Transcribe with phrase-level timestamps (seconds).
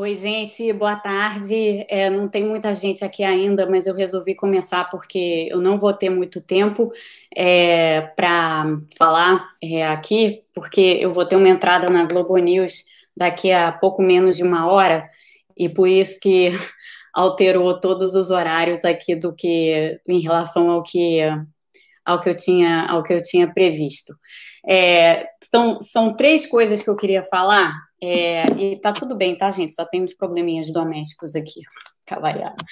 [0.00, 1.84] Oi, gente, boa tarde.
[1.88, 5.92] É, não tem muita gente aqui ainda, mas eu resolvi começar porque eu não vou
[5.92, 6.92] ter muito tempo
[7.34, 12.84] é, para falar é, aqui, porque eu vou ter uma entrada na Globo News
[13.16, 15.10] daqui a pouco menos de uma hora,
[15.56, 16.50] e por isso que
[17.12, 21.20] alterou todos os horários aqui do que em relação ao que
[22.04, 24.12] ao que eu tinha ao que eu tinha previsto.
[24.64, 27.87] É, então, são três coisas que eu queria falar.
[28.02, 29.72] É, e tá tudo bem, tá, gente?
[29.72, 31.60] Só tem uns probleminhas domésticos aqui,
[32.06, 32.64] cavaiado,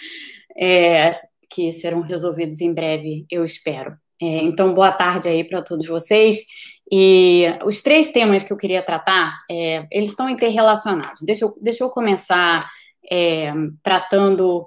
[0.57, 3.97] é, que serão resolvidos em breve, eu espero.
[4.21, 6.47] É, então, boa tarde aí para todos vocês.
[6.91, 11.23] E os três temas que eu queria tratar, é, eles estão interrelacionados.
[11.23, 12.69] Deixa eu, deixa eu começar
[13.11, 13.53] é,
[13.83, 14.67] tratando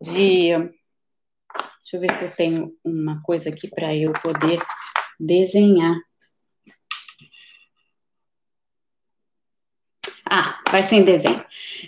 [0.00, 0.50] de.
[0.50, 4.60] Deixa eu ver se eu tenho uma coisa aqui para eu poder
[5.18, 5.96] desenhar.
[10.28, 11.44] Ah, vai ser em desenho.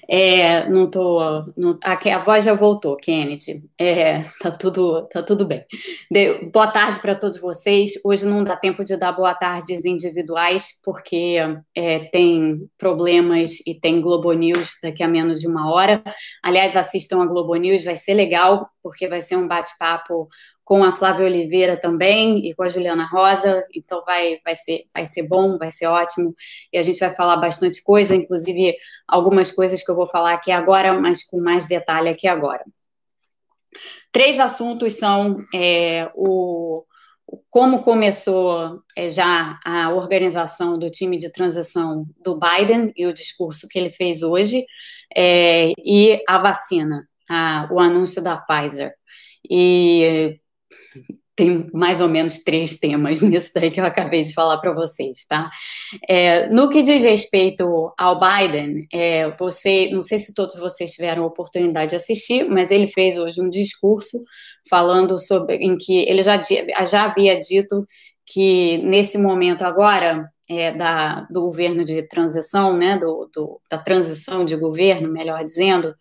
[0.08, 1.18] É, não tô.
[1.56, 3.68] Não, aqui, a voz já voltou, Kennedy.
[3.76, 5.64] É, tá tudo, tá tudo bem.
[6.08, 7.94] De, boa tarde para todos vocês.
[8.04, 11.36] Hoje não dá tempo de dar boa tardes individuais, porque
[11.74, 16.00] é, tem problemas e tem Globo News daqui a menos de uma hora.
[16.40, 20.28] Aliás, assistam a Globo News, vai ser legal, porque vai ser um bate-papo
[20.68, 25.06] com a Flávia Oliveira também e com a Juliana Rosa, então vai, vai, ser, vai
[25.06, 26.34] ser bom, vai ser ótimo,
[26.70, 28.76] e a gente vai falar bastante coisa, inclusive
[29.08, 32.62] algumas coisas que eu vou falar aqui agora, mas com mais detalhe aqui agora.
[34.12, 36.84] Três assuntos são é, o,
[37.48, 43.66] como começou é, já a organização do time de transição do Biden e o discurso
[43.70, 44.66] que ele fez hoje,
[45.16, 48.92] é, e a vacina, a, o anúncio da Pfizer.
[49.50, 50.38] E
[51.38, 55.24] tem mais ou menos três temas nisso daí que eu acabei de falar para vocês,
[55.24, 55.48] tá?
[56.08, 61.22] É, no que diz respeito ao Biden, é, você, não sei se todos vocês tiveram
[61.22, 64.20] a oportunidade de assistir, mas ele fez hoje um discurso
[64.68, 66.42] falando sobre, em que ele já,
[66.84, 67.86] já havia dito
[68.26, 74.44] que nesse momento agora é, da, do governo de transição, né, do, do, da transição
[74.44, 75.94] de governo, melhor dizendo,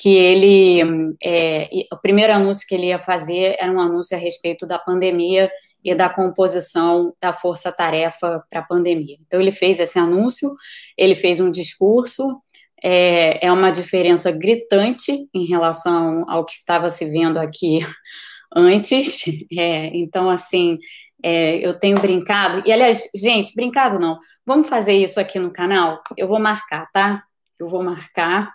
[0.00, 4.66] que ele, é, o primeiro anúncio que ele ia fazer era um anúncio a respeito
[4.66, 5.50] da pandemia
[5.84, 9.18] e da composição da força-tarefa para a pandemia.
[9.20, 10.54] Então, ele fez esse anúncio,
[10.96, 12.40] ele fez um discurso,
[12.82, 17.80] é, é uma diferença gritante em relação ao que estava se vendo aqui
[18.56, 19.24] antes.
[19.52, 20.78] É, então, assim,
[21.22, 26.00] é, eu tenho brincado, e aliás, gente, brincado não, vamos fazer isso aqui no canal?
[26.16, 27.22] Eu vou marcar, tá?
[27.58, 28.50] Eu vou marcar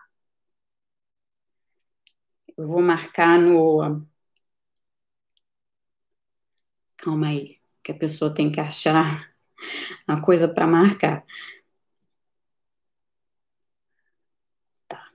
[2.58, 4.06] eu vou marcar no.
[6.98, 9.30] Calma aí, que a pessoa tem que achar
[10.08, 11.24] a coisa para marcar.
[14.88, 15.06] Tá.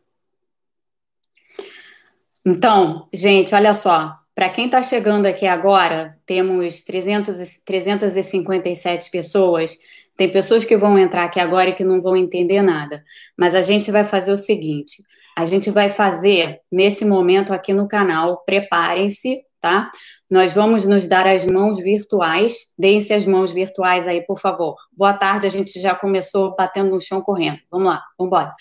[2.45, 4.19] Então, gente, olha só.
[4.35, 9.77] Para quem está chegando aqui agora, temos 300, 357 pessoas.
[10.17, 13.05] Tem pessoas que vão entrar aqui agora e que não vão entender nada.
[13.39, 15.03] Mas a gente vai fazer o seguinte:
[15.37, 18.43] a gente vai fazer nesse momento aqui no canal.
[18.45, 19.91] Preparem-se, tá?
[20.31, 22.75] Nós vamos nos dar as mãos virtuais.
[22.79, 24.77] Deem-se as mãos virtuais aí, por favor.
[24.93, 27.59] Boa tarde, a gente já começou batendo no chão correndo.
[27.71, 28.55] Vamos lá, vamos embora.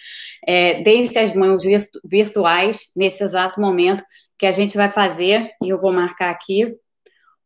[0.45, 4.03] É, Deem-se as mãos virtu virtuais nesse exato momento
[4.37, 6.77] que a gente vai fazer, e eu vou marcar aqui,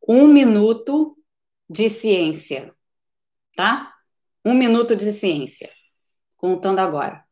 [0.07, 1.17] um minuto
[1.67, 2.71] de ciência,
[3.55, 3.91] tá?
[4.45, 5.69] Um minuto de ciência.
[6.37, 7.22] Contando agora.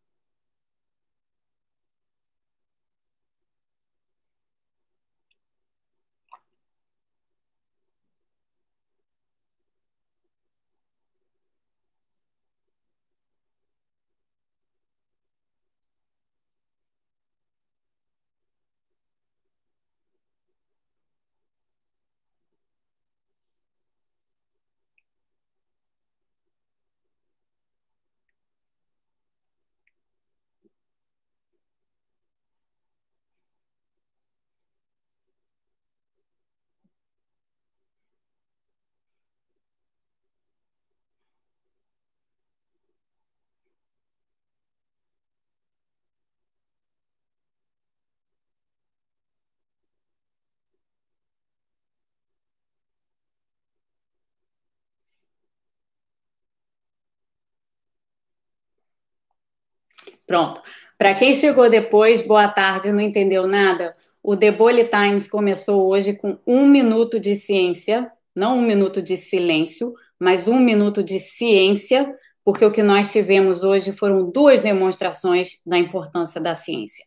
[60.31, 60.61] Pronto.
[60.97, 63.93] Para quem chegou depois, boa tarde, não entendeu nada.
[64.23, 69.17] O The Bully Times começou hoje com um minuto de ciência, não um minuto de
[69.17, 75.61] silêncio, mas um minuto de ciência porque o que nós tivemos hoje foram duas demonstrações
[75.65, 77.03] da importância da ciência.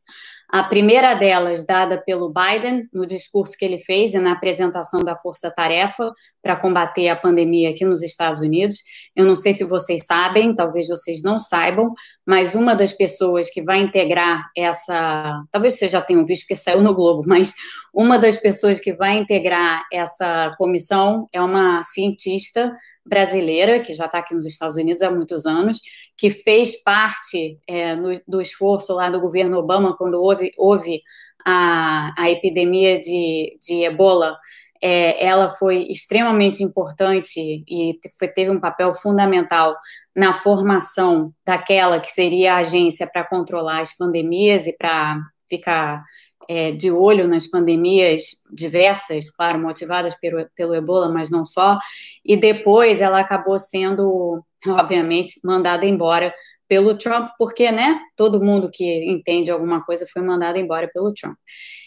[0.55, 5.17] A primeira delas, dada pelo Biden, no discurso que ele fez e na apresentação da
[5.17, 8.77] Força Tarefa para combater a pandemia aqui nos Estados Unidos.
[9.17, 11.93] Eu não sei se vocês sabem, talvez vocês não saibam,
[12.25, 15.43] mas uma das pessoas que vai integrar essa.
[15.51, 17.53] Talvez vocês já tenham visto, porque saiu no Globo, mas
[17.93, 22.73] uma das pessoas que vai integrar essa comissão é uma cientista
[23.06, 25.81] brasileira, que já está aqui nos Estados Unidos há muitos anos,
[26.17, 31.02] que fez parte é, no, do esforço lá do governo Obama, quando houve, houve
[31.44, 34.37] a, a epidemia de, de ebola,
[34.82, 39.75] é, ela foi extremamente importante e foi, teve um papel fundamental
[40.14, 45.19] na formação daquela que seria a agência para controlar as pandemias e para
[45.49, 46.02] ficar
[46.49, 51.79] é, de olho nas pandemias diversas, claro, motivadas pelo, pelo ebola, mas não só,
[52.25, 56.32] e depois ela acabou sendo, obviamente, mandada embora
[56.69, 61.37] pelo Trump, porque, né, todo mundo que entende alguma coisa foi mandado embora pelo Trump.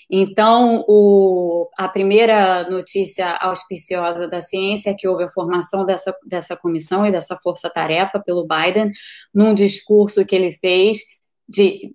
[0.09, 6.55] Então, o, a primeira notícia auspiciosa da ciência é que houve a formação dessa, dessa
[6.55, 8.91] comissão e dessa força-tarefa pelo Biden,
[9.33, 10.99] num discurso que ele fez
[11.47, 11.91] de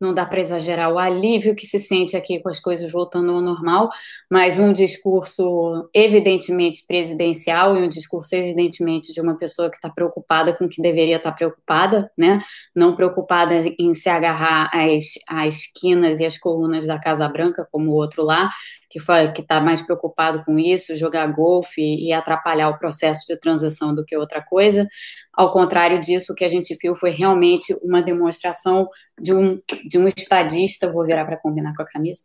[0.00, 3.40] não dá para exagerar o alívio que se sente aqui com as coisas voltando ao
[3.40, 3.90] normal,
[4.30, 10.56] mas um discurso evidentemente presidencial e um discurso evidentemente de uma pessoa que está preocupada
[10.56, 12.40] com o que deveria estar tá preocupada, né?
[12.74, 17.90] Não preocupada em se agarrar às, às quinas e às colunas da Casa Branca, como
[17.90, 18.50] o outro lá,
[18.90, 18.98] que
[19.32, 24.04] que está mais preocupado com isso, jogar golfe e atrapalhar o processo de transição do
[24.04, 24.88] que outra coisa.
[25.32, 28.88] Ao contrário disso, o que a gente viu foi realmente uma demonstração
[29.18, 32.22] de um, de um estadista, vou virar para combinar com a camisa,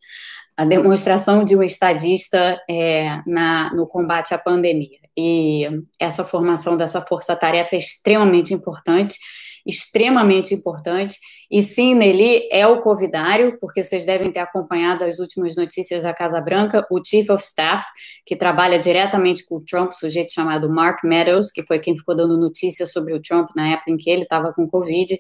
[0.58, 5.00] a demonstração de um estadista é, na, no combate à pandemia.
[5.16, 5.70] E
[6.00, 9.18] essa formação dessa força-tarefa é extremamente importante
[9.66, 11.18] extremamente importante.
[11.50, 16.14] E sim, Nelly é o covidário, porque vocês devem ter acompanhado as últimas notícias da
[16.14, 17.86] Casa Branca, o Chief of Staff,
[18.26, 22.38] que trabalha diretamente com o Trump, sujeito chamado Mark Meadows, que foi quem ficou dando
[22.38, 25.18] notícias sobre o Trump na época em que ele estava com Covid.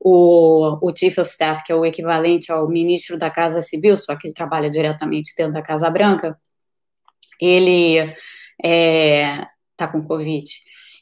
[0.00, 4.16] O, o, Chief of Staff, que é o equivalente ao ministro da Casa Civil, só
[4.16, 6.36] que ele trabalha diretamente dentro da Casa Branca,
[7.40, 8.16] ele está
[8.64, 9.46] é,
[9.76, 10.50] tá com Covid.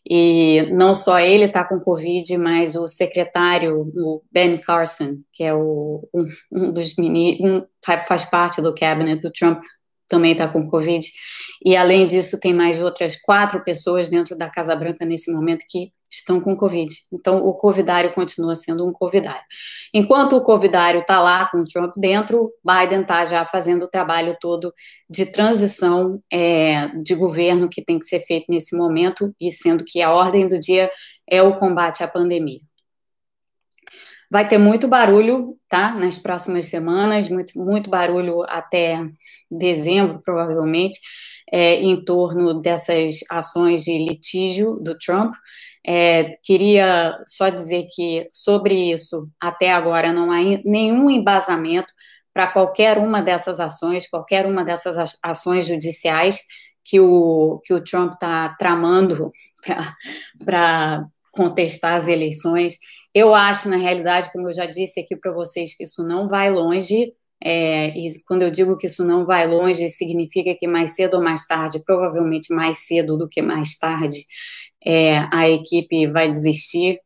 [0.08, 5.55] E não só ele está com Covid, mas o secretário, o Ben Carson, que é
[5.55, 7.64] o, um, um dos ministros,
[8.06, 9.62] faz parte do cabinet do Trump,
[10.08, 11.06] também está com Covid.
[11.64, 15.93] E além disso, tem mais outras quatro pessoas dentro da Casa Branca nesse momento que
[16.10, 16.92] estão com Covid.
[17.12, 19.44] Então, o covidário continua sendo um covidário.
[19.94, 24.36] Enquanto o covidário está lá com o Trump dentro, Biden está já fazendo o trabalho
[24.40, 24.72] todo
[25.08, 30.02] de transição é, de governo que tem que ser feito nesse momento, e sendo que
[30.02, 30.90] a ordem do dia
[31.28, 32.60] é o combate à pandemia.
[34.30, 35.92] Vai ter muito barulho, tá?
[35.92, 39.00] Nas próximas semanas, muito, muito barulho até
[39.50, 41.00] dezembro, provavelmente,
[41.52, 45.34] é, em torno dessas ações de litígio do Trump.
[45.87, 51.93] É, queria só dizer que sobre isso, até agora, não há nenhum embasamento
[52.32, 56.41] para qualquer uma dessas ações, qualquer uma dessas ações judiciais
[56.85, 59.31] que o, que o Trump está tramando
[60.44, 62.79] para contestar as eleições.
[63.15, 66.50] Eu acho, na realidade, como eu já disse aqui para vocês, que isso não vai
[66.50, 67.12] longe.
[67.43, 71.22] É, e quando eu digo que isso não vai longe, significa que mais cedo ou
[71.22, 74.27] mais tarde, provavelmente mais cedo do que mais tarde,
[74.84, 76.99] é, a equipe vai desistir,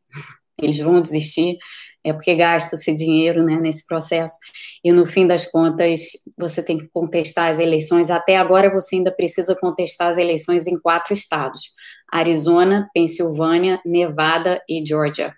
[0.61, 1.57] eles vão desistir,
[2.03, 4.37] é porque gasta-se dinheiro né, nesse processo,
[4.83, 8.11] e no fim das contas você tem que contestar as eleições.
[8.11, 11.71] Até agora você ainda precisa contestar as eleições em quatro estados:
[12.11, 15.33] Arizona, Pensilvânia, Nevada e Georgia.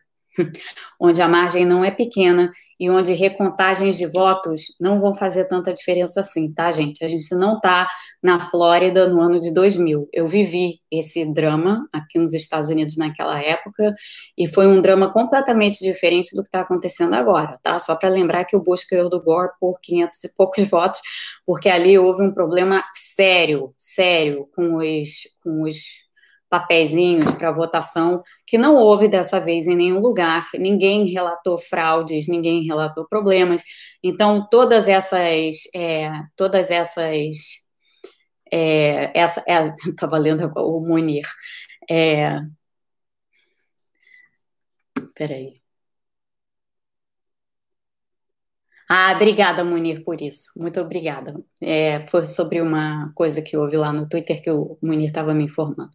[1.00, 5.74] Onde a margem não é pequena e onde recontagens de votos não vão fazer tanta
[5.74, 7.04] diferença assim, tá, gente?
[7.04, 7.88] A gente não tá
[8.22, 10.08] na Flórida no ano de 2000.
[10.14, 13.96] Eu vivi esse drama aqui nos Estados Unidos naquela época
[14.38, 17.80] e foi um drama completamente diferente do que está acontecendo agora, tá?
[17.80, 21.02] Só para lembrar que o Bush ganhou do Gore por 500 e poucos votos,
[21.46, 25.10] porque ali houve um problema sério, sério com os,
[25.44, 26.07] com os
[26.50, 30.48] papeizinhos para votação, que não houve dessa vez em nenhum lugar.
[30.56, 33.62] Ninguém relatou fraudes, ninguém relatou problemas.
[34.04, 37.38] Então, todas essas, é, todas essas,
[38.52, 41.28] é, essa, é, estava lendo o Munir.
[41.90, 42.40] É,
[45.16, 45.57] peraí.
[48.90, 50.52] Ah, obrigada, Munir, por isso.
[50.56, 51.36] Muito obrigada.
[51.62, 55.44] É, foi sobre uma coisa que houve lá no Twitter que o Munir estava me
[55.44, 55.92] informando.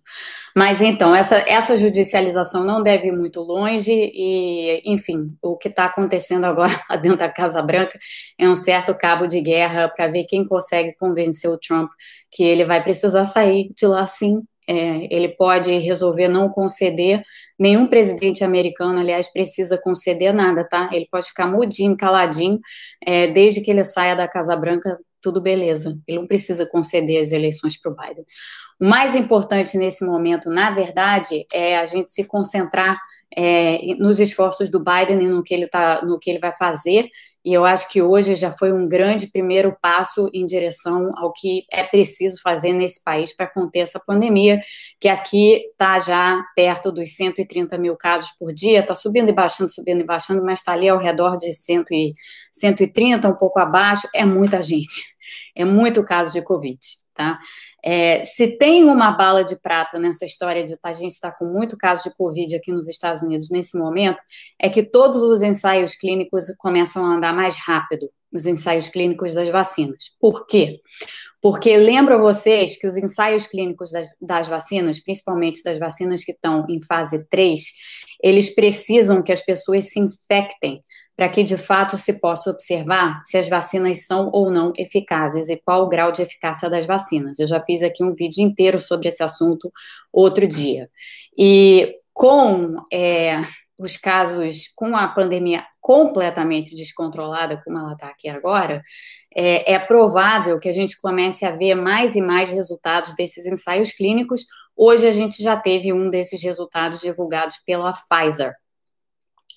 [0.54, 5.86] Mas então, essa, essa judicialização não deve ir muito longe e, enfim, o que está
[5.86, 7.98] acontecendo agora lá dentro da Casa Branca
[8.38, 11.90] é um certo cabo de guerra para ver quem consegue convencer o Trump
[12.30, 17.22] que ele vai precisar sair de lá sim é, ele pode resolver não conceder,
[17.58, 20.88] nenhum presidente americano, aliás, precisa conceder nada, tá?
[20.92, 22.60] Ele pode ficar mudinho, caladinho,
[23.04, 25.98] é, desde que ele saia da Casa Branca, tudo beleza.
[26.06, 28.24] Ele não precisa conceder as eleições para o Biden.
[28.80, 32.98] O mais importante nesse momento, na verdade, é a gente se concentrar
[33.36, 37.08] é, nos esforços do Biden e no que ele tá, no que ele vai fazer
[37.44, 41.64] e eu acho que hoje já foi um grande primeiro passo em direção ao que
[41.72, 44.60] é preciso fazer nesse país para conter essa pandemia,
[45.00, 49.72] que aqui está já perto dos 130 mil casos por dia, está subindo e baixando,
[49.72, 52.14] subindo e baixando, mas está ali ao redor de 100 e,
[52.52, 55.02] 130, um pouco abaixo, é muita gente,
[55.56, 56.78] é muito caso de Covid,
[57.12, 57.38] tá?
[57.84, 61.46] É, se tem uma bala de prata nessa história de tá, a gente está com
[61.46, 64.22] muito caso de Covid aqui nos Estados Unidos nesse momento,
[64.60, 69.48] é que todos os ensaios clínicos começam a andar mais rápido, os ensaios clínicos das
[69.48, 70.04] vacinas.
[70.20, 70.80] Por quê?
[71.40, 76.30] Porque lembro a vocês que os ensaios clínicos das, das vacinas, principalmente das vacinas que
[76.32, 77.62] estão em fase 3,
[78.22, 80.82] eles precisam que as pessoas se infectem
[81.16, 85.60] para que de fato se possa observar se as vacinas são ou não eficazes e
[85.62, 87.38] qual o grau de eficácia das vacinas.
[87.38, 89.70] Eu já fiz aqui um vídeo inteiro sobre esse assunto
[90.12, 90.88] outro dia.
[91.36, 93.40] E com é,
[93.78, 98.82] os casos, com a pandemia completamente descontrolada, como ela está aqui agora,
[99.34, 103.92] é, é provável que a gente comece a ver mais e mais resultados desses ensaios
[103.92, 104.44] clínicos.
[104.76, 108.54] Hoje a gente já teve um desses resultados divulgados pela Pfizer.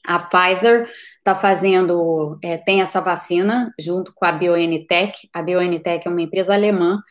[0.07, 5.29] A Pfizer está fazendo, é, tem essa vacina junto com a BioNTech.
[5.33, 7.01] A BioNTech é uma empresa alemã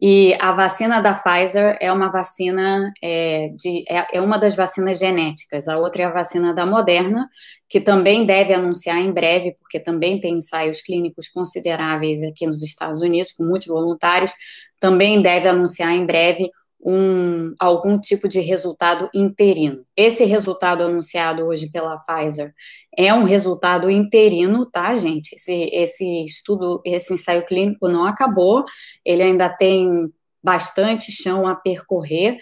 [0.00, 4.98] e a vacina da Pfizer é uma vacina é, de é, é, uma das vacinas
[4.98, 5.68] genéticas.
[5.68, 7.28] A outra é a vacina da Moderna,
[7.66, 13.00] que também deve anunciar em breve, porque também tem ensaios clínicos consideráveis aqui nos Estados
[13.00, 14.32] Unidos, com muitos voluntários.
[14.78, 16.50] Também deve anunciar em breve
[16.84, 19.84] um, algum tipo de resultado interino.
[19.96, 22.52] Esse resultado anunciado hoje pela Pfizer
[22.96, 25.34] é um resultado interino, tá, gente?
[25.34, 28.64] Esse, esse estudo, esse ensaio clínico não acabou,
[29.04, 32.38] ele ainda tem bastante chão a percorrer,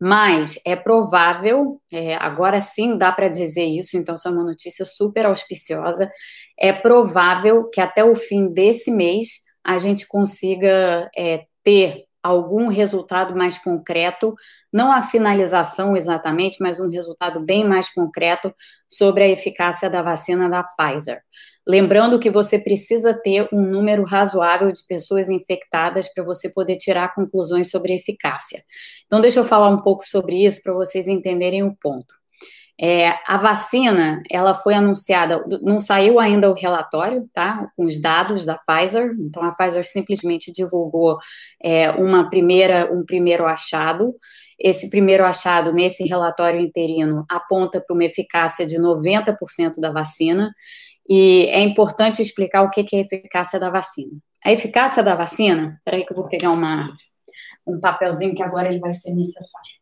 [0.00, 4.84] mas é provável, é, agora sim dá para dizer isso, então essa é uma notícia
[4.84, 6.08] super auspiciosa.
[6.56, 13.36] É provável que até o fim desse mês a gente consiga é, ter algum resultado
[13.36, 14.34] mais concreto,
[14.72, 18.54] não a finalização exatamente, mas um resultado bem mais concreto
[18.88, 21.20] sobre a eficácia da vacina da Pfizer.
[21.66, 27.14] Lembrando que você precisa ter um número razoável de pessoas infectadas para você poder tirar
[27.14, 28.62] conclusões sobre eficácia.
[29.06, 32.14] Então, deixa eu falar um pouco sobre isso para vocês entenderem o ponto.
[32.80, 37.68] É, a vacina, ela foi anunciada, não saiu ainda o relatório, tá?
[37.76, 39.16] Com os dados da Pfizer.
[39.18, 41.18] Então a Pfizer simplesmente divulgou
[41.60, 44.14] é, uma primeira, um primeiro achado.
[44.58, 50.52] Esse primeiro achado nesse relatório interino aponta para uma eficácia de 90% da vacina.
[51.08, 54.12] E é importante explicar o que é a eficácia da vacina.
[54.44, 56.94] A eficácia da vacina, peraí que eu vou pegar uma,
[57.66, 59.77] um papelzinho que agora ele vai ser necessário.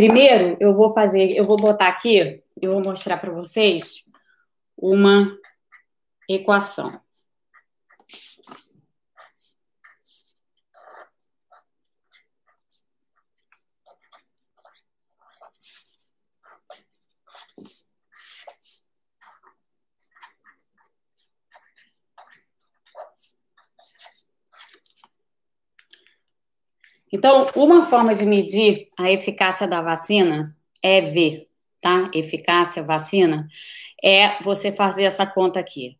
[0.00, 4.08] Primeiro, eu vou fazer, eu vou botar aqui, eu vou mostrar para vocês
[4.74, 5.30] uma
[6.26, 6.90] equação.
[27.12, 31.48] Então, uma forma de medir a eficácia da vacina é ver,
[31.80, 32.10] tá?
[32.14, 33.48] Eficácia, vacina,
[34.02, 35.98] é você fazer essa conta aqui.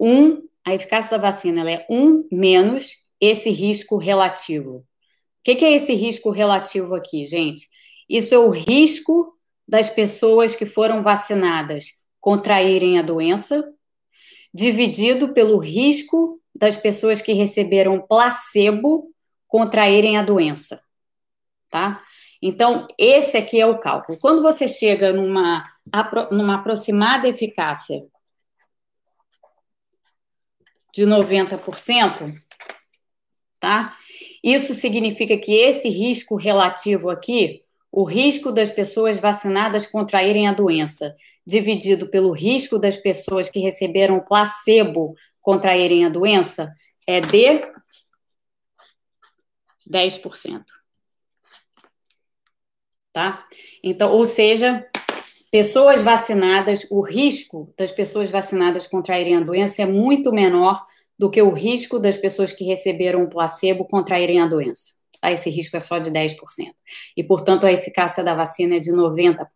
[0.00, 4.78] Um, a eficácia da vacina é um menos esse risco relativo.
[4.78, 4.84] O
[5.44, 7.66] que, que é esse risco relativo aqui, gente?
[8.08, 9.34] Isso é o risco
[9.68, 11.86] das pessoas que foram vacinadas
[12.20, 13.64] contraírem a doença,
[14.52, 19.14] dividido pelo risco das pessoas que receberam placebo
[19.56, 20.78] contraírem a doença,
[21.70, 22.02] tá?
[22.42, 24.18] Então, esse aqui é o cálculo.
[24.20, 25.66] Quando você chega numa,
[26.30, 28.04] numa aproximada eficácia
[30.92, 32.34] de 90%,
[33.58, 33.96] tá?
[34.44, 41.16] Isso significa que esse risco relativo aqui, o risco das pessoas vacinadas contraírem a doença,
[41.46, 46.70] dividido pelo risco das pessoas que receberam placebo contraírem a doença,
[47.06, 47.75] é de
[49.90, 50.64] 10%.
[53.12, 53.46] Tá?
[53.82, 54.86] Então, ou seja,
[55.50, 60.84] pessoas vacinadas, o risco das pessoas vacinadas contraírem a doença é muito menor
[61.18, 64.92] do que o risco das pessoas que receberam o placebo contraírem a doença.
[65.20, 65.32] Tá?
[65.32, 66.36] Esse risco é só de 10%.
[67.16, 69.46] E, portanto, a eficácia da vacina é de 90%.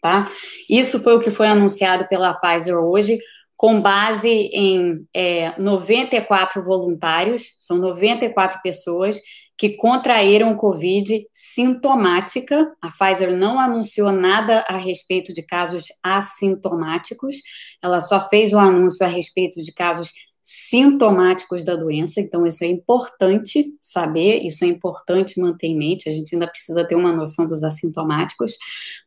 [0.00, 0.30] Tá?
[0.68, 3.18] Isso foi o que foi anunciado pela Pfizer hoje,
[3.56, 9.20] com base em é, 94 voluntários, são 94 pessoas
[9.56, 12.72] que contraíram Covid sintomática.
[12.82, 17.36] A Pfizer não anunciou nada a respeito de casos assintomáticos,
[17.82, 20.12] ela só fez o anúncio a respeito de casos
[20.46, 26.12] sintomáticos da doença, então isso é importante saber, isso é importante manter em mente, a
[26.12, 28.58] gente ainda precisa ter uma noção dos assintomáticos,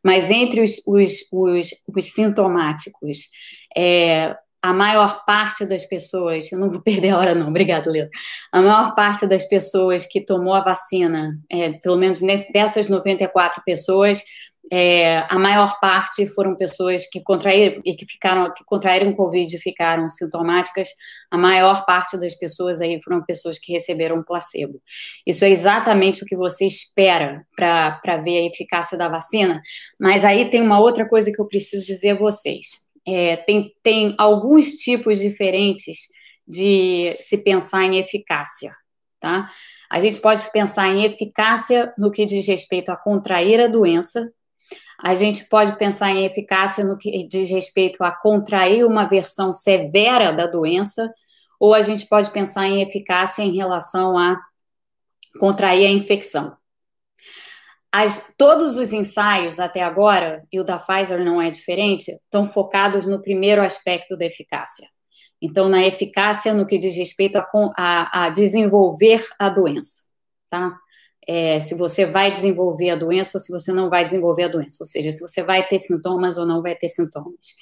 [0.04, 3.18] mas entre os, os, os, os sintomáticos,
[3.76, 8.10] é, a maior parte das pessoas, eu não vou perder a hora não, obrigada, Leandro,
[8.52, 13.62] a maior parte das pessoas que tomou a vacina, é, pelo menos nesse, dessas 94
[13.64, 14.22] pessoas,
[14.70, 19.58] é, a maior parte foram pessoas que contraíram e que ficaram, que contraíram Covid e
[19.58, 20.88] ficaram sintomáticas.
[21.30, 24.80] A maior parte das pessoas aí foram pessoas que receberam placebo.
[25.26, 29.62] Isso é exatamente o que você espera para ver a eficácia da vacina.
[29.98, 32.88] Mas aí tem uma outra coisa que eu preciso dizer a vocês.
[33.06, 36.08] É, tem, tem alguns tipos diferentes
[36.46, 38.70] de se pensar em eficácia,
[39.18, 39.50] tá?
[39.90, 44.30] A gente pode pensar em eficácia no que diz respeito a contrair a doença,
[45.02, 50.32] a gente pode pensar em eficácia no que diz respeito a contrair uma versão severa
[50.32, 51.12] da doença,
[51.60, 54.40] ou a gente pode pensar em eficácia em relação a
[55.38, 56.56] contrair a infecção.
[57.92, 63.06] As, todos os ensaios até agora, e o da Pfizer não é diferente, estão focados
[63.06, 64.86] no primeiro aspecto da eficácia.
[65.40, 67.46] Então, na eficácia no que diz respeito a,
[67.76, 70.02] a, a desenvolver a doença,
[70.50, 70.76] tá?
[71.28, 74.78] É, se você vai desenvolver a doença ou se você não vai desenvolver a doença,
[74.80, 77.54] ou seja, se você vai ter sintomas ou não vai ter sintomas.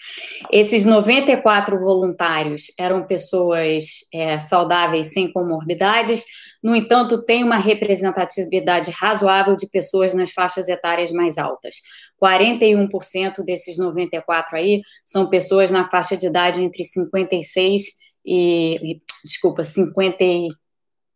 [0.53, 6.25] Esses 94 voluntários eram pessoas é, saudáveis sem comorbidades,
[6.63, 11.77] no entanto, tem uma representatividade razoável de pessoas nas faixas etárias mais altas.
[12.23, 17.85] 41% desses 94 aí são pessoas na faixa de idade entre 56
[18.25, 20.25] e, e desculpa, 50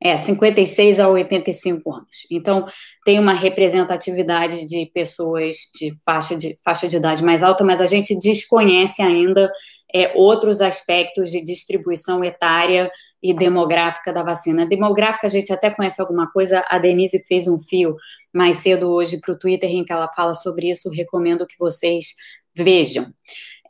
[0.03, 2.27] é, 56 a 85 anos.
[2.31, 2.67] Então,
[3.05, 7.87] tem uma representatividade de pessoas de faixa de, faixa de idade mais alta, mas a
[7.87, 9.51] gente desconhece ainda
[9.95, 12.91] é, outros aspectos de distribuição etária
[13.23, 14.65] e demográfica da vacina.
[14.65, 17.95] Demográfica, a gente até conhece alguma coisa, a Denise fez um fio
[18.33, 22.15] mais cedo hoje para o Twitter em que ela fala sobre isso, recomendo que vocês
[22.55, 23.07] vejam.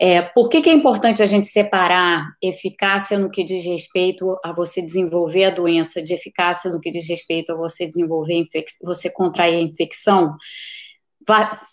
[0.03, 4.51] É, por que, que, é importante a gente separar eficácia no que diz respeito a
[4.51, 8.47] você desenvolver a doença, de eficácia no que diz respeito a você desenvolver,
[8.83, 10.35] você contrair a infecção?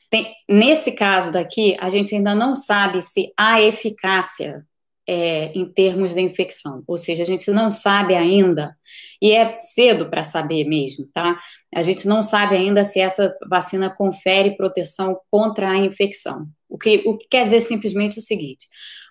[0.09, 4.65] Tem, nesse caso daqui, a gente ainda não sabe se há eficácia
[5.07, 8.75] é, em termos de infecção, ou seja, a gente não sabe ainda,
[9.21, 11.39] e é cedo para saber mesmo, tá?
[11.73, 16.45] A gente não sabe ainda se essa vacina confere proteção contra a infecção.
[16.69, 18.67] O que, o que quer dizer simplesmente o seguinte: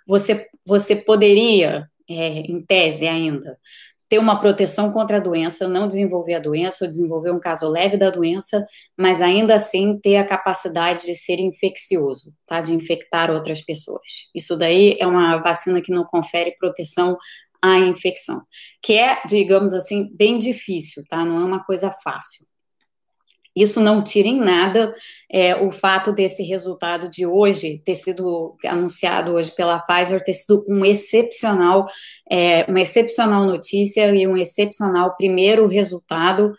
[0.06, 3.58] você, você poderia, é, em tese ainda,
[4.08, 7.96] ter uma proteção contra a doença, não desenvolver a doença ou desenvolver um caso leve
[7.96, 8.64] da doença,
[8.96, 12.60] mas ainda assim ter a capacidade de ser infeccioso, tá?
[12.60, 14.30] De infectar outras pessoas.
[14.34, 17.16] Isso daí é uma vacina que não confere proteção
[17.62, 18.40] à infecção,
[18.82, 21.24] que é, digamos assim, bem difícil, tá?
[21.24, 22.46] Não é uma coisa fácil.
[23.56, 24.94] Isso não tira em nada
[25.32, 30.62] é, o fato desse resultado de hoje ter sido anunciado hoje pela Pfizer ter sido
[30.68, 31.86] um excepcional,
[32.30, 36.52] é, uma excepcional notícia e um excepcional primeiro resultado.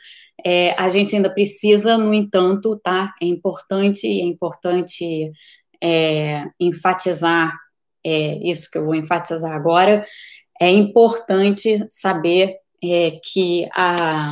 [0.44, 3.14] É, a gente ainda precisa, no entanto, tá?
[3.22, 5.32] É importante, é importante
[5.82, 7.54] é, enfatizar
[8.04, 10.06] é, isso que eu vou enfatizar agora.
[10.60, 14.32] É importante saber é, que a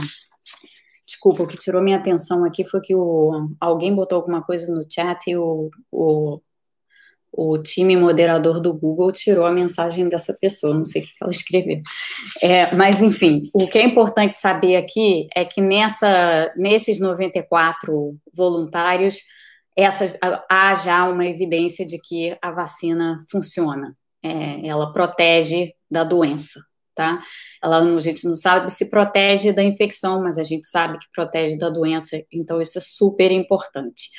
[1.25, 4.85] Desculpa, o que tirou minha atenção aqui foi que o, alguém botou alguma coisa no
[4.87, 6.39] chat e o, o,
[7.31, 11.31] o time moderador do Google tirou a mensagem dessa pessoa, não sei o que ela
[11.31, 11.81] escreveu.
[12.43, 19.17] É, mas, enfim, o que é importante saber aqui é que nessa, nesses 94 voluntários,
[19.75, 20.15] essa,
[20.47, 26.59] há já uma evidência de que a vacina funciona, é, ela protege da doença,
[26.95, 27.19] tá?
[27.63, 31.57] Ela, a gente não sabe se protege da infecção, mas a gente sabe que protege
[31.57, 34.09] da doença, então isso é super importante.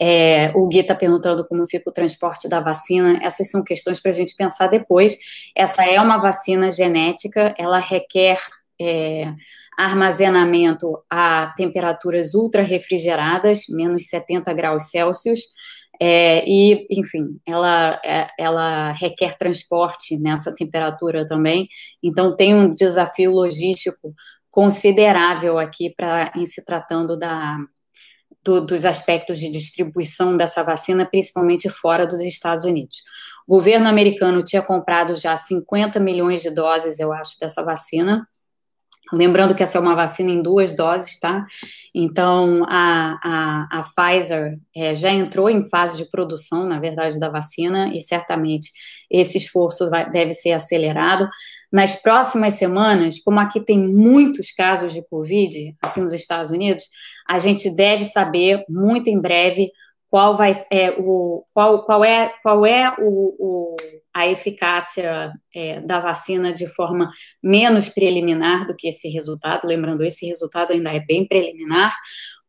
[0.00, 3.18] É, o Gui está perguntando como fica o transporte da vacina.
[3.22, 5.18] Essas são questões para a gente pensar depois.
[5.56, 8.38] Essa é uma vacina genética, ela requer
[8.80, 9.32] é,
[9.76, 15.40] armazenamento a temperaturas ultra refrigeradas, menos 70 graus Celsius.
[16.00, 21.68] É, e, enfim, ela, é, ela requer transporte nessa temperatura também,
[22.02, 24.14] então tem um desafio logístico
[24.48, 27.56] considerável aqui para em se tratando da,
[28.44, 32.98] do, dos aspectos de distribuição dessa vacina, principalmente fora dos Estados Unidos.
[33.46, 38.26] O governo americano tinha comprado já 50 milhões de doses, eu acho, dessa vacina,
[39.12, 41.46] Lembrando que essa é uma vacina em duas doses, tá?
[41.94, 47.30] Então, a, a, a Pfizer é, já entrou em fase de produção, na verdade, da
[47.30, 48.70] vacina, e certamente
[49.10, 51.26] esse esforço vai, deve ser acelerado.
[51.72, 56.84] Nas próximas semanas, como aqui tem muitos casos de Covid, aqui nos Estados Unidos,
[57.28, 59.70] a gente deve saber muito em breve
[60.10, 63.76] qual vai é, o qual, qual é qual é o, o
[64.14, 67.10] a eficácia é, da vacina de forma
[67.42, 69.64] menos preliminar do que esse resultado.
[69.64, 71.94] Lembrando, esse resultado ainda é bem preliminar,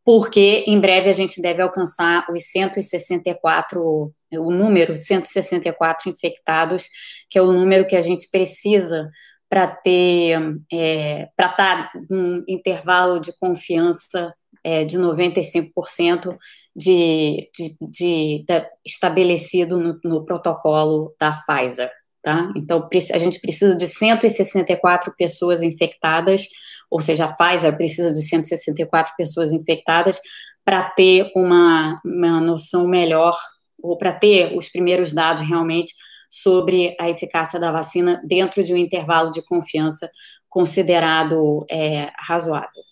[0.04, 6.88] porque em breve a gente deve alcançar os 164, o número 164 infectados,
[7.28, 9.08] que é o número que a gente precisa
[9.48, 10.38] para ter,
[10.72, 16.36] é, para estar tá num intervalo de confiança é, de 95%
[16.74, 21.90] de, de, de, de estabelecido no, no, protocolo da Pfizer,
[22.22, 22.50] tá?
[22.56, 26.46] Então, a gente precisa de 164 pessoas infectadas,
[26.90, 30.20] ou seja, a Pfizer precisa de 164 pessoas infectadas
[30.64, 33.36] para ter uma, uma noção melhor,
[33.82, 35.94] ou para ter os primeiros dados realmente
[36.30, 40.08] sobre a eficácia da vacina dentro de um intervalo de confiança
[40.48, 42.89] considerado é, razoável.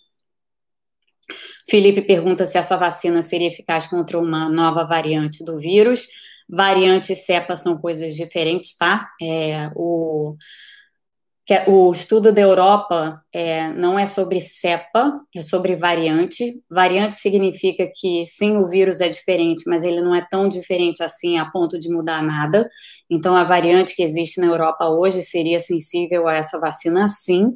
[1.69, 6.07] Felipe pergunta se essa vacina seria eficaz contra uma nova variante do vírus.
[6.49, 9.07] Variante e cepa são coisas diferentes, tá?
[9.21, 10.35] É, o,
[11.67, 16.59] o estudo da Europa é, não é sobre cepa, é sobre variante.
[16.69, 21.37] Variante significa que sim, o vírus é diferente, mas ele não é tão diferente assim
[21.37, 22.67] a ponto de mudar nada.
[23.09, 27.53] Então, a variante que existe na Europa hoje seria sensível a essa vacina, sim.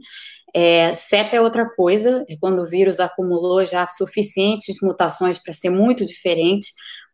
[0.55, 0.91] É,
[1.31, 6.67] é outra coisa, é quando o vírus acumulou já suficientes mutações para ser muito diferente.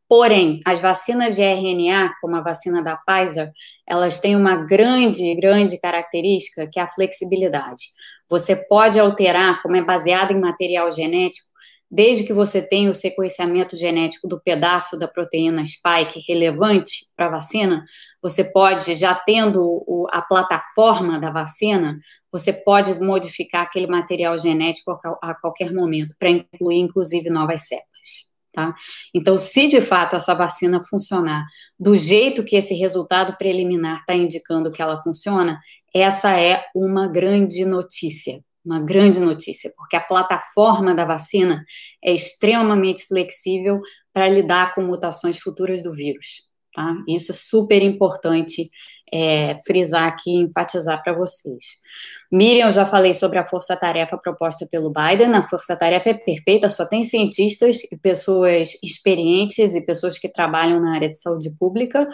[0.09, 3.51] Porém, as vacinas de RNA, como a vacina da Pfizer,
[3.87, 7.83] elas têm uma grande, grande característica que é a flexibilidade.
[8.27, 11.48] Você pode alterar, como é baseado em material genético,
[11.89, 17.31] desde que você tenha o sequenciamento genético do pedaço da proteína spike relevante para a
[17.31, 17.83] vacina,
[18.21, 21.99] você pode, já tendo a plataforma da vacina,
[22.31, 28.29] você pode modificar aquele material genético a, a qualquer momento, para incluir, inclusive, novas cepas.
[28.51, 28.73] Tá?
[29.13, 31.45] Então, se de fato essa vacina funcionar
[31.79, 35.59] do jeito que esse resultado preliminar está indicando que ela funciona,
[35.93, 41.63] essa é uma grande notícia, uma grande notícia, porque a plataforma da vacina
[42.03, 43.81] é extremamente flexível
[44.13, 46.49] para lidar com mutações futuras do vírus.
[46.73, 46.95] Tá?
[47.07, 48.69] Isso é super importante
[49.11, 51.81] é, frisar aqui e enfatizar para vocês.
[52.31, 55.33] Miriam, eu já falei sobre a força-tarefa proposta pelo Biden.
[55.33, 60.93] A força-tarefa é perfeita, só tem cientistas e pessoas experientes e pessoas que trabalham na
[60.93, 62.07] área de saúde pública.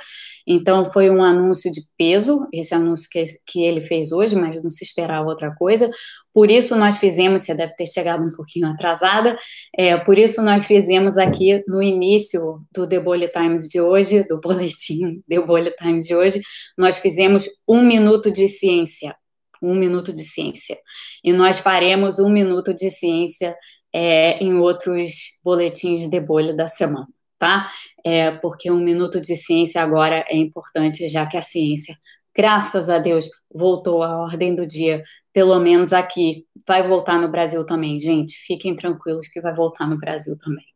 [0.48, 4.70] Então, foi um anúncio de peso, esse anúncio que, que ele fez hoje, mas não
[4.70, 5.92] se esperava outra coisa.
[6.34, 9.38] Por isso, nós fizemos, você deve ter chegado um pouquinho atrasada,
[9.78, 14.40] é, por isso, nós fizemos aqui no início do The Bullet Times de hoje, do
[14.42, 16.40] boletim The Bullet Times de hoje,
[16.78, 19.14] nós fizemos um minuto de ciência
[19.62, 20.78] um minuto de ciência.
[21.24, 23.56] E nós faremos um minuto de ciência
[23.94, 27.08] é, em outros boletins de bolha da semana,
[27.40, 27.72] tá?
[28.04, 31.96] É, porque um minuto de ciência agora é importante, já que a ciência,
[32.36, 36.46] graças a Deus, voltou à ordem do dia, pelo menos aqui.
[36.68, 38.38] Vai voltar no Brasil também, gente.
[38.46, 40.75] Fiquem tranquilos que vai voltar no Brasil também.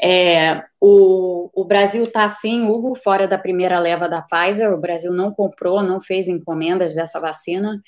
[0.00, 4.72] É, o, o, Brasil está sim, Hugo, fora da primeira leva da Pfizer.
[4.72, 7.80] O Brasil não comprou, não fez encomendas dessa vacina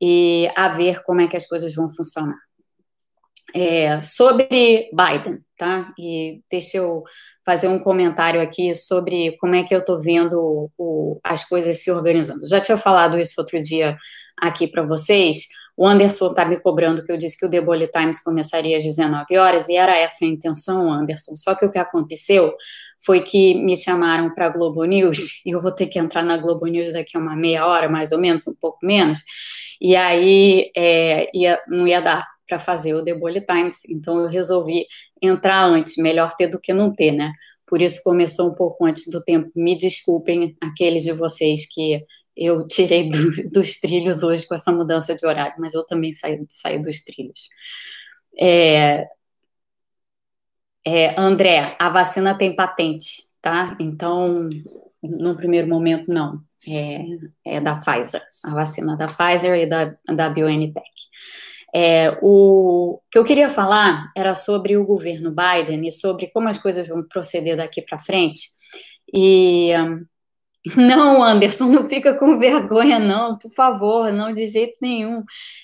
[0.00, 2.36] e a ver como é que as coisas vão funcionar.
[3.54, 5.92] É, sobre Biden, tá?
[5.98, 7.04] E deixa eu
[7.44, 11.90] fazer um comentário aqui sobre como é que eu estou vendo o, as coisas se
[11.90, 12.46] organizando.
[12.48, 13.96] Já tinha falado isso outro dia
[14.36, 15.46] aqui para vocês.
[15.76, 18.82] O Anderson está me cobrando que eu disse que o The Bullet Times começaria às
[18.82, 21.36] 19 horas, e era essa a intenção, Anderson.
[21.36, 22.54] Só que o que aconteceu
[23.04, 26.38] foi que me chamaram para a Globo News, e eu vou ter que entrar na
[26.38, 29.20] Globo News daqui a uma meia hora, mais ou menos, um pouco menos,
[29.80, 34.28] e aí é, ia, não ia dar para fazer o The Bullet Times, então eu
[34.28, 34.86] resolvi
[35.20, 37.32] entrar antes, melhor ter do que não ter, né?
[37.66, 39.50] Por isso começou um pouco antes do tempo.
[39.56, 42.04] Me desculpem aqueles de vocês que
[42.36, 46.44] eu tirei do, dos trilhos hoje com essa mudança de horário, mas eu também saí,
[46.48, 47.48] saí dos trilhos.
[48.38, 49.06] É,
[50.84, 53.76] é, André, a vacina tem patente, tá?
[53.80, 54.48] Então,
[55.02, 56.40] no primeiro momento, não.
[56.68, 57.04] É,
[57.44, 60.90] é da Pfizer, a vacina da Pfizer e da, da BioNTech.
[61.72, 66.58] É, o que eu queria falar era sobre o governo Biden e sobre como as
[66.58, 68.48] coisas vão proceder daqui para frente.
[69.14, 69.70] E
[70.74, 75.22] não, Anderson, não fica com vergonha, não, por favor, não de jeito nenhum.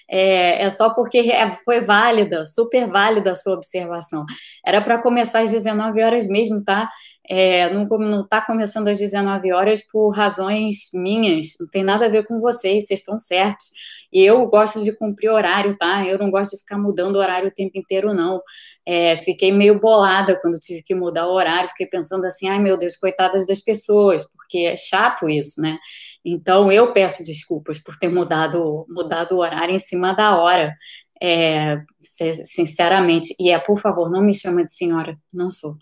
[0.09, 4.25] É, é só porque é, foi válida, super válida a sua observação.
[4.65, 6.89] Era para começar às 19 horas mesmo, tá?
[7.35, 12.27] É, não está começando às 19 horas por razões minhas, não tem nada a ver
[12.27, 13.71] com vocês, vocês estão certos.
[14.13, 16.07] Eu gosto de cumprir horário, tá?
[16.07, 18.43] Eu não gosto de ficar mudando o horário o tempo inteiro, não.
[18.85, 22.77] É, fiquei meio bolada quando tive que mudar o horário, fiquei pensando assim, ai meu
[22.77, 25.79] Deus, coitadas das pessoas, porque é chato isso, né?
[26.23, 30.77] Então eu peço desculpas por ter mudado, mudado o horário em cima da hora.
[31.25, 31.81] É,
[32.45, 35.77] sinceramente, e é, por favor, não me chama de senhora, não sou.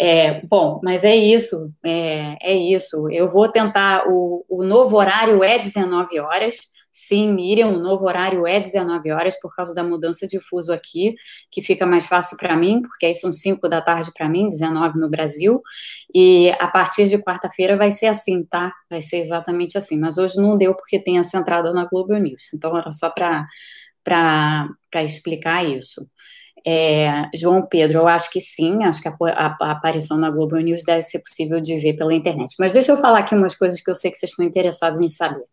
[0.00, 3.06] É, bom, mas é isso, é, é, isso.
[3.10, 8.46] Eu vou tentar, o, o novo horário é 19 horas, Sim, Miriam, o novo horário
[8.46, 11.14] é 19 horas por causa da mudança de fuso aqui,
[11.50, 14.98] que fica mais fácil para mim, porque aí são 5 da tarde para mim, 19
[14.98, 15.62] no Brasil.
[16.12, 18.72] E a partir de quarta-feira vai ser assim, tá?
[18.90, 20.00] Vai ser exatamente assim.
[20.00, 22.52] Mas hoje não deu porque tem essa entrada na Globo News.
[22.52, 23.46] Então era só para
[25.04, 26.06] explicar isso.
[26.66, 30.56] É, João Pedro, eu acho que sim, acho que a, a, a, aparição na Globo
[30.58, 32.54] News deve ser possível de ver pela internet.
[32.58, 35.08] Mas deixa eu falar aqui umas coisas que eu sei que vocês estão interessados em
[35.08, 35.44] saber.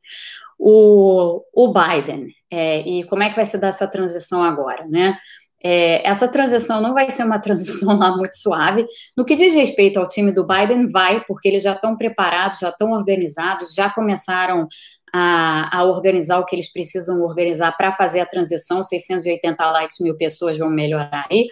[0.60, 5.18] O, o Biden, é, e como é que vai se dar essa transição agora, né?
[5.64, 8.86] É, essa transição não vai ser uma transição lá muito suave.
[9.16, 12.70] No que diz respeito ao time do Biden, vai, porque eles já estão preparados, já
[12.70, 14.68] estão organizados, já começaram
[15.18, 18.84] a, a, organizar o que eles precisam organizar para fazer a transição.
[18.84, 21.48] 680 likes, mil pessoas vão melhorar aí.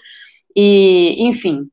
[0.56, 1.69] E, enfim,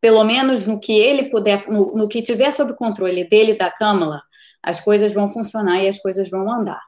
[0.00, 4.22] pelo menos no que ele puder, no, no que tiver sob controle dele da Câmara,
[4.62, 6.82] as coisas vão funcionar e as coisas vão andar.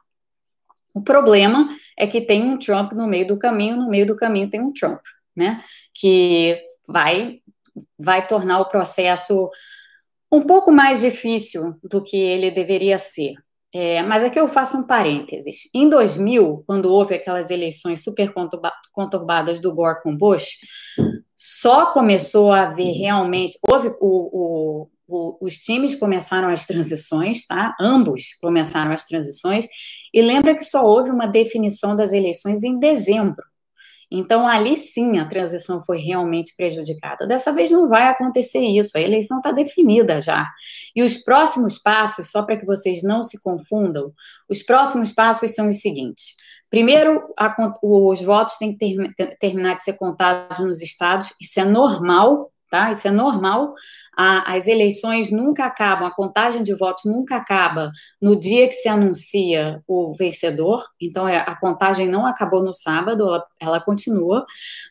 [0.93, 4.49] O problema é que tem um Trump no meio do caminho, no meio do caminho
[4.49, 5.01] tem um Trump,
[5.35, 5.63] né?
[5.93, 7.39] Que vai
[7.97, 9.49] vai tornar o processo
[10.31, 13.35] um pouco mais difícil do que ele deveria ser.
[13.73, 15.69] É, mas aqui eu faço um parênteses.
[15.75, 18.33] Em 2000, quando houve aquelas eleições super
[18.91, 20.57] conturbadas do Gore com Bush,
[21.35, 23.57] só começou a haver realmente.
[23.71, 27.75] Houve o, o, o, os times começaram as transições, tá?
[27.79, 29.67] Ambos começaram as transições.
[30.13, 33.43] E lembra que só houve uma definição das eleições em dezembro.
[34.11, 37.27] Então, ali sim a transição foi realmente prejudicada.
[37.27, 40.47] Dessa vez não vai acontecer isso, a eleição está definida já.
[40.95, 44.11] E os próximos passos, só para que vocês não se confundam,
[44.49, 46.35] os próximos passos são os seguintes.
[46.69, 51.65] Primeiro, a, os votos têm que ter, terminar de ser contados nos estados, isso é
[51.65, 52.91] normal, tá?
[52.91, 53.73] Isso é normal.
[54.21, 57.89] A, as eleições nunca acabam, a contagem de votos nunca acaba
[58.21, 60.83] no dia que se anuncia o vencedor.
[61.01, 64.45] Então, é, a contagem não acabou no sábado, ela, ela continua.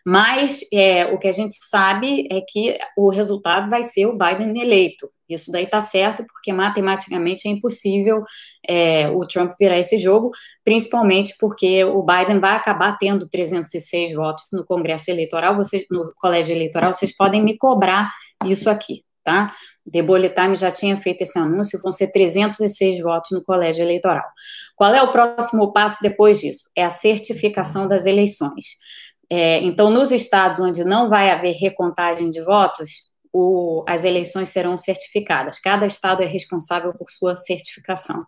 [0.06, 4.58] Mas é, o que a gente sabe é que o resultado vai ser o Biden
[4.62, 5.10] eleito.
[5.28, 8.24] Isso daí está certo, porque matematicamente é impossível
[8.66, 10.30] é, o Trump virar esse jogo,
[10.64, 16.54] principalmente porque o Biden vai acabar tendo 306 votos no Congresso Eleitoral, vocês, no Colégio
[16.54, 18.10] Eleitoral, vocês podem me cobrar
[18.46, 19.54] isso aqui, tá?
[20.02, 24.24] Bullet Time já tinha feito esse anúncio, vão ser 306 votos no Colégio Eleitoral.
[24.76, 26.70] Qual é o próximo passo depois disso?
[26.76, 28.66] É a certificação das eleições.
[29.30, 34.76] É, então, nos estados onde não vai haver recontagem de votos, o, as eleições serão
[34.76, 35.60] certificadas.
[35.60, 38.24] Cada estado é responsável por sua certificação.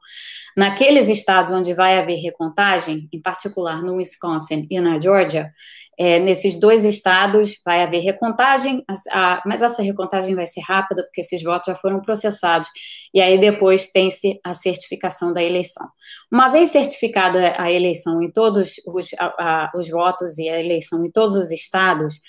[0.57, 5.51] Naqueles estados onde vai haver recontagem, em particular no Wisconsin e na Georgia,
[5.99, 11.03] é, nesses dois estados vai haver recontagem, a, a, mas essa recontagem vai ser rápida,
[11.03, 12.69] porque esses votos já foram processados,
[13.13, 15.87] e aí depois tem-se a certificação da eleição.
[16.33, 21.11] Uma vez certificada a eleição em todos os, a, os votos e a eleição em
[21.11, 22.21] todos os estados,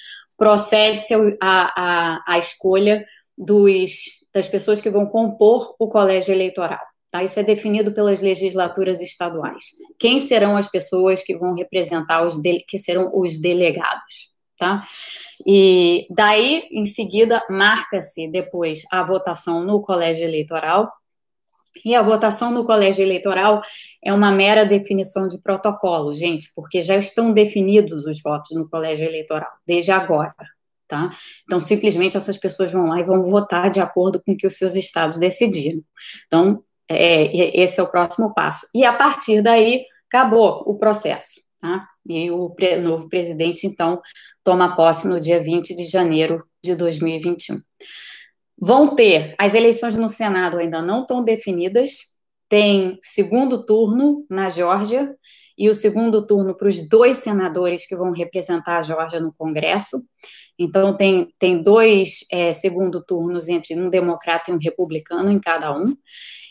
[0.42, 3.06] procede-se a, a, a escolha
[3.38, 3.92] dos,
[4.34, 6.80] das pessoas que vão compor o colégio eleitoral.
[7.12, 7.24] Tá?
[7.24, 9.66] Isso é definido pelas legislaturas estaduais.
[10.00, 14.32] Quem serão as pessoas que vão representar os que serão os delegados?
[14.58, 14.82] Tá?
[15.46, 20.92] E daí, em seguida, marca-se depois a votação no colégio eleitoral.
[21.86, 23.62] E a votação no colégio eleitoral
[24.04, 29.06] é uma mera definição de protocolo, gente, porque já estão definidos os votos no colégio
[29.06, 30.34] eleitoral, desde agora,
[30.88, 31.12] tá?
[31.44, 34.58] Então, simplesmente essas pessoas vão lá e vão votar de acordo com o que os
[34.58, 35.82] seus estados decidiram.
[36.28, 38.68] Então, é, esse é o próximo passo.
[38.76, 41.42] E a partir daí, acabou o processo.
[41.62, 41.88] Tá?
[42.08, 44.02] E o pre novo presidente, então,
[44.44, 47.62] toma posse no dia 20 de janeiro de 2021.
[48.64, 52.12] Vão ter, as eleições no Senado ainda não estão definidas,
[52.48, 55.16] tem segundo turno na Geórgia,
[55.58, 59.98] e o segundo turno para os dois senadores que vão representar a Geórgia no Congresso.
[60.58, 65.76] Então, tem, tem dois é, segundo turnos entre um democrata e um republicano em cada
[65.76, 65.96] um.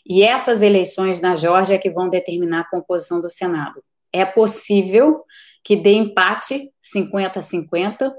[0.05, 3.83] E essas eleições na Geórgia que vão determinar a composição do Senado.
[4.13, 5.25] É possível
[5.63, 8.15] que dê empate 50 a 50,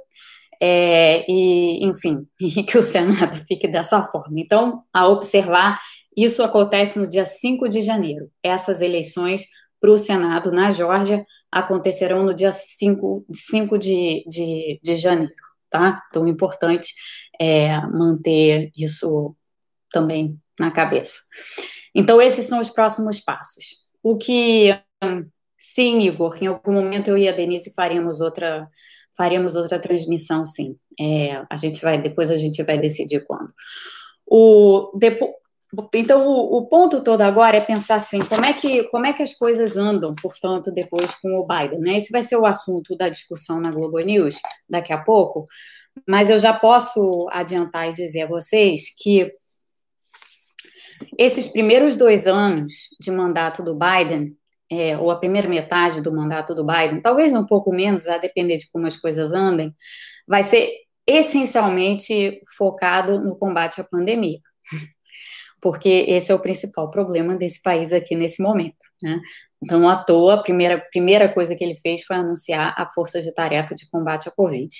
[0.61, 4.39] é, e, enfim, e que o Senado fique dessa forma.
[4.39, 5.81] Então, a observar,
[6.15, 8.29] isso acontece no dia 5 de janeiro.
[8.43, 9.45] Essas eleições
[9.79, 15.33] para o Senado na Geórgia acontecerão no dia 5, 5 de, de, de janeiro,
[15.69, 16.03] tá?
[16.09, 16.93] Então, importante
[17.39, 19.35] é manter isso
[19.91, 21.19] também na cabeça.
[21.93, 23.81] Então, esses são os próximos passos.
[24.03, 24.79] O que,
[25.57, 28.69] sim, Igor, em algum momento eu e a Denise faremos outra,
[29.21, 30.75] faremos outra transmissão, sim.
[30.99, 33.53] É, a gente vai, depois a gente vai decidir quando.
[34.25, 34.91] O,
[35.93, 39.21] então, o, o, ponto todo agora é pensar assim, como é, que, como é que
[39.21, 41.97] as coisas andam, portanto, depois com o Biden, né?
[41.97, 45.45] Esse vai ser o assunto da discussão na Globo News daqui a pouco,
[46.07, 49.31] mas eu já posso adiantar e dizer a vocês que
[51.15, 54.35] esses primeiros dois anos de mandato do Biden,
[54.71, 58.57] é, ou a primeira metade do mandato do Biden, talvez um pouco menos, a depender
[58.57, 59.75] de como as coisas andem,
[60.25, 60.71] vai ser
[61.05, 64.39] essencialmente focado no combate à pandemia.
[65.61, 68.77] Porque esse é o principal problema desse país aqui nesse momento.
[69.03, 69.19] Né?
[69.61, 73.31] Então, à toa, a primeira, primeira coisa que ele fez foi anunciar a Força de
[73.33, 74.73] Tarefa de Combate à Covid.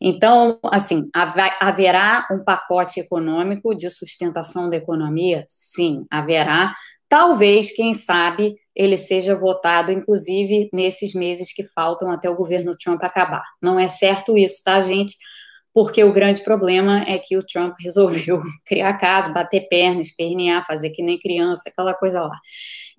[0.00, 5.44] Então, assim, haverá um pacote econômico de sustentação da economia?
[5.48, 6.72] Sim, haverá.
[7.10, 13.02] Talvez, quem sabe, ele seja votado, inclusive, nesses meses que faltam até o governo Trump
[13.02, 13.44] acabar.
[13.60, 15.14] Não é certo isso, tá, gente?
[15.72, 20.90] porque o grande problema é que o Trump resolveu criar casa, bater perna, espernear, fazer
[20.90, 22.38] que nem criança, aquela coisa lá.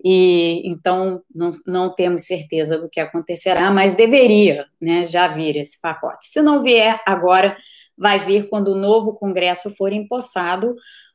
[0.04, 5.80] E então não, não temos certeza do que acontecerá, mas deveria né, já vir esse
[5.80, 6.26] pacote.
[6.26, 7.56] Se não vier agora,
[7.96, 10.74] vai vir quando o novo Congresso for empossado.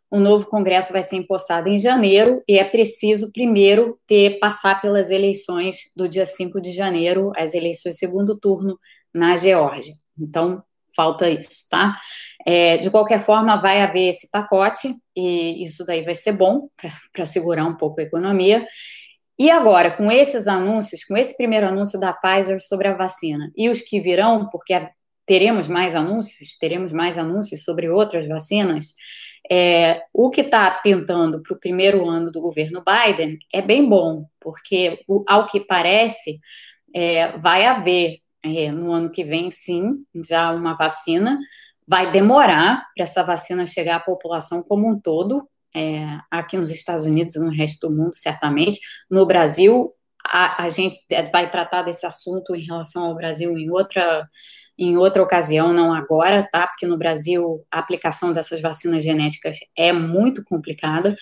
[0.10, 5.12] O novo Congresso vai ser empossado em janeiro e é preciso primeiro ter passar pelas
[5.12, 8.80] eleições do dia 5 de janeiro, as eleições segundo turno
[9.14, 9.94] na Geórgia.
[10.18, 10.64] Então,
[10.96, 11.98] falta isso, tá?
[12.46, 16.70] É, de qualquer forma, vai haver esse pacote, e isso daí vai ser bom
[17.12, 18.66] para segurar um pouco a economia.
[19.38, 23.70] E agora, com esses anúncios, com esse primeiro anúncio da Pfizer sobre a vacina e
[23.70, 24.74] os que virão, porque
[25.28, 28.94] teremos mais anúncios, teremos mais anúncios sobre outras vacinas,
[29.50, 34.26] é, o que está pintando para o primeiro ano do governo Biden é bem bom,
[34.40, 36.40] porque, ao que parece,
[36.94, 41.40] é, vai haver é, no ano que vem, sim, já uma vacina.
[41.88, 47.06] Vai demorar para essa vacina chegar à população como um todo, é, aqui nos Estados
[47.06, 48.80] Unidos e no resto do mundo, certamente.
[49.10, 49.94] No Brasil,
[50.26, 51.00] a, a, gente
[51.32, 54.28] vai tratar desse assunto em relação ao Brasil em outra,
[54.78, 56.68] em outra ocasião, não agora, tá?
[56.68, 61.16] Porque no Brasil a aplicação dessas vacinas genéticas é muito complicada.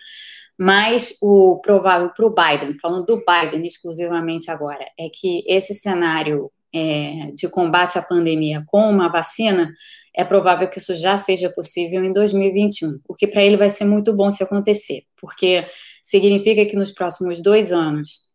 [0.58, 6.50] Mas o provável para o Biden, falando do Biden exclusivamente agora, é que esse cenário
[6.74, 9.74] é, de combate à pandemia com uma vacina,
[10.14, 13.86] é provável que isso já seja possível em 2021, o que para ele vai ser
[13.86, 15.66] muito bom se acontecer, porque
[16.02, 18.26] significa que nos próximos dois anos,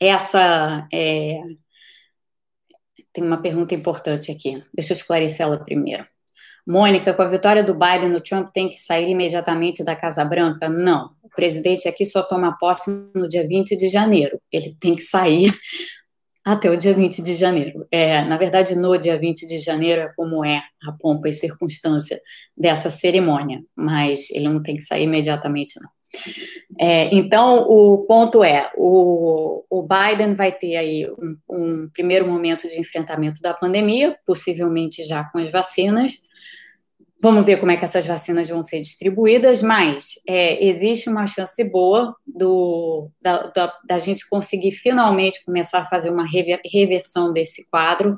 [0.00, 0.86] essa.
[0.92, 1.40] É,
[3.18, 6.04] tem uma pergunta importante aqui, deixa eu esclarecer ela primeiro.
[6.64, 10.68] Mônica, com a vitória do Biden, o Trump tem que sair imediatamente da Casa Branca?
[10.68, 11.10] Não.
[11.22, 14.40] O presidente aqui só toma posse no dia 20 de janeiro.
[14.52, 15.52] Ele tem que sair
[16.44, 17.86] até o dia 20 de janeiro.
[17.90, 22.20] É, na verdade, no dia 20 de janeiro é como é a pompa e circunstância
[22.56, 25.90] dessa cerimônia, mas ele não tem que sair imediatamente, não.
[26.78, 32.66] É, então, o ponto é, o, o Biden vai ter aí um, um, primeiro momento
[32.68, 36.22] de enfrentamento da pandemia, possivelmente já com as vacinas,
[37.20, 41.68] Vamos ver como é que essas vacinas vão ser distribuídas, mas é, existe uma chance
[41.68, 48.16] boa do, da, da, da, gente conseguir finalmente começar a fazer uma reversão desse quadro.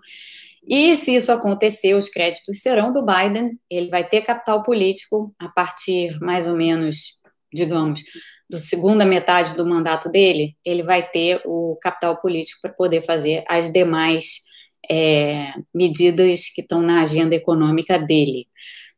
[0.69, 5.49] E se isso acontecer, os créditos serão do Biden, ele vai ter capital político a
[5.49, 7.20] partir mais ou menos,
[7.53, 8.03] digamos,
[8.49, 13.45] do segunda metade do mandato dele, ele vai ter o capital político para poder fazer
[13.49, 14.41] as demais
[14.91, 18.47] é, medidas que estão na agenda econômica dele.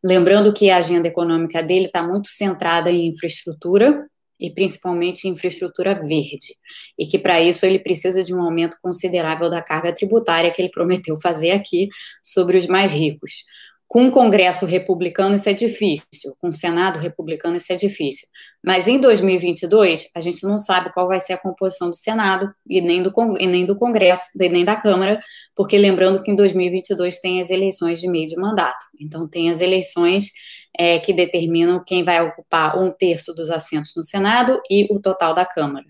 [0.03, 4.07] Lembrando que a agenda econômica dele está muito centrada em infraestrutura
[4.41, 6.57] e principalmente infraestrutura verde,
[6.99, 10.71] e que para isso ele precisa de um aumento considerável da carga tributária que ele
[10.71, 11.89] prometeu fazer aqui
[12.21, 13.45] sobre os mais ricos.
[13.93, 18.27] Com o Congresso republicano isso é difícil, com o Senado republicano isso é difícil.
[18.65, 22.81] Mas em 2022, a gente não sabe qual vai ser a composição do Senado e
[22.81, 25.21] nem do, e nem do Congresso, nem da Câmara,
[25.55, 28.83] porque lembrando que em 2022 tem as eleições de meio de mandato.
[28.99, 30.31] Então, tem as eleições
[30.75, 35.35] é, que determinam quem vai ocupar um terço dos assentos no Senado e o total
[35.35, 35.85] da Câmara.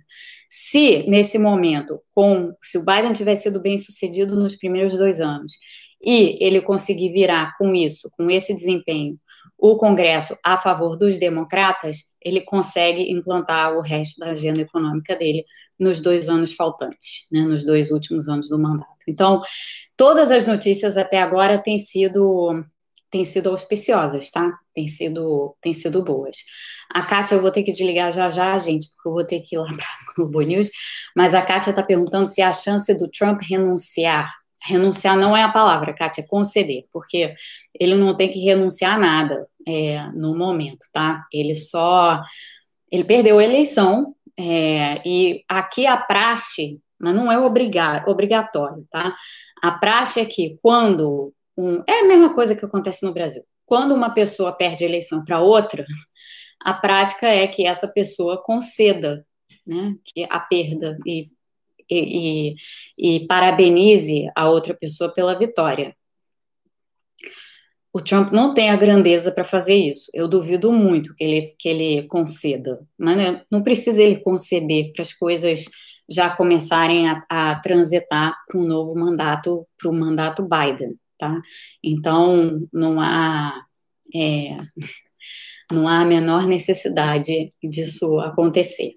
[0.51, 5.53] Se, nesse momento, com se o Biden tiver sido bem sucedido nos primeiros dois anos
[6.03, 9.19] e ele conseguir virar com isso, com esse desempenho,
[9.59, 15.45] o Congresso a favor dos democratas, ele consegue implantar o resto da agenda econômica dele
[15.79, 18.91] nos dois anos faltantes, né, nos dois últimos anos do mandato.
[19.07, 19.41] Então,
[19.97, 22.65] todas as notícias até agora têm sido
[23.09, 24.51] têm sido auspiciosas, tá?
[24.75, 26.39] Têm sido, têm sido boas.
[26.91, 29.55] A Kátia, eu vou ter que desligar já já, gente, porque eu vou ter que
[29.55, 29.67] ir lá
[30.15, 30.71] para o Globo News,
[31.15, 34.33] mas a Kátia está perguntando se a chance do Trump renunciar
[34.65, 37.35] renunciar não é a palavra, Kátia, é conceder, porque
[37.79, 41.27] ele não tem que renunciar a nada é, no momento, tá?
[41.33, 42.23] Ele só.
[42.91, 49.17] Ele perdeu a eleição, é, e aqui a praxe, mas não é obrigatório, tá?
[49.63, 51.33] A praxe é que quando.
[51.57, 53.43] Um, é a mesma coisa que acontece no Brasil.
[53.67, 55.85] Quando uma pessoa perde a eleição para outra,
[56.61, 59.27] a prática é que essa pessoa conceda
[59.67, 61.25] né, que a perda e
[61.93, 62.55] e,
[62.99, 65.95] e, e parabenize a outra pessoa pela vitória.
[67.95, 70.11] O Trump não tem a grandeza para fazer isso.
[70.15, 72.81] Eu duvido muito que ele, que ele conceda.
[72.99, 75.67] Mas não precisa ele conceder para as coisas
[76.11, 81.41] já começarem a, a transitar para um novo mandato, para o mandato Biden, tá?
[81.83, 83.63] Então, não há,
[84.15, 84.57] é,
[85.71, 88.95] não há a menor necessidade disso acontecer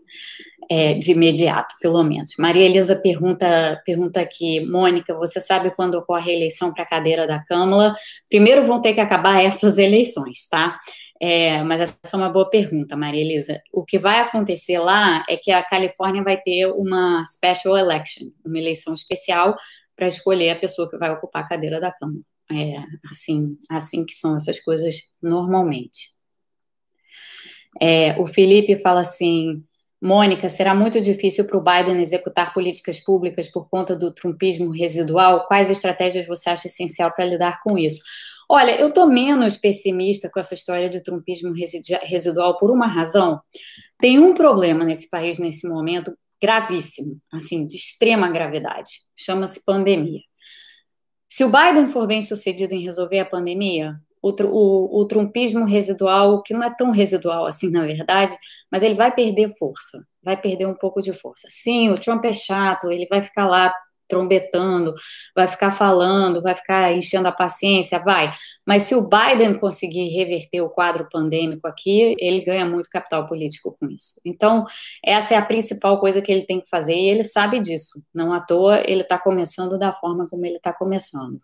[0.69, 2.33] é, de imediato, pelo menos.
[2.39, 7.27] Maria Elisa pergunta, pergunta aqui, Mônica, você sabe quando ocorre a eleição para a cadeira
[7.27, 7.95] da Câmara?
[8.29, 10.79] Primeiro vão ter que acabar essas eleições, tá?
[11.21, 13.61] É, mas essa é uma boa pergunta, Maria Elisa.
[13.71, 18.57] O que vai acontecer lá é que a Califórnia vai ter uma special election, uma
[18.57, 19.55] eleição especial
[19.95, 22.21] para escolher a pessoa que vai ocupar a cadeira da Câmara.
[22.51, 22.77] É
[23.09, 26.15] assim, assim que são essas coisas normalmente.
[27.81, 29.63] É, o Felipe fala assim:
[30.01, 35.47] Mônica, será muito difícil para o Biden executar políticas públicas por conta do trumpismo residual?
[35.47, 38.01] Quais estratégias você acha essencial para lidar com isso?
[38.49, 41.53] Olha, eu estou menos pessimista com essa história de trumpismo
[42.03, 43.41] residual por uma razão.
[43.99, 48.91] Tem um problema nesse país nesse momento gravíssimo, assim, de extrema gravidade.
[49.15, 50.19] Chama-se pandemia.
[51.27, 56.41] Se o Biden for bem sucedido em resolver a pandemia, o, o, o trumpismo residual,
[56.41, 58.35] que não é tão residual assim, na verdade,
[58.71, 61.47] mas ele vai perder força, vai perder um pouco de força.
[61.51, 63.71] Sim, o Trump é chato, ele vai ficar lá
[64.07, 64.93] trombetando,
[65.35, 68.31] vai ficar falando, vai ficar enchendo a paciência, vai.
[68.65, 73.75] Mas se o Biden conseguir reverter o quadro pandêmico aqui, ele ganha muito capital político
[73.79, 74.19] com isso.
[74.23, 74.65] Então,
[75.03, 78.01] essa é a principal coisa que ele tem que fazer e ele sabe disso.
[78.13, 81.39] Não à toa ele está começando da forma como ele está começando.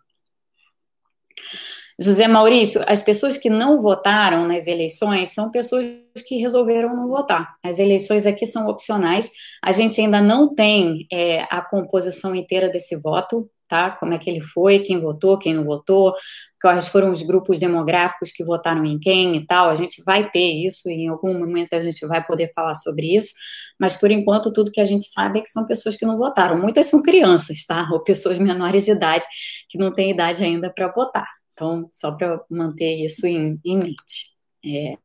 [2.02, 5.86] José Maurício, as pessoas que não votaram nas eleições são pessoas
[6.26, 7.54] que resolveram não votar.
[7.64, 9.30] As eleições aqui são opcionais.
[9.62, 13.90] A gente ainda não tem é, a composição inteira desse voto, tá?
[13.92, 16.12] Como é que ele foi, quem votou, quem não votou,
[16.60, 19.70] quais foram os grupos demográficos que votaram em quem e tal.
[19.70, 23.16] A gente vai ter isso e em algum momento a gente vai poder falar sobre
[23.16, 23.32] isso.
[23.80, 26.60] Mas por enquanto tudo que a gente sabe é que são pessoas que não votaram.
[26.60, 27.88] Muitas são crianças, tá?
[27.92, 29.26] Ou pessoas menores de idade
[29.68, 31.41] que não têm idade ainda para votar.
[31.52, 34.36] Então, só para manter isso em, em mente.
[34.64, 34.96] É.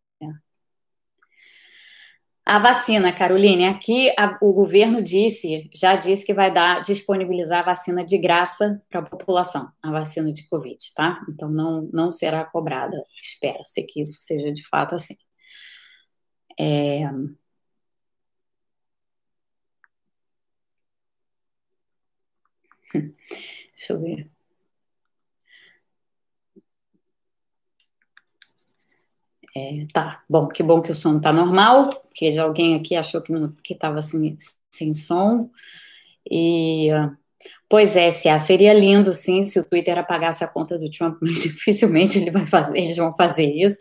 [2.50, 7.66] A vacina, Caroline, aqui a, o governo disse, já disse que vai dar, disponibilizar a
[7.66, 11.20] vacina de graça para a população, a vacina de Covid, tá?
[11.30, 12.96] Então não, não será cobrada.
[13.22, 15.16] Espera-se que isso seja de fato assim.
[16.60, 17.04] É...
[23.74, 24.37] Deixa eu ver.
[29.58, 33.22] É, tá, bom, que bom que o som tá normal, porque já alguém aqui achou
[33.64, 34.36] que estava sem,
[34.70, 35.50] sem som.
[36.32, 36.90] E,
[37.70, 41.42] pois é, se seria lindo, sim, se o Twitter apagasse a conta do Trump, mas
[41.42, 43.78] dificilmente ele vai fazer, eles vão fazer isso.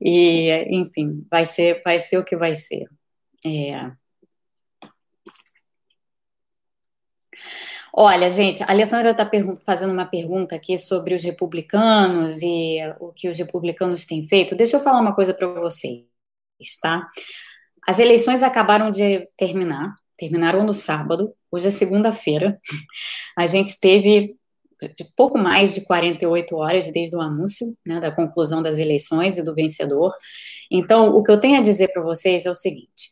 [0.00, 2.86] E, enfim, vai ser, vai ser o que vai ser.
[3.46, 3.92] É,
[7.94, 9.30] Olha, gente, a Alessandra está
[9.66, 14.56] fazendo uma pergunta aqui sobre os republicanos e o que os republicanos têm feito.
[14.56, 16.06] Deixa eu falar uma coisa para vocês,
[16.80, 17.06] tá?
[17.86, 22.58] As eleições acabaram de terminar, terminaram no sábado, hoje é segunda-feira.
[23.36, 24.36] A gente teve
[25.14, 29.54] pouco mais de 48 horas desde o anúncio né, da conclusão das eleições e do
[29.54, 30.14] vencedor.
[30.70, 33.10] Então, o que eu tenho a dizer para vocês é o seguinte: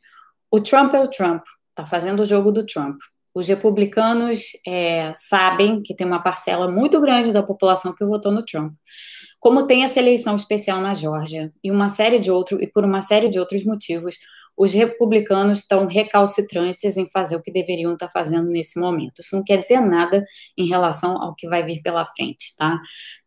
[0.51, 2.97] o Trump é o Trump, está fazendo o jogo do Trump.
[3.35, 8.45] Os republicanos é, sabem que tem uma parcela muito grande da população que votou no
[8.45, 8.73] Trump.
[9.39, 13.01] Como tem essa eleição especial na Geórgia e uma série de outros e por uma
[13.01, 14.17] série de outros motivos,
[14.61, 19.23] os republicanos estão recalcitrantes em fazer o que deveriam estar fazendo nesse momento.
[19.23, 20.23] Isso não quer dizer nada
[20.55, 22.79] em relação ao que vai vir pela frente, tá?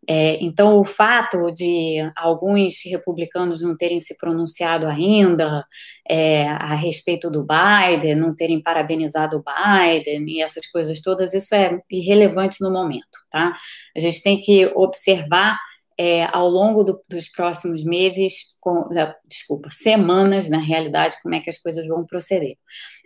[0.07, 5.65] É, então, o fato de alguns republicanos não terem se pronunciado ainda
[6.07, 11.55] é, a respeito do Biden, não terem parabenizado o Biden e essas coisas todas, isso
[11.55, 13.55] é irrelevante no momento, tá?
[13.97, 15.57] A gente tem que observar
[15.99, 18.87] é, ao longo do, dos próximos meses, com,
[19.25, 22.55] desculpa, semanas, na realidade, como é que as coisas vão proceder.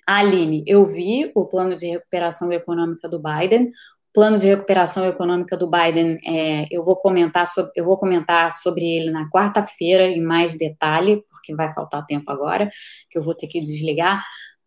[0.07, 3.71] Aline, eu vi o plano de recuperação econômica do Biden.
[4.13, 8.83] Plano de recuperação econômica do Biden, é, eu vou comentar sobre, eu vou comentar sobre
[8.83, 12.69] ele na quarta-feira em mais detalhe, porque vai faltar tempo agora,
[13.11, 14.23] que eu vou ter que desligar.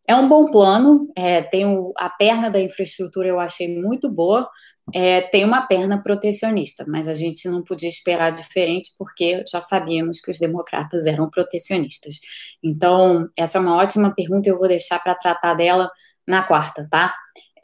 [0.07, 4.49] É um bom plano, é, tem o, a perna da infraestrutura eu achei muito boa,
[4.95, 10.21] é, tem uma perna protecionista, mas a gente não podia esperar diferente porque já sabíamos
[10.21, 12.21] que os democratas eram protecionistas.
[12.63, 15.91] Então, essa é uma ótima pergunta, eu vou deixar para tratar dela
[16.27, 17.15] na quarta, tá?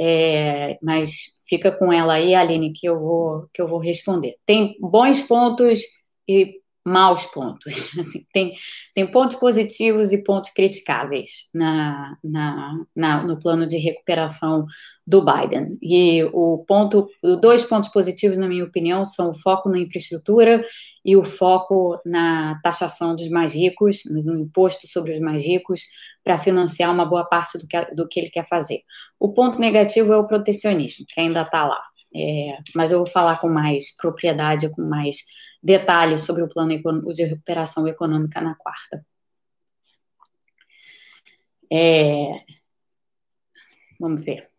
[0.00, 4.36] É, mas fica com ela aí, Aline, que eu vou que eu vou responder.
[4.44, 5.80] Tem bons pontos
[6.28, 7.92] e maus pontos.
[7.98, 8.54] Assim, tem,
[8.94, 14.66] tem pontos positivos e pontos criticáveis na, na, na, no plano de recuperação
[15.06, 15.78] do Biden.
[15.80, 17.08] E o ponto,
[17.40, 20.64] dois pontos positivos, na minha opinião, são o foco na infraestrutura
[21.04, 25.82] e o foco na taxação dos mais ricos, no imposto sobre os mais ricos,
[26.24, 28.80] para financiar uma boa parte do que, do que ele quer fazer.
[29.20, 31.80] O ponto negativo é o protecionismo, que ainda está lá.
[32.14, 35.18] É, mas eu vou falar com mais propriedade, com mais
[35.62, 36.80] detalhes sobre o plano
[37.12, 39.04] de recuperação econômica na quarta.
[41.70, 42.40] É,
[44.00, 44.55] vamos ver.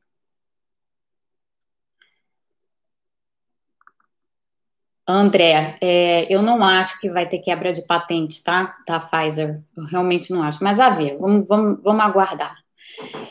[5.08, 8.76] André, é, eu não acho que vai ter quebra de patente, tá?
[8.86, 9.62] Da Pfizer.
[9.76, 10.62] Eu realmente não acho.
[10.62, 12.58] Mas a ver, vamos, vamos, vamos aguardar.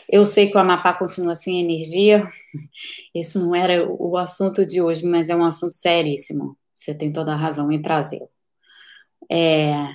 [0.09, 2.25] Eu sei que o Amapá continua sem energia.
[3.13, 6.57] Isso não era o assunto de hoje, mas é um assunto seríssimo.
[6.75, 8.29] Você tem toda a razão em trazê-lo.
[9.29, 9.87] É...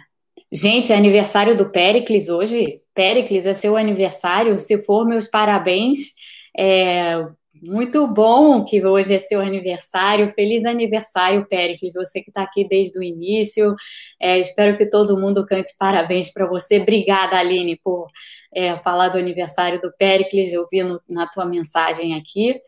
[0.53, 2.81] Gente, é aniversário do Pericles hoje.
[2.95, 4.59] Pericles, é seu aniversário.
[4.59, 6.15] Se for, meus parabéns.
[6.57, 7.27] É,
[7.63, 10.29] muito bom que hoje é seu aniversário.
[10.29, 11.93] Feliz aniversário, Péricles.
[11.95, 13.77] Você que está aqui desde o início.
[14.21, 16.81] É, espero que todo mundo cante parabéns para você.
[16.81, 18.09] Obrigada, Aline, por
[18.53, 20.53] é, falar do aniversário do Péricles.
[20.53, 22.61] Eu vi no, na tua mensagem aqui.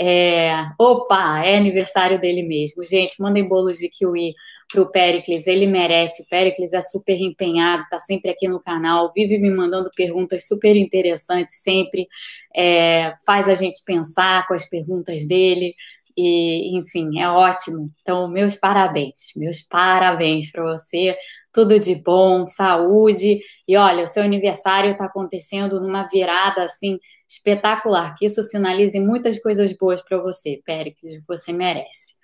[0.00, 2.84] É, opa, é aniversário dele mesmo.
[2.84, 4.34] Gente, mandem bolos de kiwi
[4.72, 6.22] para o Pericles, ele merece.
[6.22, 10.74] O Pericles é super empenhado, está sempre aqui no canal, vive me mandando perguntas super
[10.76, 12.08] interessantes, sempre
[12.56, 15.74] é, faz a gente pensar com as perguntas dele.
[16.16, 17.90] E, enfim, é ótimo.
[18.00, 21.16] Então, meus parabéns, meus parabéns para você.
[21.52, 23.40] Tudo de bom, saúde.
[23.68, 26.98] E olha, o seu aniversário está acontecendo numa virada assim
[27.28, 28.14] espetacular.
[28.16, 31.20] Que isso sinalize muitas coisas boas para você, Péricles.
[31.26, 32.14] Você merece.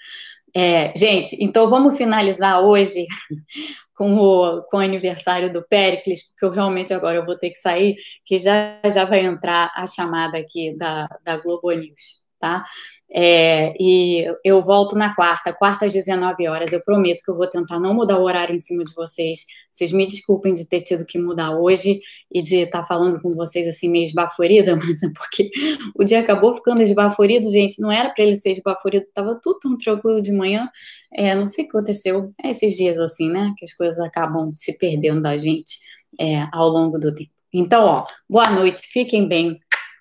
[0.55, 3.07] É, gente, então vamos finalizar hoje
[3.95, 7.59] com o, com o aniversário do Pericles, porque eu realmente agora eu vou ter que
[7.59, 12.65] sair, que já, já vai entrar a chamada aqui da, da Globo News, tá?
[13.11, 16.73] É, e eu volto na quarta, quarta às 19 horas.
[16.73, 19.47] Eu prometo que eu vou tentar não mudar o horário em cima de vocês.
[19.71, 22.01] Vocês me desculpem de ter tido que mudar hoje
[22.31, 25.51] e de estar falando com vocês assim meio esbaforida, mas é porque
[25.95, 27.81] o dia acabou ficando esbaforido, gente.
[27.81, 30.69] Não era para ele ser esbaforido, tava tudo tão tranquilo de manhã.
[31.13, 32.33] É, não sei o que aconteceu.
[32.43, 33.55] É esses dias assim, né?
[33.57, 35.79] Que as coisas acabam se perdendo da gente
[36.21, 37.31] é, ao longo do tempo.
[37.53, 39.59] Então, ó, boa noite, fiquem bem.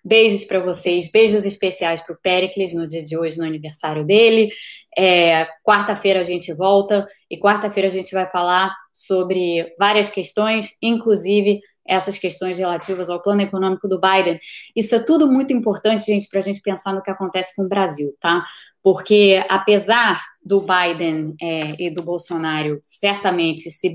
[0.08, 4.50] Beijos para vocês, beijos especiais para o Pericles no dia de hoje, no aniversário dele.
[4.98, 11.60] É, quarta-feira a gente volta e quarta-feira a gente vai falar sobre várias questões, inclusive
[11.86, 14.40] essas questões relativas ao plano econômico do Biden.
[14.74, 17.70] Isso é tudo muito importante, gente, para a gente pensar no que acontece com o
[17.70, 18.46] Brasil, tá?
[18.82, 23.94] Porque apesar do Biden é, e do Bolsonaro certamente se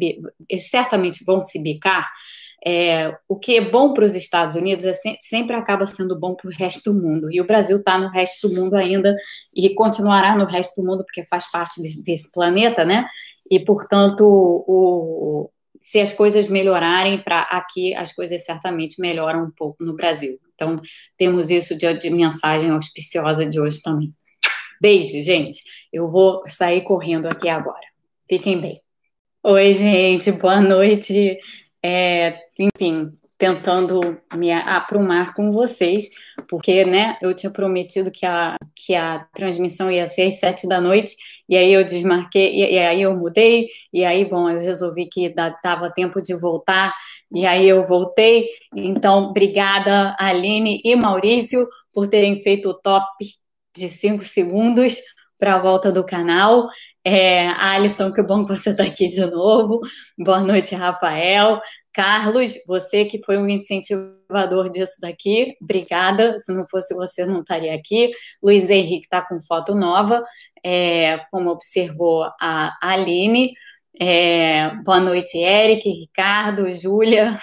[0.59, 2.07] certamente vão se bicar,
[2.65, 6.35] é, o que é bom para os Estados Unidos é se, sempre acaba sendo bom
[6.35, 7.29] para o resto do mundo.
[7.31, 9.15] E o Brasil está no resto do mundo ainda
[9.55, 13.05] e continuará no resto do mundo porque faz parte de, desse planeta, né?
[13.51, 15.51] E portanto o,
[15.83, 20.39] se as coisas melhorarem para aqui, as coisas certamente melhoram um pouco no Brasil.
[20.55, 20.81] Então,
[21.19, 24.15] temos isso de, de mensagem auspiciosa de hoje também.
[24.81, 25.61] Beijo, gente.
[25.93, 27.87] Eu vou sair correndo aqui agora.
[28.29, 28.81] Fiquem bem.
[29.43, 31.37] Oi, gente, boa noite.
[31.85, 34.01] É, enfim, tentando
[34.35, 36.11] me aprumar com vocês,
[36.49, 40.81] porque, né, eu tinha prometido que a, que a transmissão ia ser às sete da
[40.81, 41.17] noite,
[41.49, 45.35] e aí eu desmarquei, e, e aí eu mudei, e aí, bom, eu resolvi que
[45.63, 46.95] dava tempo de voltar,
[47.35, 48.47] e aí eu voltei.
[48.77, 53.07] Então, obrigada, Aline e Maurício, por terem feito o top
[53.77, 55.01] de cinco segundos
[55.39, 56.69] para a volta do canal.
[57.05, 59.81] É, Alisson, que bom que você está aqui de novo.
[60.17, 61.61] Boa noite, Rafael.
[61.93, 66.39] Carlos, você que foi um incentivador disso daqui, obrigada.
[66.39, 68.13] Se não fosse você, não estaria aqui.
[68.43, 70.23] Luiz Henrique está com foto nova,
[70.65, 73.53] é, como observou a Aline.
[74.01, 77.39] É, boa noite, Eric, Ricardo, Júlia.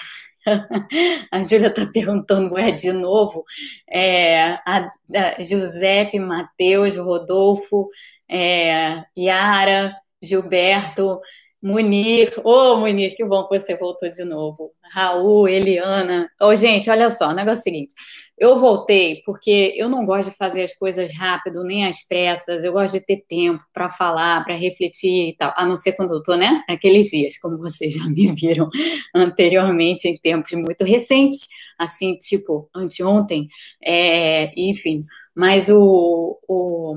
[1.32, 3.44] A Júlia está perguntando, é de novo?
[3.88, 7.90] É, a, a Giuseppe, Matheus, Rodolfo,
[8.30, 11.20] é, Yara, Gilberto,
[11.62, 14.72] Munir, ô oh, Munir, que bom que você voltou de novo.
[14.94, 16.30] Raul, Eliana.
[16.42, 17.94] Ô, oh, gente, olha só, o negócio é o seguinte:
[18.38, 22.72] eu voltei porque eu não gosto de fazer as coisas rápido, nem às pressas, eu
[22.72, 26.20] gosto de ter tempo para falar, para refletir e tal, a não ser quando eu
[26.20, 26.64] estou, né?
[26.70, 28.70] Aqueles dias, como vocês já me viram
[29.14, 31.42] anteriormente, em tempos muito recentes,
[31.78, 33.50] assim, tipo, anteontem,
[33.84, 35.00] é, enfim.
[35.36, 36.96] Mas o, o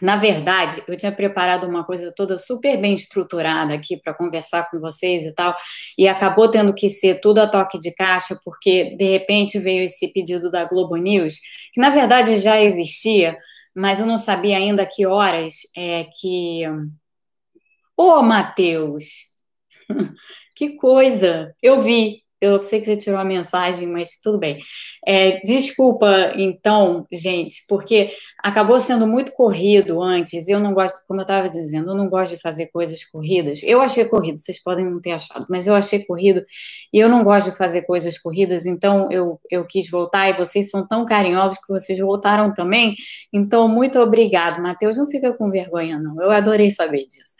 [0.00, 4.80] na verdade, eu tinha preparado uma coisa toda super bem estruturada aqui para conversar com
[4.80, 5.56] vocês e tal,
[5.96, 10.12] e acabou tendo que ser tudo a toque de caixa, porque de repente veio esse
[10.12, 11.40] pedido da Globo News,
[11.72, 13.36] que na verdade já existia,
[13.74, 16.62] mas eu não sabia ainda que horas é que.
[17.96, 19.04] Ô, oh, Matheus!
[20.54, 21.54] que coisa!
[21.62, 24.58] Eu vi, eu sei que você tirou a mensagem, mas tudo bem.
[25.06, 28.10] É, desculpa, então, gente, porque
[28.42, 30.48] acabou sendo muito corrido antes.
[30.48, 33.62] Eu não gosto, como eu estava dizendo, eu não gosto de fazer coisas corridas.
[33.62, 36.44] Eu achei corrido, vocês podem não ter achado, mas eu achei corrido
[36.92, 40.70] e eu não gosto de fazer coisas corridas, então eu, eu quis voltar e vocês
[40.70, 42.94] são tão carinhosos que vocês voltaram também.
[43.32, 44.96] Então, muito obrigado, Matheus.
[44.96, 46.22] Não fica com vergonha, não.
[46.22, 47.36] Eu adorei saber disso.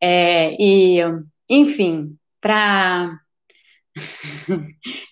[0.00, 0.98] É, e,
[1.50, 3.18] enfim, para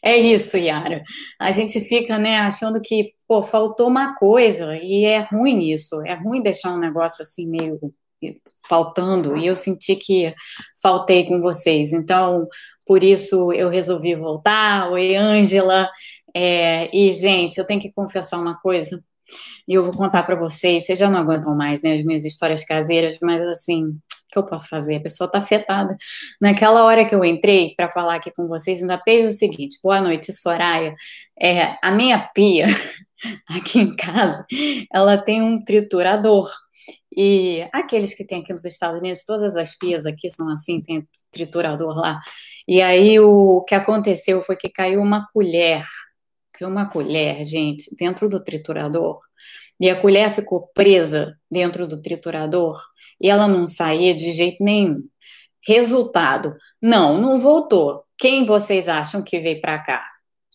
[0.03, 1.03] é isso, Yara.
[1.41, 6.15] A gente fica, né, achando que, pô, faltou uma coisa, e é ruim isso, é
[6.15, 7.79] ruim deixar um negócio assim meio
[8.69, 10.35] faltando, e eu senti que
[10.83, 12.49] faltei com vocês, então,
[12.87, 14.91] por isso eu resolvi voltar.
[14.91, 15.89] Oi, Ângela.
[16.37, 19.03] É, e, gente, eu tenho que confessar uma coisa,
[19.69, 22.65] e eu vou contar para vocês, vocês já não aguentam mais, né, as minhas histórias
[22.65, 23.97] caseiras, mas assim,
[24.35, 24.97] que eu posso fazer?
[24.97, 25.97] A pessoa está afetada.
[26.41, 30.01] Naquela hora que eu entrei para falar aqui com vocês, ainda teve o seguinte: boa
[30.01, 30.95] noite, Soraya.
[31.41, 32.67] É, a minha pia,
[33.49, 34.45] aqui em casa,
[34.93, 36.51] ela tem um triturador.
[37.17, 41.07] E aqueles que tem aqui nos Estados Unidos, todas as pias aqui são assim, tem
[41.31, 42.21] triturador lá.
[42.67, 45.85] E aí o que aconteceu foi que caiu uma colher,
[46.53, 49.21] caiu uma colher, gente, dentro do triturador.
[49.81, 52.81] E a colher ficou presa dentro do triturador
[53.21, 55.03] e ela não saía de jeito nenhum.
[55.67, 58.05] Resultado: não, não voltou.
[58.19, 60.05] Quem vocês acham que veio para cá?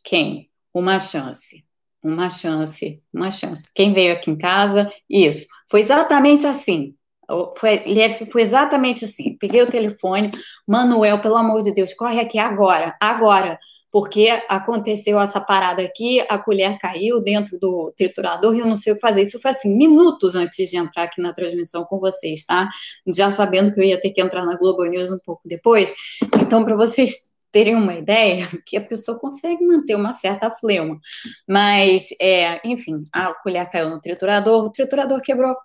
[0.03, 0.49] Quem?
[0.73, 1.65] Uma chance.
[2.03, 3.71] Uma chance, uma chance.
[3.75, 4.91] Quem veio aqui em casa?
[5.09, 5.45] Isso.
[5.69, 6.95] Foi exatamente assim.
[7.57, 7.83] Foi,
[8.31, 9.37] foi exatamente assim.
[9.37, 10.31] Peguei o telefone,
[10.67, 13.59] Manuel, pelo amor de Deus, corre aqui agora, agora
[13.91, 18.93] porque aconteceu essa parada aqui, a colher caiu dentro do triturador e eu não sei
[18.93, 19.23] o que fazer.
[19.23, 22.69] Isso foi assim, minutos antes de entrar aqui na transmissão com vocês, tá?
[23.07, 25.93] Já sabendo que eu ia ter que entrar na Globo News um pouco depois.
[26.41, 30.99] Então, para vocês terem uma ideia, que a pessoa consegue manter uma certa fleuma.
[31.47, 35.55] Mas, é, enfim, a colher caiu no triturador, o triturador quebrou.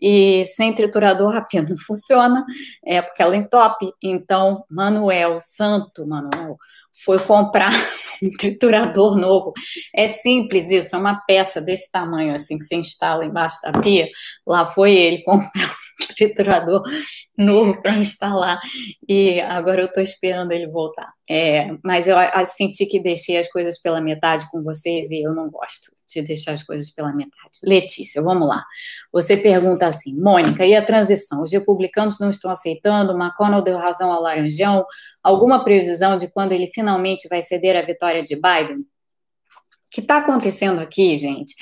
[0.00, 2.44] E sem triturador a pia não funciona,
[2.84, 3.92] é porque ela entope.
[4.02, 6.56] Então, Manuel, santo Manuel,
[7.04, 7.72] foi comprar
[8.22, 9.52] um triturador novo.
[9.94, 14.08] É simples isso, é uma peça desse tamanho, assim, que você instala embaixo da pia.
[14.46, 15.74] Lá foi ele comprar
[16.14, 16.82] triturador
[17.36, 18.60] novo para instalar.
[19.08, 21.12] E agora eu estou esperando ele voltar.
[21.28, 25.34] É, mas eu, eu senti que deixei as coisas pela metade com vocês e eu
[25.34, 27.60] não gosto de deixar as coisas pela metade.
[27.62, 28.64] Letícia, vamos lá.
[29.12, 31.42] Você pergunta assim, Mônica, e a transição?
[31.42, 33.16] Os republicanos não estão aceitando?
[33.16, 34.84] McConnell deu razão ao Laranjão?
[35.22, 38.78] Alguma previsão de quando ele finalmente vai ceder a vitória de Biden?
[38.78, 41.54] O que está acontecendo aqui, gente,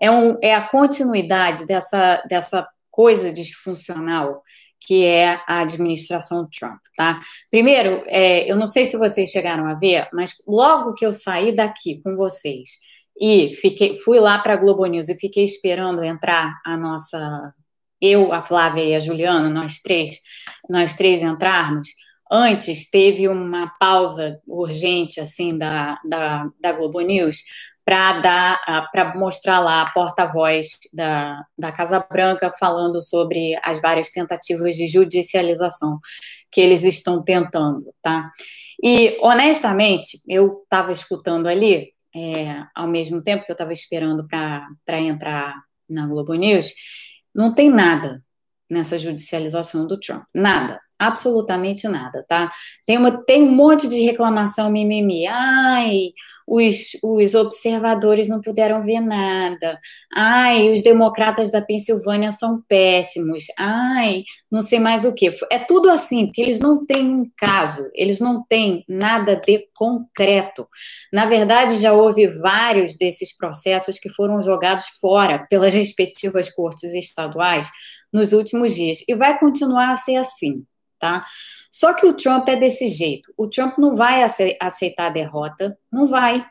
[0.00, 2.66] é, um, é a continuidade dessa, dessa
[2.96, 4.42] coisa disfuncional
[4.80, 7.20] que é a administração Trump, tá?
[7.50, 11.54] Primeiro, é, eu não sei se vocês chegaram a ver, mas logo que eu saí
[11.54, 12.78] daqui com vocês
[13.20, 17.52] e fiquei, fui lá para a Globo News e fiquei esperando entrar a nossa,
[18.00, 20.20] eu, a Flávia e a Juliana, nós três,
[20.70, 21.88] nós três entrarmos.
[22.30, 27.38] Antes teve uma pausa urgente assim da, da, da Globo News
[27.86, 34.10] para dar para mostrar lá a porta-voz da, da Casa Branca falando sobre as várias
[34.10, 36.00] tentativas de judicialização
[36.50, 38.32] que eles estão tentando, tá?
[38.82, 45.00] E honestamente, eu estava escutando ali, é, ao mesmo tempo que eu estava esperando para
[45.00, 45.54] entrar
[45.88, 46.74] na Globo News,
[47.32, 48.20] não tem nada
[48.68, 52.50] nessa judicialização do Trump, nada absolutamente nada, tá?
[52.86, 55.26] Tem, uma, tem um monte de reclamação mimimi.
[55.26, 56.10] Ai,
[56.46, 59.80] os, os observadores não puderam ver nada.
[60.14, 63.46] Ai, os democratas da Pensilvânia são péssimos.
[63.58, 65.30] Ai, não sei mais o que.
[65.50, 70.66] É tudo assim, porque eles não têm um caso, eles não têm nada de concreto.
[71.12, 77.68] Na verdade, já houve vários desses processos que foram jogados fora pelas respectivas cortes estaduais
[78.12, 78.98] nos últimos dias.
[79.08, 80.64] E vai continuar a ser assim
[80.98, 81.24] tá?
[81.70, 83.32] Só que o Trump é desse jeito.
[83.36, 86.44] O Trump não vai aceitar a derrota, não vai.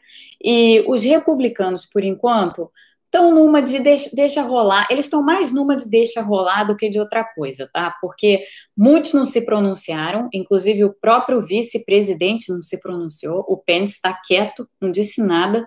[0.44, 2.70] E os republicanos, por enquanto,
[3.06, 6.90] estão numa de deixa, deixa rolar, eles estão mais numa de deixa rolar do que
[6.90, 7.96] de outra coisa, tá?
[8.02, 8.44] Porque
[8.78, 14.68] muitos não se pronunciaram, inclusive o próprio vice-presidente não se pronunciou, o Pence está quieto,
[14.82, 15.64] não disse nada,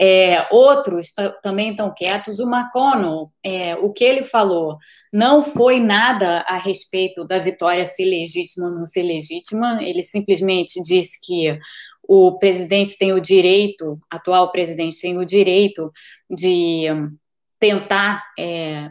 [0.00, 1.12] é, outros
[1.42, 4.78] também estão quietos, o McConnell, é, o que ele falou
[5.12, 10.82] não foi nada a respeito da vitória ser legítima ou não ser legítima, ele simplesmente
[10.82, 11.56] disse que
[12.08, 15.90] o presidente tem o direito, atual presidente tem o direito
[16.30, 16.86] de
[17.58, 18.90] tentar é,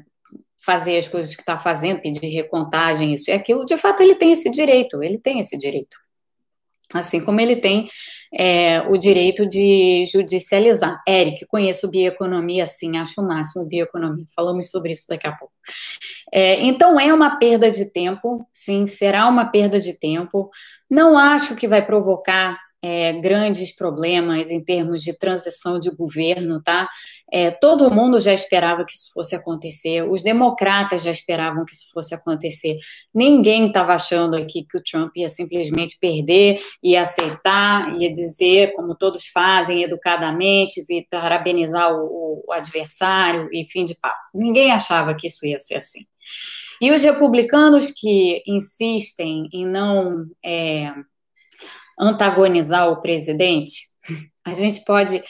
[0.65, 3.65] fazer as coisas que está fazendo, pedir recontagem, isso e aquilo.
[3.65, 5.97] De fato, ele tem esse direito, ele tem esse direito.
[6.93, 7.89] Assim como ele tem
[8.33, 11.01] é, o direito de judicializar.
[11.07, 14.25] Eric, conheço bioeconomia, sim, acho o máximo bioeconomia.
[14.35, 15.53] Falamos sobre isso daqui a pouco.
[16.31, 20.49] É, então, é uma perda de tempo, sim, será uma perda de tempo.
[20.89, 26.89] Não acho que vai provocar é, grandes problemas em termos de transição de governo, tá?
[27.31, 31.89] É, todo mundo já esperava que isso fosse acontecer, os democratas já esperavam que isso
[31.93, 32.77] fosse acontecer.
[33.15, 38.95] Ninguém estava achando aqui que o Trump ia simplesmente perder, ia aceitar, ia dizer, como
[38.95, 44.19] todos fazem, educadamente, parabenizar o, o adversário e fim de papo.
[44.35, 46.05] Ninguém achava que isso ia ser assim.
[46.81, 50.25] E os republicanos que insistem em não.
[50.43, 50.93] É,
[51.99, 53.83] antagonizar o presidente,
[54.45, 55.21] a gente pode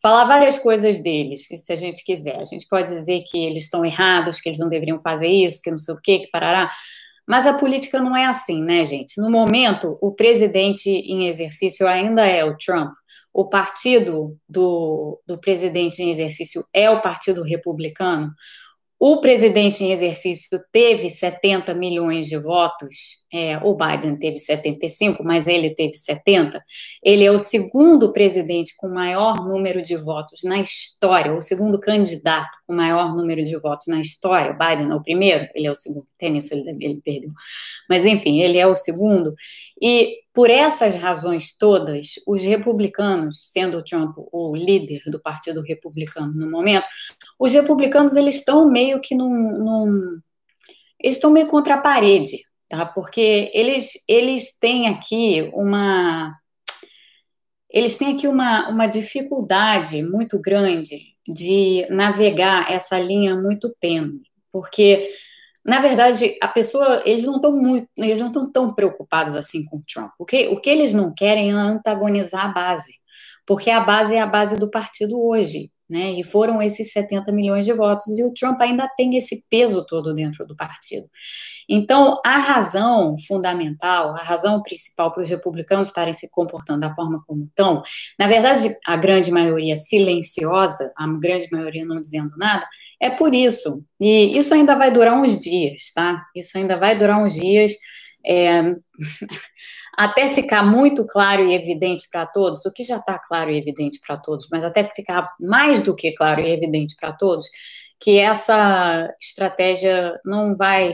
[0.00, 2.38] falar várias coisas deles, se a gente quiser.
[2.38, 5.70] A gente pode dizer que eles estão errados, que eles não deveriam fazer isso, que
[5.70, 6.70] não sei o quê, que parará.
[7.26, 9.20] Mas a política não é assim, né, gente?
[9.20, 12.92] No momento, o presidente em exercício ainda é o Trump.
[13.34, 18.32] O partido do, do presidente em exercício é o Partido Republicano.
[19.00, 25.46] O presidente em exercício teve 70 milhões de votos, é, o Biden teve 75, mas
[25.46, 26.60] ele teve 70.
[27.02, 32.50] Ele é o segundo presidente com maior número de votos na história, o segundo candidato
[32.66, 34.50] com maior número de votos na história.
[34.50, 36.06] O Biden é o primeiro, ele é o segundo.
[36.18, 37.30] Tem isso, ele, ele perdeu.
[37.88, 39.32] Mas, enfim, ele é o segundo.
[39.80, 46.32] E por essas razões todas, os republicanos, sendo o Trump o líder do Partido Republicano
[46.32, 46.86] no momento,
[47.40, 50.20] os republicanos eles estão meio que num, num
[51.00, 52.86] eles estão meio contra a parede, tá?
[52.86, 56.38] Porque eles eles têm aqui uma
[57.68, 64.22] eles têm aqui uma, uma dificuldade muito grande de navegar essa linha muito tênue,
[64.52, 65.10] porque
[65.68, 69.76] na verdade, a pessoa, eles não estão muito, eles não estão tão preocupados assim com
[69.76, 70.12] o Trump.
[70.18, 72.94] O o que eles não querem é antagonizar a base,
[73.46, 75.70] porque a base é a base do partido hoje.
[75.88, 76.12] Né?
[76.12, 80.14] E foram esses 70 milhões de votos, e o Trump ainda tem esse peso todo
[80.14, 81.08] dentro do partido.
[81.68, 87.22] Então, a razão fundamental, a razão principal para os republicanos estarem se comportando da forma
[87.26, 87.82] como estão,
[88.18, 92.66] na verdade, a grande maioria silenciosa, a grande maioria não dizendo nada,
[93.00, 93.84] é por isso.
[94.00, 96.24] E isso ainda vai durar uns dias, tá?
[96.34, 97.72] Isso ainda vai durar uns dias.
[98.28, 98.74] É,
[99.96, 103.98] até ficar muito claro e evidente para todos, o que já está claro e evidente
[104.06, 107.46] para todos, mas até ficar mais do que claro e evidente para todos,
[108.00, 110.92] que essa estratégia não vai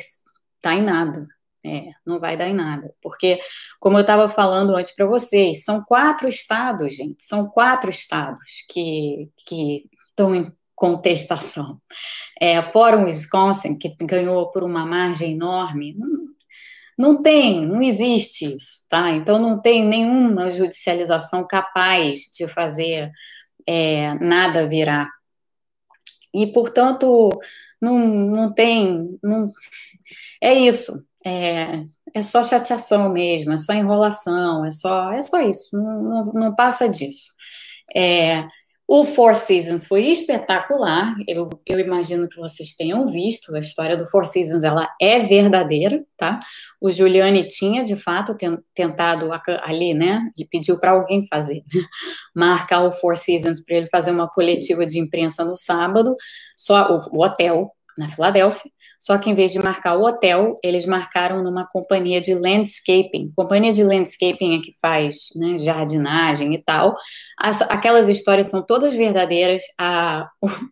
[0.63, 1.27] dar em nada.
[1.67, 3.41] É, não vai dar em nada, porque,
[3.81, 9.31] como eu estava falando antes para vocês, são quatro estados, gente, são quatro estados que,
[9.47, 11.81] que estão em contestação.
[12.39, 15.97] É, fora o Wisconsin, que ganhou por uma margem enorme,
[16.99, 19.11] não tem, não existe isso, tá?
[19.11, 23.11] Então não tem nenhuma judicialização capaz de fazer
[23.67, 25.09] é, nada virar.
[26.35, 27.31] E, portanto,
[27.81, 29.19] não, não tem.
[29.23, 29.47] Não,
[30.43, 31.05] é isso.
[31.27, 31.81] É,
[32.15, 36.55] é só chateação mesmo, é só enrolação, é só, é só isso, não, não, não
[36.55, 37.33] passa disso.
[37.97, 38.47] É,
[38.87, 41.15] o Four Seasons foi espetacular.
[41.27, 43.55] Eu, eu, imagino que vocês tenham visto.
[43.55, 46.39] A história do Four Seasons ela é verdadeira, tá?
[46.81, 48.37] O Giuliani tinha de fato
[48.75, 49.31] tentado
[49.63, 50.31] ali, né?
[50.37, 51.65] Ele pediu para alguém fazer,
[52.37, 56.15] marcar o Four Seasons para ele fazer uma coletiva de imprensa no sábado.
[56.55, 58.71] Só o, o hotel na Filadélfia.
[58.99, 63.33] Só que em vez de marcar o hotel, eles marcaram numa companhia de landscaping.
[63.37, 66.97] Companhia de landscaping é que faz né, jardinagem e tal.
[67.39, 69.63] As, aquelas histórias são todas verdadeiras.
[69.79, 70.27] A,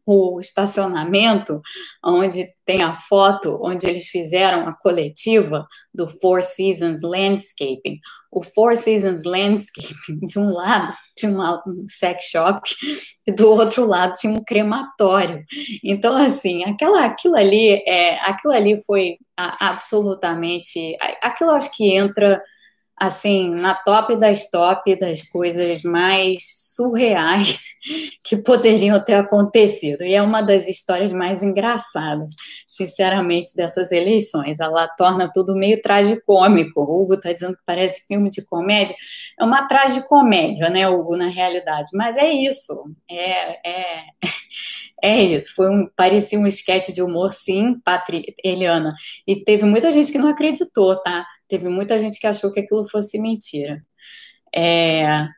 [0.06, 1.60] o, o estacionamento,
[2.04, 7.98] onde tem a foto, onde eles fizeram a coletiva do Four Seasons Landscaping
[8.32, 12.68] o Four Seasons Landscaping, de um lado tinha um sex shop
[13.26, 15.44] e do outro lado tinha um crematório.
[15.84, 22.42] Então, assim, aquela, aquilo ali, é, aquilo ali foi absolutamente, aquilo acho que entra
[23.02, 26.44] assim, na top das top das coisas mais
[26.76, 27.58] surreais
[28.24, 30.04] que poderiam ter acontecido.
[30.04, 32.28] E é uma das histórias mais engraçadas,
[32.68, 34.60] sinceramente, dessas eleições.
[34.60, 36.80] Ela torna tudo meio tragicômico.
[36.80, 38.94] O Hugo está dizendo que parece filme de comédia.
[39.38, 41.90] É uma tragicomédia, né, Hugo, na realidade.
[41.94, 42.84] Mas é isso.
[43.10, 44.02] É, é,
[45.02, 45.56] é isso.
[45.56, 48.94] Foi um, parecia um esquete de humor, sim, Patri, Eliana.
[49.26, 51.26] E teve muita gente que não acreditou, tá?
[51.52, 53.84] Teve muita gente que achou que aquilo fosse mentira.
[54.56, 55.28] É,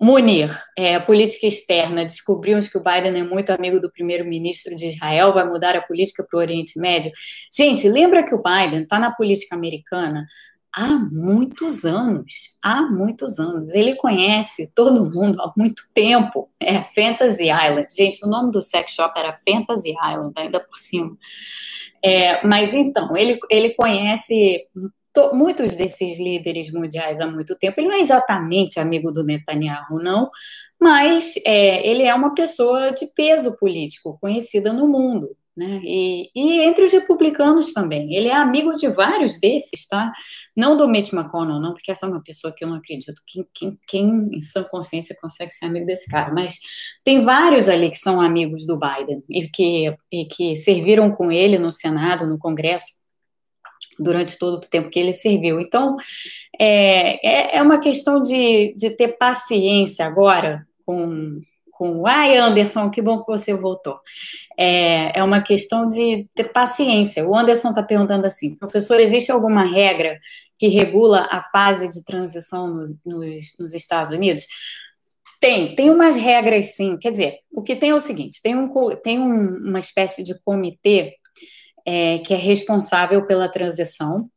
[0.00, 2.04] Munir, é, política externa.
[2.04, 6.24] Descobrimos que o Biden é muito amigo do primeiro-ministro de Israel, vai mudar a política
[6.30, 7.10] para o Oriente Médio.
[7.52, 10.24] Gente, lembra que o Biden está na política americana
[10.72, 13.74] há muitos anos, há muitos anos.
[13.74, 16.48] Ele conhece todo mundo há muito tempo.
[16.60, 17.88] É Fantasy Island.
[17.92, 21.18] Gente, o nome do sex shop era Fantasy Island, ainda por cima.
[22.00, 24.68] É, mas então, ele, ele conhece
[25.32, 27.80] muitos desses líderes mundiais há muito tempo.
[27.80, 30.30] Ele não é exatamente amigo do Netanyahu, não,
[30.80, 35.36] mas é, ele é uma pessoa de peso político, conhecida no mundo.
[35.54, 35.80] Né?
[35.84, 38.14] E, e, entre os republicanos também.
[38.14, 40.10] Ele é amigo de vários desses, tá?
[40.56, 43.20] Não do Mitch McConnell, não, porque essa é uma pessoa que eu não acredito.
[43.26, 46.32] Quem, quem, quem em sã consciência consegue ser amigo desse cara?
[46.32, 46.58] Mas
[47.04, 51.58] tem vários ali que são amigos do Biden e que, e que serviram com ele
[51.58, 53.01] no Senado, no Congresso
[53.98, 55.60] durante todo o tempo que ele serviu.
[55.60, 55.96] Então,
[56.58, 61.40] é, é, é uma questão de, de ter paciência agora com,
[61.70, 62.06] com.
[62.06, 63.98] Ai, Anderson, que bom que você voltou.
[64.58, 67.26] É, é uma questão de ter paciência.
[67.26, 70.18] O Anderson está perguntando assim: professor, existe alguma regra
[70.58, 74.44] que regula a fase de transição nos, nos, nos Estados Unidos?
[75.40, 76.96] Tem, tem umas regras sim.
[76.98, 78.68] Quer dizer, o que tem é o seguinte: tem, um,
[79.02, 81.16] tem um, uma espécie de comitê
[81.86, 84.30] é, que é responsável pela transição.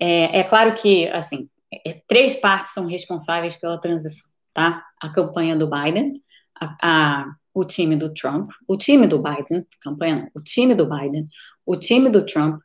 [0.00, 1.48] É, é claro que, assim,
[1.86, 4.84] é, três partes são responsáveis pela transição, tá?
[5.00, 6.20] A campanha do Biden,
[6.60, 10.88] a, a, o time do Trump, o time do Biden, campanha não, o time do
[10.88, 11.26] Biden,
[11.66, 12.60] o time do Trump,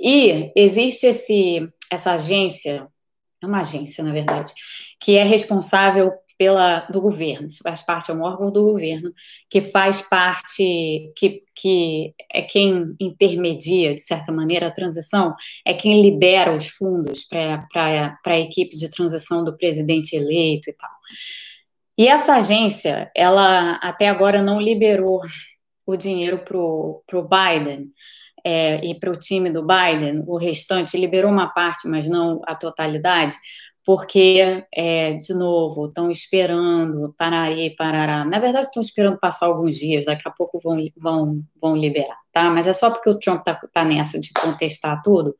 [0.00, 2.88] e existe esse, essa agência,
[3.42, 4.52] é uma agência, na verdade,
[5.00, 9.12] que é responsável pela, do governo, isso faz parte, é um órgão do governo,
[9.48, 16.02] que faz parte, que, que é quem intermedia, de certa maneira, a transição, é quem
[16.02, 20.90] libera os fundos para a equipe de transição do presidente eleito e tal.
[21.96, 25.20] E essa agência, ela até agora não liberou
[25.86, 27.92] o dinheiro para o Biden,
[28.46, 32.54] é, e para o time do Biden, o restante liberou uma parte, mas não a
[32.54, 33.34] totalidade,
[33.84, 38.24] porque, é, de novo, estão esperando, pararei, parará.
[38.24, 42.50] Na verdade, estão esperando passar alguns dias, daqui a pouco vão, vão, vão liberar, tá?
[42.50, 45.36] Mas é só porque o Trump está tá nessa de contestar tudo,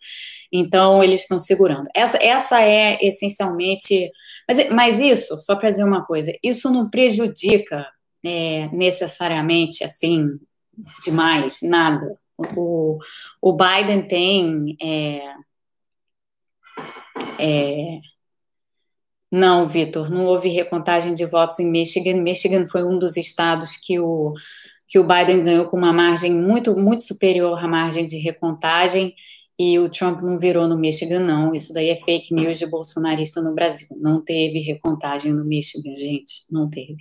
[0.53, 1.88] então eles estão segurando.
[1.95, 4.11] Essa, essa é essencialmente.
[4.47, 7.88] Mas, mas isso, só para dizer uma coisa, isso não prejudica
[8.22, 10.26] é, necessariamente, assim,
[11.03, 12.18] demais, nada.
[12.57, 12.99] O,
[13.40, 14.76] o Biden tem.
[14.82, 15.34] É,
[17.38, 18.01] é,
[19.35, 22.22] não, Vitor, não houve recontagem de votos em Michigan.
[22.22, 24.32] Michigan foi um dos estados que o,
[24.87, 29.12] que o Biden ganhou com uma margem muito, muito superior à margem de recontagem,
[29.59, 31.53] e o Trump não virou no Michigan, não.
[31.53, 33.89] Isso daí é fake news de bolsonarista no Brasil.
[34.01, 36.97] Não teve recontagem no Michigan, gente, não teve.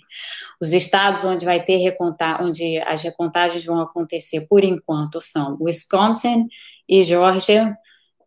[0.62, 6.48] Os estados onde vai ter recontagem, onde as recontagens vão acontecer por enquanto são Wisconsin
[6.88, 7.76] e Georgia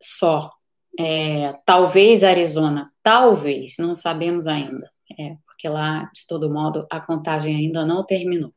[0.00, 0.50] só.
[0.98, 7.54] É, talvez Arizona, talvez, não sabemos ainda, é, porque lá, de todo modo, a contagem
[7.54, 8.52] ainda não terminou.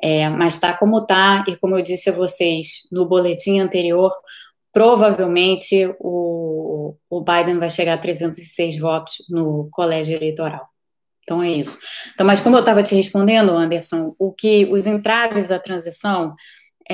[0.00, 4.12] É, mas está como está, e como eu disse a vocês no boletim anterior,
[4.72, 10.64] provavelmente o, o Biden vai chegar a 306 votos no colégio eleitoral.
[11.24, 11.76] Então é isso.
[12.14, 16.32] Então, mas como eu estava te respondendo, Anderson, o que os entraves da transição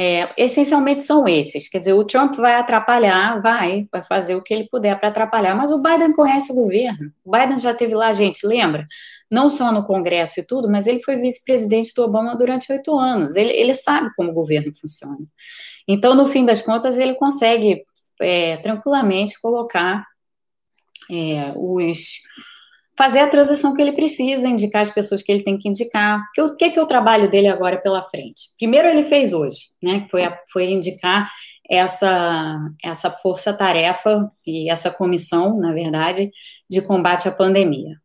[0.00, 1.68] é, essencialmente são esses.
[1.68, 5.56] Quer dizer, o Trump vai atrapalhar, vai, vai fazer o que ele puder para atrapalhar,
[5.56, 7.10] mas o Biden conhece o governo.
[7.24, 8.86] O Biden já teve lá, gente, lembra?
[9.28, 13.34] Não só no Congresso e tudo, mas ele foi vice-presidente do Obama durante oito anos.
[13.34, 15.26] Ele, ele sabe como o governo funciona.
[15.88, 17.82] Então, no fim das contas, ele consegue
[18.22, 20.06] é, tranquilamente colocar
[21.10, 22.20] é, os
[22.98, 26.20] fazer a transição que ele precisa, indicar as pessoas que ele tem que indicar.
[26.36, 28.48] O que, que é o trabalho dele agora pela frente?
[28.58, 30.00] Primeiro ele fez hoje, né?
[30.00, 31.30] Que foi, a, foi indicar
[31.70, 36.32] essa, essa força-tarefa e essa comissão, na verdade,
[36.68, 37.96] de combate à pandemia.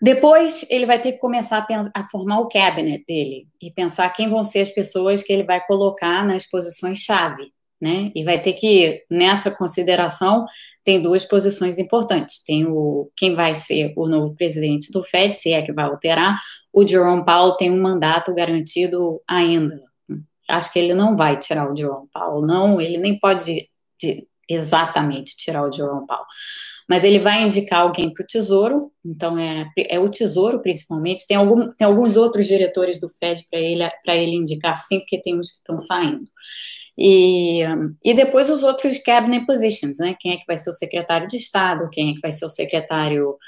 [0.00, 4.08] Depois ele vai ter que começar a, pensar, a formar o cabinet dele e pensar
[4.10, 8.12] quem vão ser as pessoas que ele vai colocar nas posições-chave né?
[8.14, 10.44] E vai ter que, nessa consideração,
[10.84, 12.42] tem duas posições importantes.
[12.44, 16.38] Tem o quem vai ser o novo presidente do Fed, se é que vai alterar.
[16.72, 19.80] O Jerome Powell tem um mandato garantido ainda.
[20.48, 23.68] Acho que ele não vai tirar o Jerome Powell, não, ele nem pode
[24.48, 26.24] exatamente tirar o Jerome Powell.
[26.88, 31.24] Mas ele vai indicar alguém para o Tesouro, então é, é o Tesouro principalmente.
[31.24, 35.38] Tem, algum, tem alguns outros diretores do Fed para ele, ele indicar sim, porque tem
[35.38, 36.24] uns que estão saindo.
[37.00, 37.62] E,
[38.04, 40.14] e depois os outros cabinet positions, né?
[40.20, 42.50] Quem é que vai ser o secretário de Estado, quem é que vai ser o
[42.50, 43.38] secretário,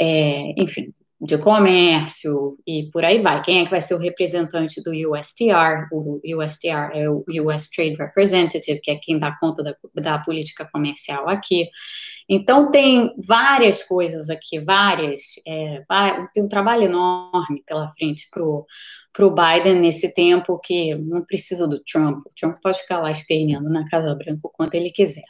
[0.00, 3.40] é, enfim, de comércio e por aí vai.
[3.42, 5.86] Quem é que vai ser o representante do USTR?
[5.92, 10.68] O USTR é o US Trade Representative, que é quem dá conta da, da política
[10.72, 11.68] comercial aqui.
[12.28, 15.20] Então, tem várias coisas aqui, várias.
[15.46, 15.82] É,
[16.34, 21.82] tem um trabalho enorme pela frente para o Biden nesse tempo que não precisa do
[21.84, 22.26] Trump.
[22.26, 25.24] O Trump pode ficar lá esperneando na Casa Branca o quanto ele quiser.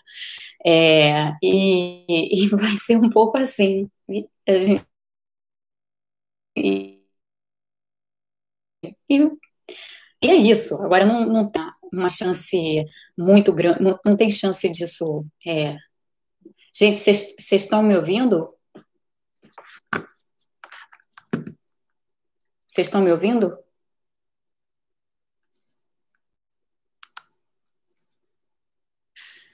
[0.65, 3.89] É, e, e, vai ser um pouco assim.
[4.49, 4.87] A gente,
[6.57, 7.03] e,
[9.09, 9.19] e,
[10.23, 10.75] e é isso.
[10.83, 11.63] Agora não, não tem
[11.93, 12.57] uma chance
[13.17, 15.27] muito grande, não, não tem chance disso.
[15.47, 15.77] É...
[16.75, 18.55] Gente, vocês estão me ouvindo?
[22.67, 23.57] Vocês estão me ouvindo?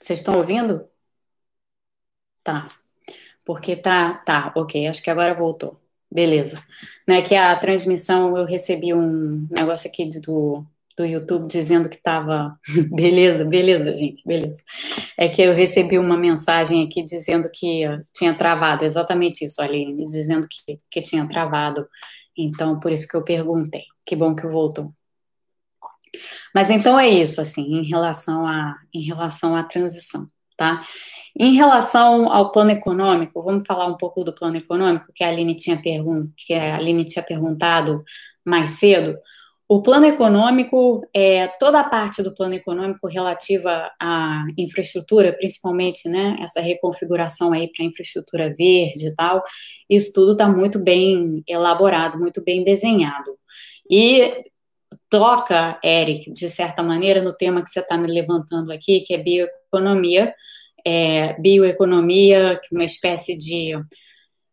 [0.00, 0.88] Vocês estão ouvindo?
[2.42, 2.68] Tá.
[3.46, 5.80] Porque tá, tá, ok, acho que agora voltou.
[6.10, 6.64] Beleza.
[7.06, 10.66] Né, que a transmissão, eu recebi um negócio aqui do,
[10.98, 12.58] do YouTube dizendo que estava.
[12.90, 14.62] beleza, beleza, gente, beleza.
[15.16, 20.46] É que eu recebi uma mensagem aqui dizendo que tinha travado, exatamente isso, Aline, dizendo
[20.48, 21.86] que, que tinha travado.
[22.36, 23.84] Então, por isso que eu perguntei.
[24.04, 24.92] Que bom que voltou.
[26.54, 30.26] Mas então é isso, assim, em relação à, em relação à transição,
[30.56, 30.82] tá?
[31.38, 35.54] Em relação ao plano econômico, vamos falar um pouco do plano econômico que a Aline
[35.54, 38.02] tinha, pergun que a Aline tinha perguntado
[38.44, 39.18] mais cedo.
[39.68, 46.36] O plano econômico, é, toda a parte do plano econômico relativa à infraestrutura, principalmente, né,
[46.40, 49.42] essa reconfiguração aí para infraestrutura verde e tal,
[49.88, 53.38] isso tudo está muito bem elaborado, muito bem desenhado.
[53.90, 54.44] E
[55.10, 59.18] toca, Eric, de certa maneira, no tema que você está me levantando aqui, que é
[59.18, 60.34] bioeconomia,
[60.86, 63.72] é, bioeconomia, uma espécie de.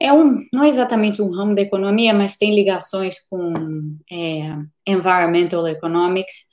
[0.06, 5.68] É um, não é exatamente um ramo da economia, mas tem ligações com é, environmental
[5.68, 6.44] economics,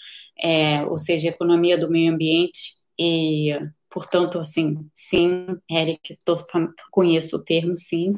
[0.42, 3.50] é, ou seja, economia do meio ambiente, e
[3.90, 6.34] portanto, assim, sim, Eric, tô,
[6.90, 8.14] conheço o termo, sim,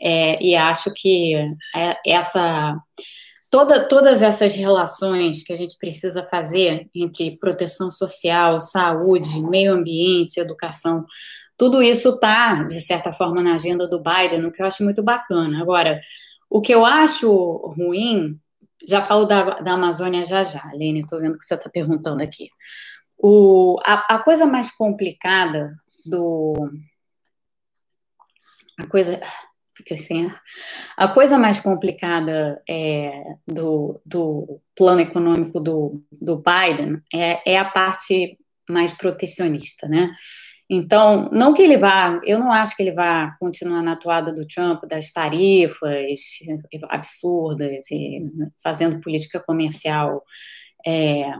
[0.00, 1.34] é, e acho que
[1.74, 2.80] é, essa
[3.50, 10.38] toda, todas essas relações que a gente precisa fazer entre proteção social, saúde, meio ambiente,
[10.38, 11.04] educação,
[11.56, 15.02] tudo isso está, de certa forma, na agenda do Biden, o que eu acho muito
[15.02, 15.60] bacana.
[15.60, 16.00] Agora,
[16.50, 17.28] o que eu acho
[17.76, 18.38] ruim,
[18.86, 22.48] já falo da, da Amazônia já já, Lene, estou vendo que você está perguntando aqui.
[23.18, 26.70] O, a, a coisa mais complicada do.
[28.78, 29.46] A coisa ar.
[30.96, 37.64] A coisa mais complicada é, do, do plano econômico do, do Biden é, é a
[37.64, 38.38] parte
[38.68, 40.14] mais protecionista, né?
[40.68, 44.46] Então, não que ele vá, eu não acho que ele vá continuar na atuada do
[44.46, 46.18] Trump das tarifas
[46.88, 47.86] absurdas
[48.60, 50.24] fazendo política comercial
[50.84, 51.30] é,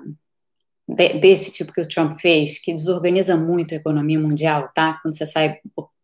[1.21, 4.99] desse tipo que o Trump fez, que desorganiza muito a economia mundial, tá?
[5.03, 5.59] Quando você sai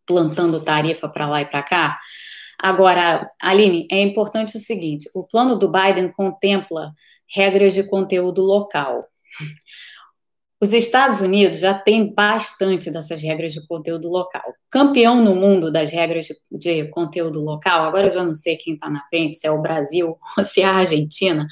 [0.05, 1.99] plantando tarifa para lá e para cá.
[2.59, 6.91] Agora, Aline, é importante o seguinte: o plano do Biden contempla
[7.33, 9.05] regras de conteúdo local.
[10.63, 14.41] Os Estados Unidos já têm bastante dessas regras de conteúdo local.
[14.71, 18.75] Campeão no mundo das regras de, de conteúdo local, agora eu já não sei quem
[18.75, 21.45] está na frente, se é o Brasil ou se é a Argentina,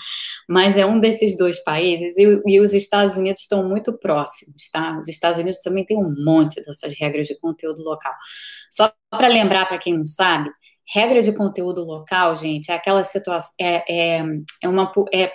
[0.48, 4.98] mas é um desses dois países e, e os Estados Unidos estão muito próximos, tá?
[4.98, 8.14] Os Estados Unidos também têm um monte dessas regras de conteúdo local.
[8.72, 10.50] Só para lembrar para quem não sabe,
[10.94, 14.24] regra de conteúdo local, gente, é aquela situação, é, é,
[14.64, 15.34] é uma, é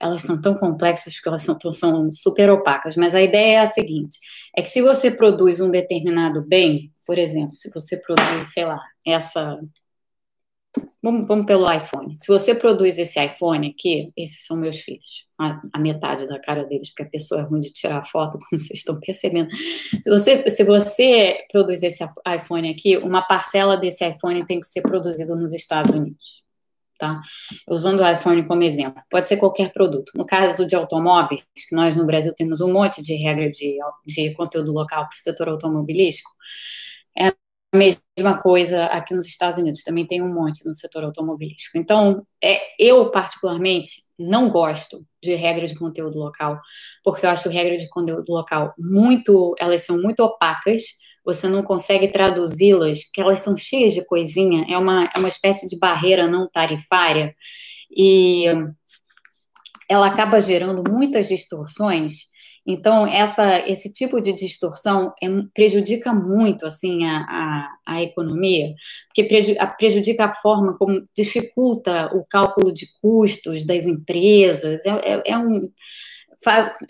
[0.00, 3.66] elas são tão complexas porque elas são, são super opacas, mas a ideia é a
[3.66, 4.18] seguinte:
[4.56, 8.80] é que se você produz um determinado bem, por exemplo, se você produz, sei lá,
[9.06, 9.60] essa.
[11.02, 12.14] Vamos, vamos pelo iPhone.
[12.14, 16.64] Se você produz esse iPhone aqui, esses são meus filhos, a, a, metade da cara
[16.64, 19.50] deles, porque a pessoa é ruim de tirar foto, como vocês estão percebendo.
[19.50, 24.82] Se você, se você produz esse iPhone aqui, uma parcela desse iPhone tem que ser
[24.82, 26.44] produzido nos Estados Unidos
[27.00, 27.20] tá?
[27.68, 30.12] Usando o iPhone como exemplo, pode ser qualquer produto.
[30.14, 34.34] No caso de automóveis, que nós no Brasil temos um monte de regra de, de
[34.34, 36.30] conteúdo local para o setor automobilístico,
[37.16, 37.34] é a
[37.74, 41.78] mesma coisa aqui nos Estados Unidos, também tem um monte no setor automobilístico.
[41.78, 46.60] Então, é, eu, particularmente, não gosto de regra de conteúdo local,
[47.02, 50.82] porque eu acho regra de conteúdo local muito, elas são muito opacas,
[51.32, 55.68] você não consegue traduzi-las, porque elas são cheias de coisinha, é uma, é uma espécie
[55.68, 57.34] de barreira não tarifária,
[57.90, 58.44] e
[59.88, 62.30] ela acaba gerando muitas distorções.
[62.66, 68.74] Então, essa, esse tipo de distorção é, prejudica muito assim a, a, a economia,
[69.08, 69.24] porque
[69.78, 75.60] prejudica a forma como dificulta o cálculo de custos das empresas, é, é, é um,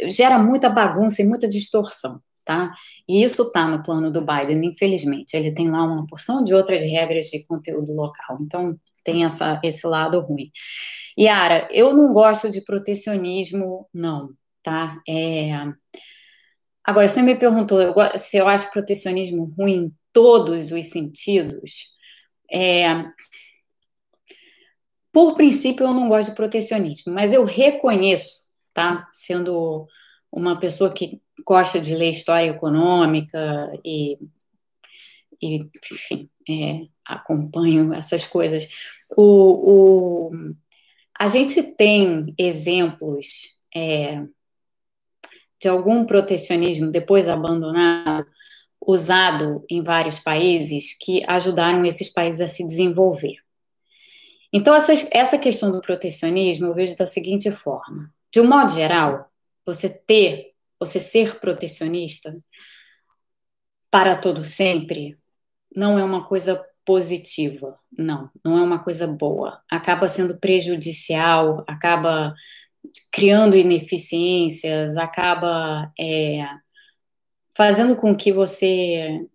[0.09, 2.73] gera muita bagunça e muita distorção tá?
[3.09, 5.35] E isso está no plano do Biden, infelizmente.
[5.37, 8.39] Ele tem lá uma porção de outras regras de conteúdo local.
[8.41, 10.51] Então, tem essa, esse lado ruim.
[11.19, 14.31] Yara, eu não gosto de protecionismo, não,
[14.63, 15.01] tá?
[15.09, 15.51] É...
[16.85, 17.79] Agora, você me perguntou
[18.19, 21.97] se eu acho protecionismo ruim em todos os sentidos.
[22.51, 23.05] É...
[25.13, 29.09] Por princípio, eu não gosto de protecionismo, mas eu reconheço, tá?
[29.13, 29.87] Sendo
[30.31, 34.19] uma pessoa que gosta de ler história econômica e,
[35.41, 38.69] e enfim, é, acompanho essas coisas.
[39.17, 40.31] O, o,
[41.19, 44.23] a gente tem exemplos é,
[45.61, 48.27] de algum protecionismo depois abandonado,
[48.81, 53.37] usado em vários países que ajudaram esses países a se desenvolver.
[54.53, 59.31] Então, essa, essa questão do protecionismo eu vejo da seguinte forma: de um modo geral,
[59.65, 60.50] você ter
[60.81, 62.35] você ser protecionista
[63.91, 65.19] para todo sempre
[65.77, 69.63] não é uma coisa positiva, não, não é uma coisa boa.
[69.71, 72.35] Acaba sendo prejudicial, acaba
[73.13, 76.49] criando ineficiências, acaba é,
[77.55, 79.27] fazendo com que você.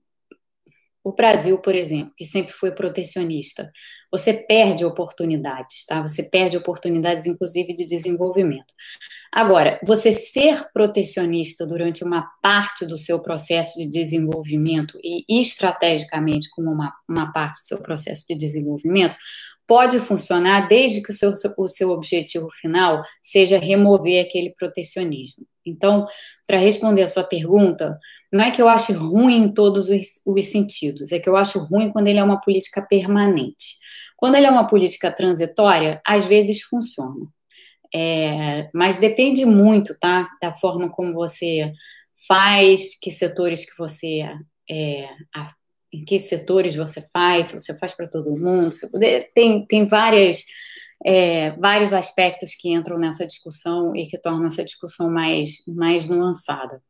[1.03, 3.71] O Brasil, por exemplo, que sempre foi protecionista,
[4.17, 6.01] você perde oportunidades, tá?
[6.01, 8.73] Você perde oportunidades, inclusive, de desenvolvimento.
[9.31, 16.71] Agora, você ser protecionista durante uma parte do seu processo de desenvolvimento e estrategicamente como
[16.71, 19.15] uma, uma parte do seu processo de desenvolvimento,
[19.67, 25.45] pode funcionar desde que o seu, o seu objetivo final seja remover aquele protecionismo.
[25.65, 26.05] Então,
[26.47, 27.97] para responder a sua pergunta,
[28.31, 31.59] não é que eu ache ruim em todos os, os sentidos, é que eu acho
[31.59, 33.83] ruim quando ele é uma política permanente.
[34.15, 37.27] Quando ele é uma política transitória, às vezes funciona.
[37.93, 40.27] É, mas depende muito, tá?
[40.41, 41.71] Da forma como você
[42.27, 44.27] faz, que setores que você
[44.69, 45.09] é,
[45.95, 48.69] em que setores você faz, se você faz para todo mundo,
[49.33, 50.43] tem, tem várias,
[51.05, 56.81] é, vários aspectos que entram nessa discussão e que tornam essa discussão mais, mais nuançada.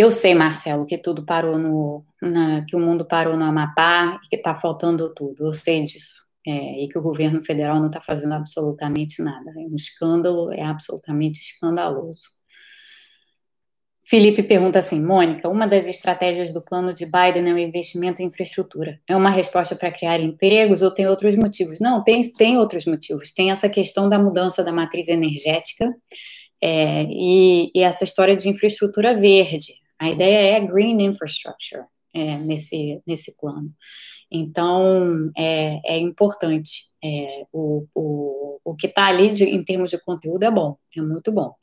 [0.00, 2.04] Eu sei, Marcelo, que tudo parou no.
[2.22, 5.46] Na, que o mundo parou no Amapá e que está faltando tudo.
[5.46, 6.22] Eu sei disso.
[6.46, 9.50] É, e que o governo federal não está fazendo absolutamente nada.
[9.50, 12.28] É um escândalo, é absolutamente escandaloso.
[14.06, 18.26] Felipe pergunta assim, Mônica, uma das estratégias do plano de Biden é o investimento em
[18.26, 19.00] infraestrutura.
[19.08, 21.80] É uma resposta para criar empregos ou tem outros motivos?
[21.80, 23.32] Não, tem, tem outros motivos.
[23.32, 25.92] Tem essa questão da mudança da matriz energética
[26.62, 29.87] é, e, e, essa história de infraestrutura verde.
[29.98, 31.84] A ideia é green infrastructure
[32.14, 33.72] é, nesse, nesse plano.
[34.30, 36.88] Então, é, é importante.
[37.02, 41.00] É, o, o, o que está ali de, em termos de conteúdo é bom, é
[41.00, 41.54] muito bom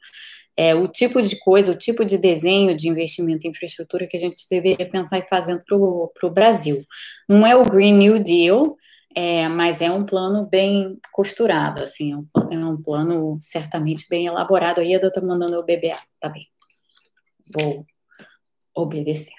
[0.57, 4.19] é, o tipo de coisa, o tipo de desenho de investimento em infraestrutura que a
[4.19, 6.83] gente deveria pensar em fazer para o Brasil.
[7.27, 8.77] Não é o Green New Deal,
[9.13, 14.27] é, mas é um plano bem costurado, assim, é um, é um plano certamente bem
[14.27, 14.79] elaborado.
[14.79, 16.47] Aí a está mandando eu beber tá bem.
[17.53, 17.85] Vou
[18.75, 19.33] obedecer.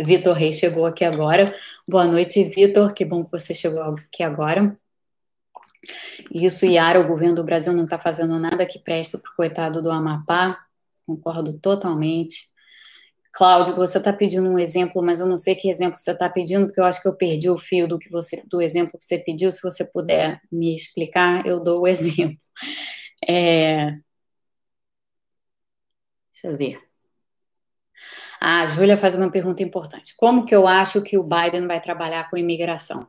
[0.00, 1.54] Vitor Reis chegou aqui agora.
[1.88, 2.94] Boa noite, Vitor.
[2.94, 4.76] Que bom que você chegou aqui agora.
[6.32, 9.82] Isso, Yara, o governo do Brasil não está fazendo nada que preste para o coitado
[9.82, 10.58] do Amapá,
[11.06, 12.48] concordo totalmente.
[13.32, 16.66] Cláudio, você está pedindo um exemplo, mas eu não sei que exemplo você está pedindo,
[16.66, 19.18] porque eu acho que eu perdi o fio do que você, do exemplo que você
[19.18, 19.52] pediu.
[19.52, 22.36] Se você puder me explicar, eu dou o exemplo.
[23.26, 23.96] É...
[26.38, 26.78] Deixa eu ver.
[28.40, 30.14] A Júlia faz uma pergunta importante.
[30.16, 33.08] Como que eu acho que o Biden vai trabalhar com imigração?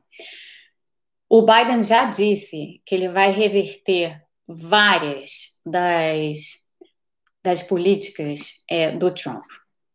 [1.30, 6.66] O Biden já disse que ele vai reverter várias das,
[7.44, 9.46] das políticas é, do Trump.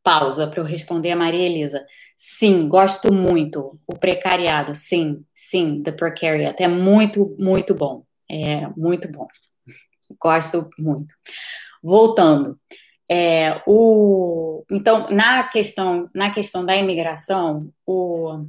[0.04, 1.84] Pausa para eu responder a Maria Elisa.
[2.16, 3.80] Sim, gosto muito.
[3.84, 6.62] O precariado, sim, sim, the precariat.
[6.62, 8.04] É muito, muito bom.
[8.30, 9.26] É muito bom.
[10.20, 11.12] Gosto muito.
[11.82, 12.56] Voltando.
[13.10, 18.46] É, o, então, na questão, na questão da imigração, o,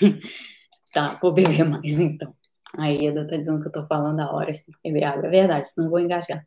[0.92, 2.34] Tá, vou beber mais então.
[2.78, 5.26] A Eda tá dizendo que eu tô falando a hora sem beber água.
[5.26, 6.46] É verdade, senão vou engasgar.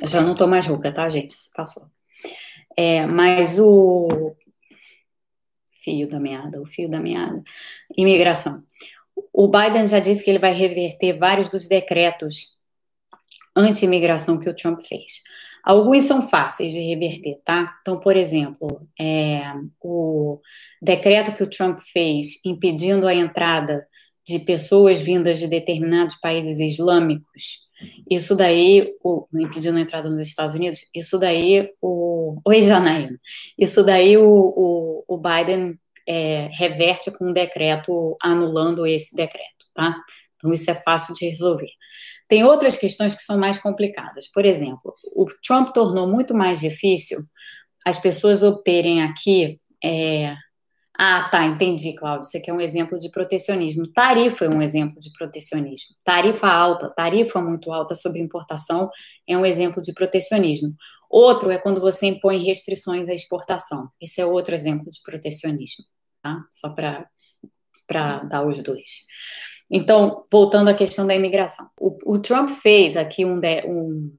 [0.00, 1.32] Eu já não tô mais rouca, tá, gente?
[1.32, 1.90] Isso passou.
[2.76, 4.36] É, mas o
[5.82, 7.42] fio da meada, o fio da meada,
[7.96, 8.64] imigração.
[9.32, 12.53] O Biden já disse que ele vai reverter vários dos decretos
[13.56, 15.22] anti-imigração que o Trump fez.
[15.62, 17.78] Alguns são fáceis de reverter, tá?
[17.80, 20.38] Então, por exemplo, é, o
[20.80, 23.86] decreto que o Trump fez impedindo a entrada
[24.26, 27.64] de pessoas vindas de determinados países islâmicos,
[28.10, 33.18] isso daí, o, impedindo a entrada nos Estados Unidos, isso daí, o, oi Janaína,
[33.58, 39.96] isso daí o, o, o Biden é, reverte com um decreto anulando esse decreto, tá?
[40.36, 41.70] Então, isso é fácil de resolver.
[42.28, 44.28] Tem outras questões que são mais complicadas.
[44.28, 47.18] Por exemplo, o Trump tornou muito mais difícil
[47.84, 49.60] as pessoas obterem aqui.
[49.82, 50.34] É...
[50.96, 52.24] Ah, tá, entendi, Cláudio.
[52.24, 53.86] Você quer um exemplo de protecionismo.
[53.92, 55.96] Tarifa é um exemplo de protecionismo.
[56.04, 58.88] Tarifa alta, tarifa muito alta sobre importação
[59.28, 60.74] é um exemplo de protecionismo.
[61.10, 63.88] Outro é quando você impõe restrições à exportação.
[64.00, 65.84] Esse é outro exemplo de protecionismo,
[66.22, 66.44] tá?
[66.50, 67.08] Só para
[68.24, 69.04] dar os dois.
[69.70, 74.16] Então, voltando à questão da imigração, o, o Trump fez aqui um, de, um,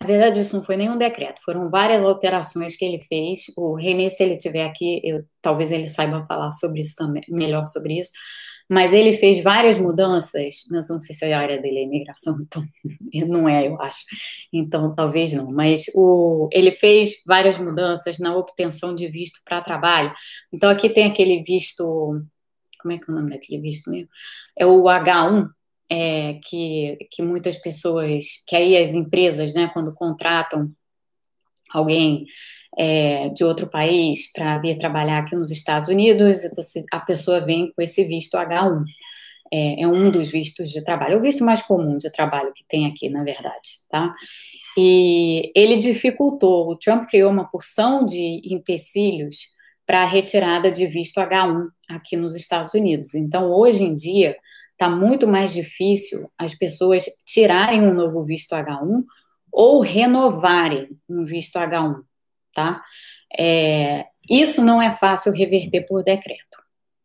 [0.00, 3.46] na verdade, isso não foi nenhum decreto, foram várias alterações que ele fez.
[3.56, 7.66] O René, se ele tiver aqui, eu, talvez ele saiba falar sobre isso também, melhor
[7.66, 8.12] sobre isso.
[8.70, 12.64] Mas ele fez várias mudanças, mas não sei se a área dele é imigração, então
[13.28, 14.04] não é, eu acho.
[14.52, 15.50] Então talvez não.
[15.50, 20.14] Mas o, ele fez várias mudanças na obtenção de visto para trabalho.
[20.52, 22.22] Então aqui tem aquele visto
[22.84, 24.10] como é que é o nome daquele visto mesmo?
[24.56, 25.48] É o H1,
[25.90, 30.70] é, que, que muitas pessoas, que aí as empresas, né, quando contratam
[31.72, 32.26] alguém
[32.76, 37.72] é, de outro país para vir trabalhar aqui nos Estados Unidos, você, a pessoa vem
[37.72, 38.84] com esse visto H1.
[39.52, 42.64] É, é, um dos vistos de trabalho, é o visto mais comum de trabalho que
[42.68, 44.12] tem aqui, na verdade, tá?
[44.76, 49.54] E ele dificultou, o Trump criou uma porção de empecilhos
[49.86, 53.14] para a retirada de visto H1 aqui nos Estados Unidos.
[53.14, 54.36] Então, hoje em dia,
[54.72, 59.04] está muito mais difícil as pessoas tirarem um novo visto H1
[59.52, 62.00] ou renovarem um visto H1,
[62.52, 62.80] tá?
[63.38, 66.58] É, isso não é fácil reverter por decreto,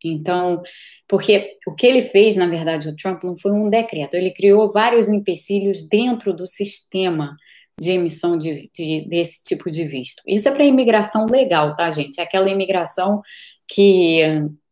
[0.04, 0.62] Então,
[1.08, 4.72] porque o que ele fez, na verdade, o Trump não foi um decreto, ele criou
[4.72, 7.36] vários empecilhos dentro do sistema
[7.80, 10.22] de emissão de, de desse tipo de visto.
[10.28, 12.20] Isso é para imigração legal, tá, gente?
[12.20, 13.22] É aquela imigração
[13.68, 14.22] que,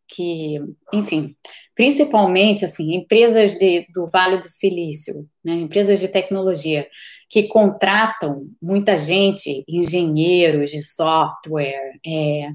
[0.08, 0.60] que
[0.92, 1.34] enfim,
[1.74, 6.86] principalmente, assim, empresas de, do Vale do Silício, né, empresas de tecnologia,
[7.30, 12.48] que contratam muita gente, engenheiros de software, é,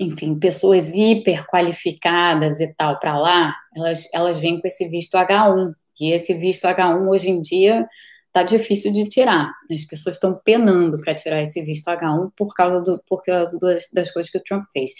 [0.00, 5.72] enfim, pessoas hiper qualificadas e tal para lá, elas, elas vêm com esse visto H1.
[5.98, 7.86] E esse visto H1 hoje em dia
[8.36, 9.50] está difícil de tirar.
[9.72, 13.88] As pessoas estão penando para tirar esse visto H1 por causa, do, por causa das,
[13.90, 14.92] das coisas que o Trump fez.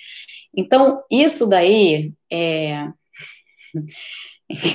[0.57, 2.89] Então, isso daí é.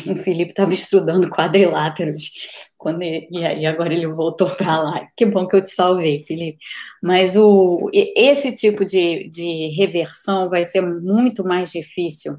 [0.06, 2.30] O Felipe estava estudando quadriláteros
[2.78, 5.06] quando ele, e aí agora ele voltou para lá.
[5.16, 6.58] Que bom que eu te salvei, Felipe.
[7.02, 12.38] Mas o, esse tipo de, de reversão vai ser muito mais difícil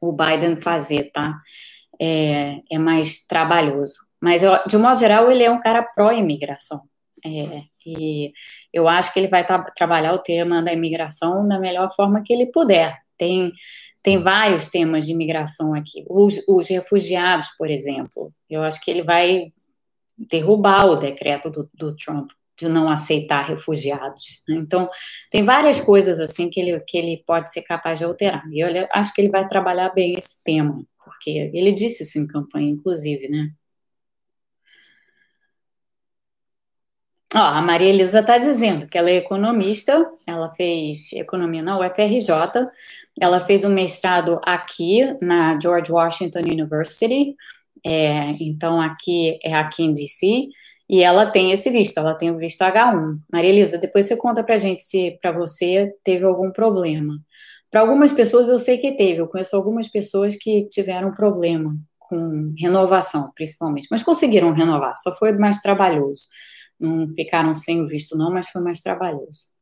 [0.00, 1.36] o Biden fazer, tá?
[2.00, 4.11] É, é mais trabalhoso.
[4.22, 6.80] Mas, eu, de um modo geral, ele é um cara pró-imigração.
[7.24, 8.32] É, e
[8.72, 12.32] eu acho que ele vai tra trabalhar o tema da imigração da melhor forma que
[12.32, 12.96] ele puder.
[13.18, 13.52] Tem,
[14.02, 16.04] tem vários temas de imigração aqui.
[16.08, 19.52] Os, os refugiados, por exemplo, eu acho que ele vai
[20.16, 24.42] derrubar o decreto do, do Trump de não aceitar refugiados.
[24.48, 24.56] Né?
[24.56, 24.86] Então,
[25.30, 28.44] tem várias coisas assim que ele, que ele pode ser capaz de alterar.
[28.52, 32.26] E eu acho que ele vai trabalhar bem esse tema, porque ele disse isso em
[32.26, 33.50] campanha, inclusive, né?
[37.34, 42.28] Ó, a Maria Elisa está dizendo que ela é economista, ela fez economia na UFRJ,
[43.18, 47.34] ela fez um mestrado aqui na George Washington University,
[47.84, 50.48] é, então aqui é aqui em DC,
[50.90, 53.18] e ela tem esse visto, ela tem o visto H1.
[53.32, 57.18] Maria Elisa, depois você conta pra gente se para você teve algum problema.
[57.70, 62.52] Para algumas pessoas eu sei que teve, eu conheço algumas pessoas que tiveram problema com
[62.58, 66.24] renovação, principalmente, mas conseguiram renovar, só foi mais trabalhoso
[66.82, 69.52] não ficaram sem o visto, não, mas foi mais trabalhoso.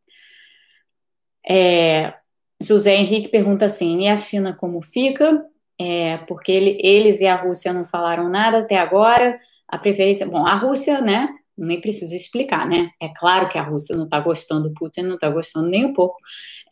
[1.48, 2.14] É,
[2.60, 5.44] José Henrique pergunta assim: e a China como fica?
[5.80, 9.38] É, porque ele, eles e a Rússia não falaram nada até agora.
[9.66, 10.26] A preferência.
[10.26, 11.28] Bom, a Rússia, né?
[11.56, 12.90] Nem precisa explicar, né?
[13.00, 16.18] É claro que a Rússia não está gostando, Putin não está gostando nem um pouco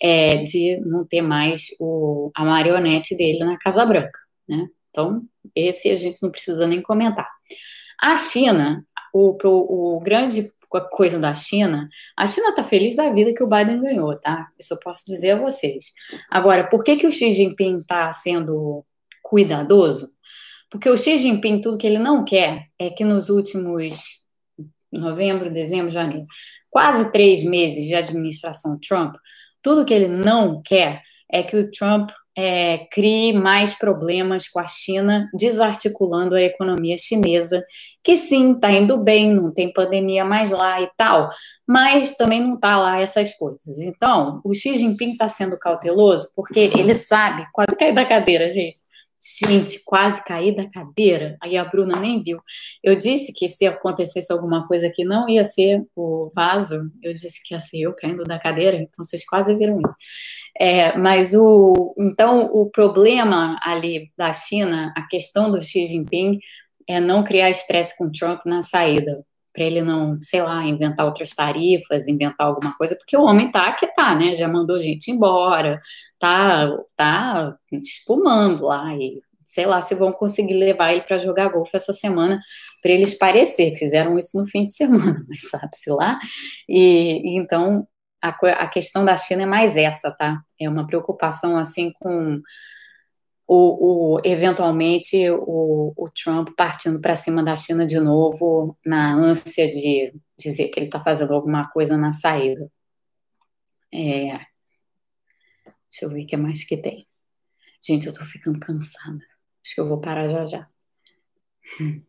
[0.03, 4.19] é, de não ter mais o, a marionete dele na Casa Branca,
[4.49, 4.67] né?
[4.91, 5.23] Então,
[5.55, 7.29] esse a gente não precisa nem comentar.
[8.01, 10.51] A China, o, pro, o grande
[10.91, 14.49] coisa da China, a China está feliz da vida que o Biden ganhou, tá?
[14.59, 15.93] Isso eu posso dizer a vocês.
[16.31, 18.85] Agora, por que, que o Xi Jinping está sendo
[19.23, 20.11] cuidadoso?
[20.71, 24.19] Porque o Xi Jinping, tudo que ele não quer é que nos últimos
[24.93, 26.27] novembro, dezembro, janeiro,
[26.71, 29.15] quase três meses de administração Trump,
[29.63, 32.11] tudo que ele não quer é que o Trump
[32.41, 37.65] é, crie mais problemas com a China, desarticulando a economia chinesa,
[38.05, 41.29] que sim, está indo bem, não tem pandemia mais lá e tal,
[41.67, 43.81] mas também não está lá essas coisas.
[43.81, 48.81] Então, o Xi Jinping está sendo cauteloso porque ele sabe, quase cair da cadeira, gente.
[49.21, 51.37] Gente, quase caí da cadeira.
[51.43, 52.39] Aí a Bruna nem viu.
[52.83, 57.43] Eu disse que se acontecesse alguma coisa que não ia ser o vaso, eu disse
[57.45, 59.95] que ia ser eu caindo da cadeira, então vocês quase viram isso.
[60.59, 66.39] É, mas o então o problema ali da China, a questão do Xi Jinping
[66.89, 69.25] é não criar estresse com Trump na saída,
[69.59, 73.73] para ele não, sei lá, inventar outras tarifas, inventar alguma coisa, porque o homem tá
[73.73, 74.37] que tá, né?
[74.37, 75.83] Já mandou gente embora,
[76.17, 81.77] tá, tá espumando lá e sei lá se vão conseguir levar ele para jogar golfe
[81.77, 82.39] essa semana
[82.81, 83.75] para eles parecer.
[83.77, 86.21] Fizeram isso no fim de semana, mas sabe-se lá.
[86.69, 87.85] E, então
[88.23, 90.41] a, a questão da China é mais essa, tá?
[90.61, 92.41] É uma preocupação assim com
[93.49, 99.71] o, o eventualmente o, o, Trump partindo para cima da China de novo na ânsia
[99.71, 102.71] de dizer que ele está fazendo alguma coisa na saída.
[103.91, 104.39] É,
[105.91, 107.09] deixa eu ver o que mais que tem.
[107.83, 109.25] Gente, eu tô ficando cansada.
[109.65, 110.69] Acho que eu vou parar já já.
[111.81, 112.03] Hum.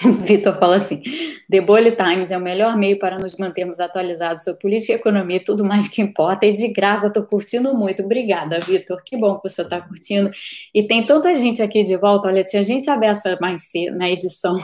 [0.24, 1.02] Vitor fala assim:
[1.50, 5.42] The Bully Times é o melhor meio para nos mantermos atualizados sobre política e economia,
[5.44, 8.02] tudo mais que importa, e de graça, estou curtindo muito.
[8.02, 9.02] Obrigada, Vitor.
[9.04, 10.30] Que bom que você está curtindo.
[10.74, 12.28] E tem tanta gente aqui de volta.
[12.28, 14.56] Olha, tinha gente aberta mais cedo na edição.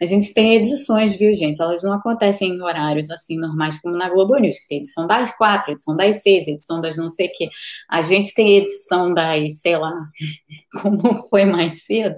[0.00, 1.60] A gente tem edições, viu, gente?
[1.60, 5.36] Elas não acontecem em horários assim normais como na Globo News, que tem edição das
[5.36, 7.48] quatro, edição das seis, edição das não sei o quê.
[7.90, 9.92] A gente tem edição das, sei lá,
[10.80, 12.14] como foi mais cedo,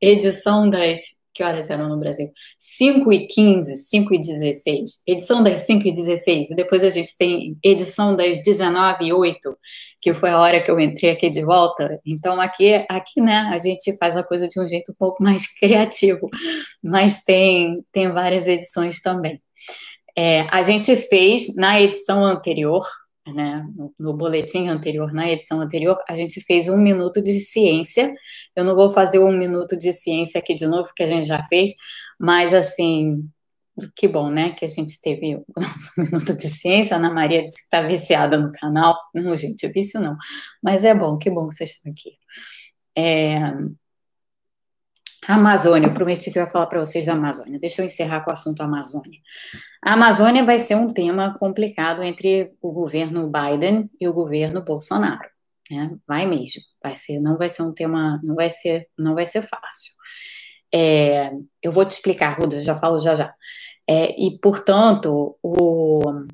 [0.00, 2.32] edição das que horas eram no Brasil?
[2.58, 5.02] 5 e 15, 5 e 16.
[5.06, 6.50] Edição das 5 e 16.
[6.50, 9.58] E depois a gente tem edição das 19 e 8,
[10.00, 12.00] que foi a hora que eu entrei aqui de volta.
[12.06, 15.46] Então, aqui, aqui né, a gente faz a coisa de um jeito um pouco mais
[15.46, 16.30] criativo.
[16.82, 19.38] Mas tem, tem várias edições também.
[20.16, 22.82] É, a gente fez na edição anterior,
[23.26, 28.14] né, no, no, boletim anterior, na edição anterior, a gente fez um minuto de ciência.
[28.54, 31.42] Eu não vou fazer um minuto de ciência aqui de novo, que a gente já
[31.44, 31.72] fez,
[32.18, 33.28] mas assim,
[33.94, 36.96] que bom, né, que a gente teve o nosso minuto de ciência.
[36.96, 38.96] A Ana Maria disse que está viciada no canal.
[39.14, 40.16] Não, gente, vício não.
[40.62, 42.10] Mas é bom, que bom que vocês estão aqui.
[42.96, 43.52] É,
[45.26, 47.58] Amazônia, eu prometi que eu ia falar para vocês da Amazônia.
[47.58, 49.20] Deixa eu encerrar com o assunto Amazônia.
[49.82, 55.28] A Amazônia vai ser um tema complicado entre o governo Biden e o governo Bolsonaro.
[55.70, 55.96] Né?
[56.06, 59.42] Vai mesmo, vai ser, não vai ser um tema, não vai ser, não vai ser
[59.42, 59.92] fácil.
[60.72, 61.32] É,
[61.62, 63.34] eu vou te explicar, Ruda, já falo já já.
[63.88, 66.26] É, e portanto, o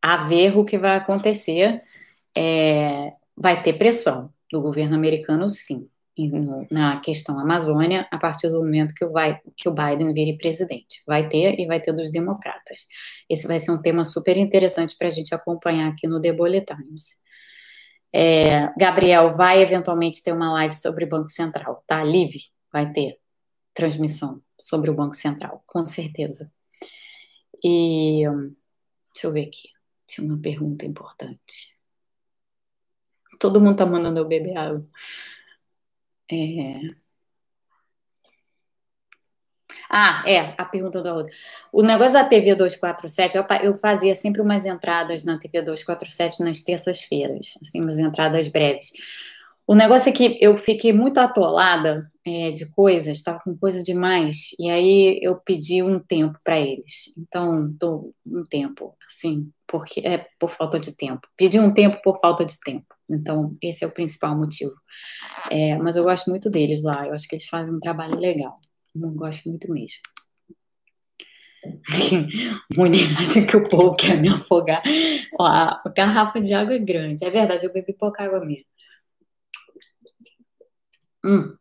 [0.00, 1.82] a ver o que vai acontecer,
[2.36, 5.88] é, vai ter pressão do governo americano, sim
[6.70, 11.02] na questão Amazônia a partir do momento que o, vai, que o Biden vire presidente.
[11.06, 12.86] Vai ter e vai ter dos democratas.
[13.28, 16.66] Esse vai ser um tema super interessante para a gente acompanhar aqui no The Bullet
[16.66, 17.22] Times.
[18.12, 22.02] É, Gabriel, vai eventualmente ter uma live sobre o Banco Central, tá?
[22.02, 22.40] Live
[22.70, 23.18] vai ter
[23.72, 26.52] transmissão sobre o Banco Central, com certeza.
[27.64, 28.24] E
[29.14, 29.68] deixa eu ver aqui,
[30.06, 31.74] tinha uma pergunta importante.
[33.38, 34.86] Todo mundo tá mandando eu beber água.
[36.32, 37.02] É...
[39.90, 41.32] Ah, é, a pergunta da outra.
[41.70, 46.62] O negócio da TV 247, eu, eu fazia sempre umas entradas na TV 247 nas
[46.62, 48.90] terças-feiras, assim, umas entradas breves.
[49.66, 54.50] O negócio é que eu fiquei muito atolada é, de coisas, estava com coisa demais,
[54.58, 57.14] e aí eu pedi um tempo para eles.
[57.18, 61.26] Então, tô um tempo, assim, porque é por falta de tempo.
[61.36, 62.86] Pedi um tempo por falta de tempo.
[63.10, 64.72] Então, esse é o principal motivo.
[65.50, 68.60] É, mas eu gosto muito deles lá, eu acho que eles fazem um trabalho legal.
[68.94, 70.00] Eu gosto muito mesmo.
[72.76, 74.82] Mulher acha que o povo quer me afogar.
[75.38, 77.24] Ó, a garrafa de água é grande.
[77.24, 78.64] É verdade, eu bebi pouca água mesmo.
[81.24, 81.56] Hum.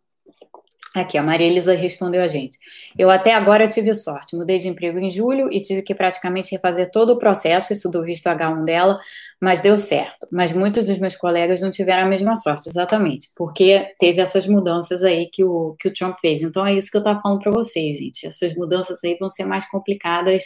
[0.93, 2.57] Aqui, a Maria Elisa respondeu a gente.
[2.97, 4.35] Eu até agora tive sorte.
[4.35, 8.03] Mudei de emprego em julho e tive que praticamente refazer todo o processo, isso do
[8.03, 8.99] visto H1 dela,
[9.41, 10.27] mas deu certo.
[10.30, 15.01] Mas muitos dos meus colegas não tiveram a mesma sorte, exatamente, porque teve essas mudanças
[15.01, 16.41] aí que o, que o Trump fez.
[16.41, 18.27] Então é isso que eu estava falando para vocês, gente.
[18.27, 20.43] Essas mudanças aí vão ser mais complicadas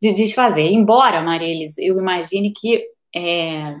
[0.00, 0.70] de desfazer.
[0.70, 3.74] Embora, Maria Elisa, eu imagine que é,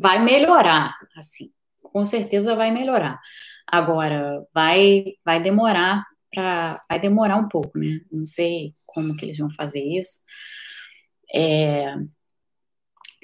[0.00, 1.50] vai melhorar, assim,
[1.80, 3.20] com certeza vai melhorar.
[3.66, 6.80] Agora, vai, vai demorar para.
[6.88, 8.00] Vai demorar um pouco, né?
[8.12, 10.24] Não sei como que eles vão fazer isso.
[11.34, 11.94] É,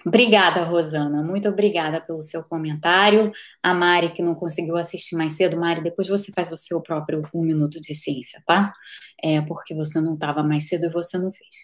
[0.06, 1.22] Obrigada, Rosana.
[1.22, 3.30] Muito obrigada pelo seu comentário.
[3.62, 7.22] A Mari, que não conseguiu assistir mais cedo, Mari, depois você faz o seu próprio
[7.34, 8.72] um minuto de ciência, tá?
[9.22, 11.56] É porque você não estava mais cedo e você não fez.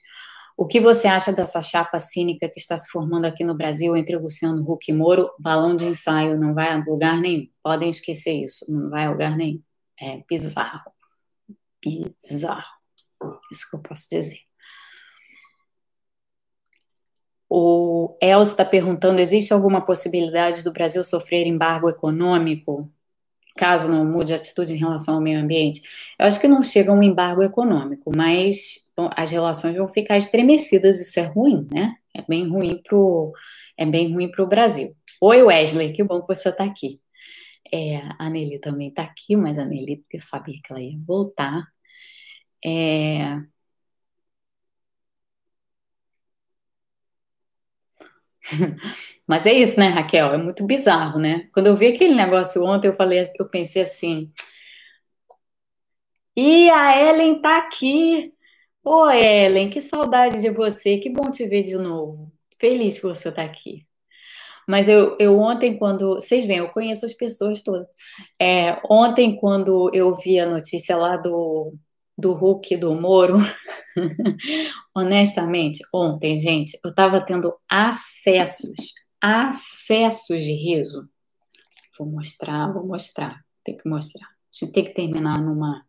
[0.57, 4.17] O que você acha dessa chapa cínica que está se formando aqui no Brasil entre
[4.17, 5.31] Luciano Huck e Moro?
[5.39, 7.47] Balão de ensaio, não vai a lugar nenhum.
[7.63, 9.63] Podem esquecer isso, não vai a lugar nenhum.
[10.01, 10.91] É bizarro.
[11.85, 12.65] Bizarro.
[13.53, 14.39] Isso que eu posso dizer.
[17.49, 22.91] O Elcio está perguntando: existe alguma possibilidade do Brasil sofrer embargo econômico?
[23.57, 25.81] Caso não mude a atitude em relação ao meio ambiente.
[26.19, 31.19] Eu acho que não chega um embargo econômico, mas as relações vão ficar estremecidas, isso
[31.19, 31.97] é ruim, né?
[32.15, 33.33] É bem ruim pro,
[33.77, 34.95] é bem ruim para o Brasil.
[35.21, 37.01] Oi, Wesley, que bom que você está aqui.
[37.73, 41.67] É, a Nelly também está aqui, mas a Nelly, eu sabia que ela ia voltar.
[42.65, 43.37] É,
[49.27, 50.35] Mas é isso, né, Raquel?
[50.35, 51.49] É muito bizarro, né?
[51.53, 54.31] Quando eu vi aquele negócio ontem, eu falei, eu pensei assim.
[56.37, 58.33] E a Ellen tá aqui.
[58.85, 60.99] Ô, Ellen, que saudade de você.
[60.99, 62.33] Que bom te ver de novo.
[62.59, 63.87] Feliz que você tá aqui.
[64.69, 66.17] Mas eu, eu ontem, quando.
[66.17, 67.87] Vocês veem, eu conheço as pessoas todas.
[68.41, 71.73] É, ontem, quando eu vi a notícia lá do,
[72.17, 73.37] do Hulk do Moro,
[74.95, 81.09] honestamente, ontem, gente, eu estava tendo acessos, acessos de riso.
[81.99, 84.27] Vou mostrar, vou mostrar, tem que mostrar.
[84.27, 85.85] A gente tem que terminar numa,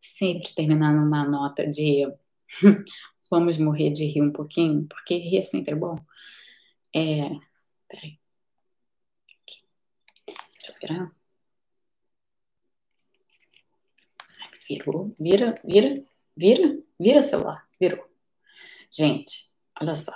[0.00, 2.06] sempre terminar numa nota de
[3.30, 5.96] vamos morrer de rir um pouquinho, porque rir é sempre bom.
[6.94, 7.28] É,
[7.88, 8.18] peraí.
[9.42, 9.62] Aqui.
[10.26, 11.17] Deixa eu virar.
[14.68, 16.02] Virou, vira, vira,
[16.36, 18.04] vira, vira celular, virou.
[18.90, 19.50] Gente,
[19.80, 20.12] olha só.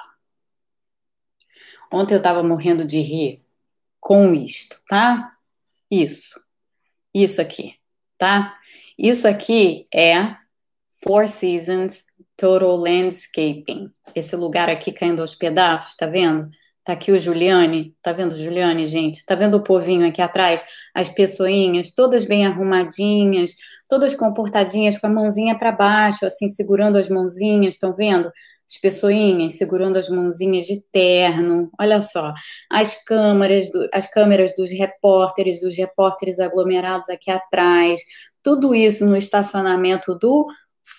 [1.90, 3.42] Ontem eu estava morrendo de rir
[4.00, 5.36] com isto, tá?
[5.90, 6.40] Isso.
[7.14, 7.74] Isso aqui,
[8.16, 8.58] tá?
[8.98, 10.36] Isso aqui é
[11.02, 12.06] Four Seasons
[12.36, 13.92] Total Landscaping.
[14.14, 16.50] Esse lugar aqui caindo aos pedaços, tá vendo?
[16.84, 19.24] Tá aqui o Juliane, tá vendo Juliane, gente?
[19.24, 20.64] Tá vendo o povinho aqui atrás?
[20.92, 23.52] As pessoinhas, todas bem arrumadinhas,
[23.88, 28.32] todas comportadinhas, com a mãozinha para baixo, assim, segurando as mãozinhas, estão vendo?
[28.68, 32.32] As pessoinhas segurando as mãozinhas de terno, olha só,
[32.70, 38.00] as câmeras, do, as câmeras dos repórteres, dos repórteres aglomerados aqui atrás,
[38.42, 40.46] tudo isso no estacionamento do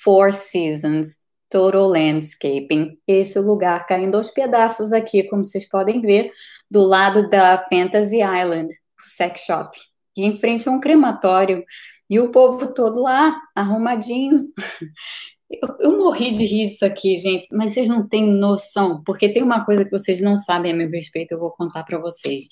[0.04, 1.23] Four Seasons,
[1.54, 2.98] Total Landscaping.
[3.08, 6.32] Esse lugar caindo aos pedaços aqui, como vocês podem ver,
[6.70, 9.78] do lado da Fantasy Island, o sex shop.
[10.18, 11.64] E em frente a um crematório.
[12.10, 14.48] E o povo todo lá, arrumadinho.
[15.62, 19.44] Eu, eu, morri de rir disso aqui, gente, mas vocês não têm noção, porque tem
[19.44, 22.48] uma coisa que vocês não sabem a meu respeito, eu vou contar para vocês.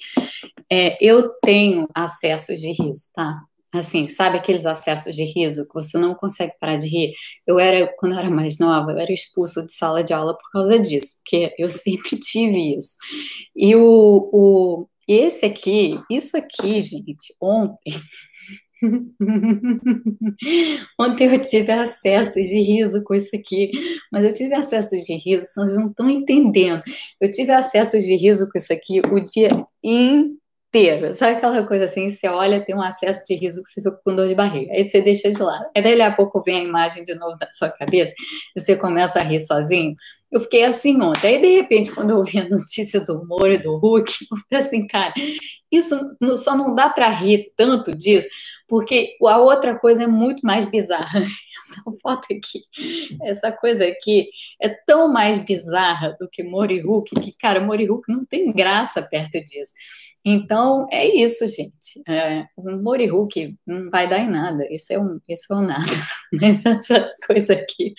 [0.72, 3.41] É, eu tenho acessos de riso, tá?
[3.73, 7.14] Assim, sabe aqueles acessos de riso que você não consegue parar de rir?
[7.48, 10.52] Eu era, quando eu era mais nova, eu era expulsa de sala de aula por
[10.52, 12.95] causa disso, porque eu sempre tive isso.
[13.56, 17.93] E o, o esse aqui, isso aqui, gente, ontem.
[20.99, 23.69] Ontem eu tive acesso de riso com isso aqui,
[24.11, 26.81] mas eu tive acesso de riso, vocês não estão entendendo.
[27.19, 29.49] Eu tive acesso de riso com isso aqui o dia
[29.84, 30.41] inteiro
[30.72, 31.14] inteiro.
[31.14, 34.15] Sabe aquela coisa assim, você olha, tem um acesso de riso que você fica com
[34.15, 34.72] dor de barriga.
[34.72, 35.65] Aí você deixa de lado.
[35.76, 38.14] Aí daí a pouco vem a imagem de novo na sua cabeça
[38.56, 39.95] e você começa a rir sozinho.
[40.31, 41.27] Eu fiquei assim ontem.
[41.27, 44.57] Aí, de repente, quando eu vi a notícia do Moro e do Hulk, eu fiquei
[44.57, 45.14] assim, cara,
[45.69, 45.99] isso
[46.38, 48.30] só não dá para rir tanto disso,
[48.72, 51.19] porque a outra coisa é muito mais bizarra.
[51.61, 52.64] Essa foto aqui,
[53.23, 54.30] essa coisa aqui
[54.61, 59.02] é tão mais bizarra do que Moro Hulk, que, cara, Moro Hulk não tem graça
[59.02, 59.73] perto disso.
[60.23, 62.02] Então, é isso, gente.
[62.10, 62.45] É,
[63.65, 64.65] não vai dar em nada.
[64.69, 65.85] Isso é um, isso é um nada.
[66.34, 67.93] Mas essa coisa aqui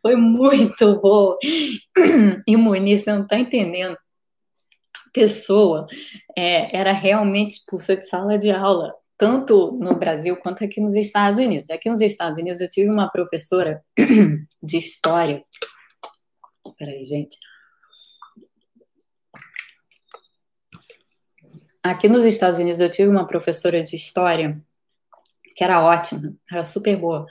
[0.00, 1.36] foi muito boa.
[2.48, 3.96] E Muniz, você não está entendendo.
[5.12, 5.86] Pessoa
[6.36, 11.38] é, era realmente expulsa de sala de aula, tanto no Brasil quanto aqui nos Estados
[11.38, 11.70] Unidos.
[11.70, 13.84] Aqui nos Estados Unidos eu tive uma professora
[14.62, 15.44] de história.
[16.78, 17.36] Peraí, gente
[21.84, 24.58] Aqui nos Estados Unidos eu tive uma professora de história
[25.54, 27.26] que era ótima, era super boa.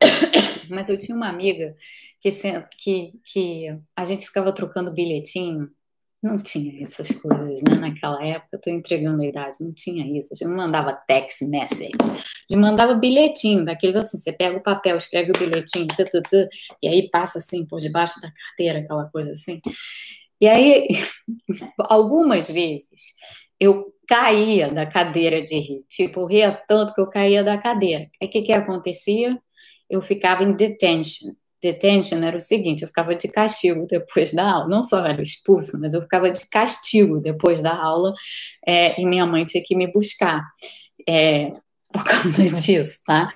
[0.70, 1.76] Mas eu tinha uma amiga
[2.20, 2.30] que,
[2.78, 5.68] que, que a gente ficava trocando bilhetinho.
[6.22, 7.74] Não tinha essas coisas, né?
[7.80, 10.32] Naquela época, eu tô entregando a idade, não tinha isso.
[10.32, 12.06] A gente não mandava text message, a
[12.48, 16.48] gente mandava bilhetinho, daqueles assim, você pega o papel, escreve o bilhetinho, tu, tu, tu,
[16.80, 19.60] e aí passa assim por debaixo da carteira, aquela coisa assim.
[20.40, 20.86] E aí,
[21.90, 23.14] algumas vezes,
[23.58, 25.84] eu caía da cadeira de rir.
[25.88, 28.08] Tipo, ria tanto que eu caía da cadeira.
[28.20, 29.38] Aí o que, que acontecia?
[29.88, 31.32] Eu ficava em detention.
[31.62, 34.68] Detention era o seguinte: eu ficava de castigo depois da aula.
[34.68, 38.12] Não só era expulsa, mas eu ficava de castigo depois da aula
[38.66, 40.42] é, e minha mãe tinha que me buscar.
[41.08, 41.52] É,
[41.92, 43.32] por causa disso, tá?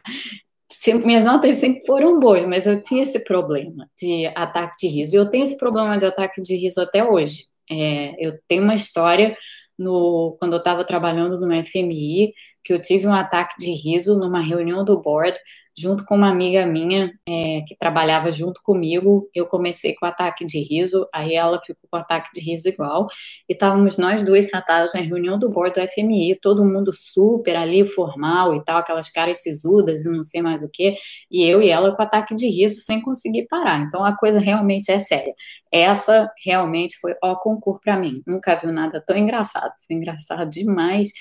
[1.04, 5.16] minhas notas sempre foram boas, mas eu tinha esse problema de ataque de riso.
[5.16, 7.44] Eu tenho esse problema de ataque de riso até hoje.
[7.70, 9.36] É, eu tenho uma história
[9.78, 12.32] no, quando eu estava trabalhando no FMI,
[12.64, 15.36] que eu tive um ataque de riso numa reunião do board,
[15.78, 19.28] junto com uma amiga minha é, que trabalhava junto comigo.
[19.34, 23.08] Eu comecei com ataque de riso, aí ela ficou com ataque de riso igual,
[23.48, 27.86] e estávamos nós duas sentados na reunião do board do FMI, todo mundo super ali,
[27.86, 30.96] formal e tal, aquelas caras sisudas e não sei mais o que,
[31.30, 33.80] e eu e ela com ataque de riso sem conseguir parar.
[33.82, 35.34] Então a coisa realmente é séria.
[35.70, 38.22] Essa realmente foi ó concurso para mim.
[38.26, 39.72] Nunca viu nada tão engraçado.
[39.86, 41.12] Foi engraçado demais,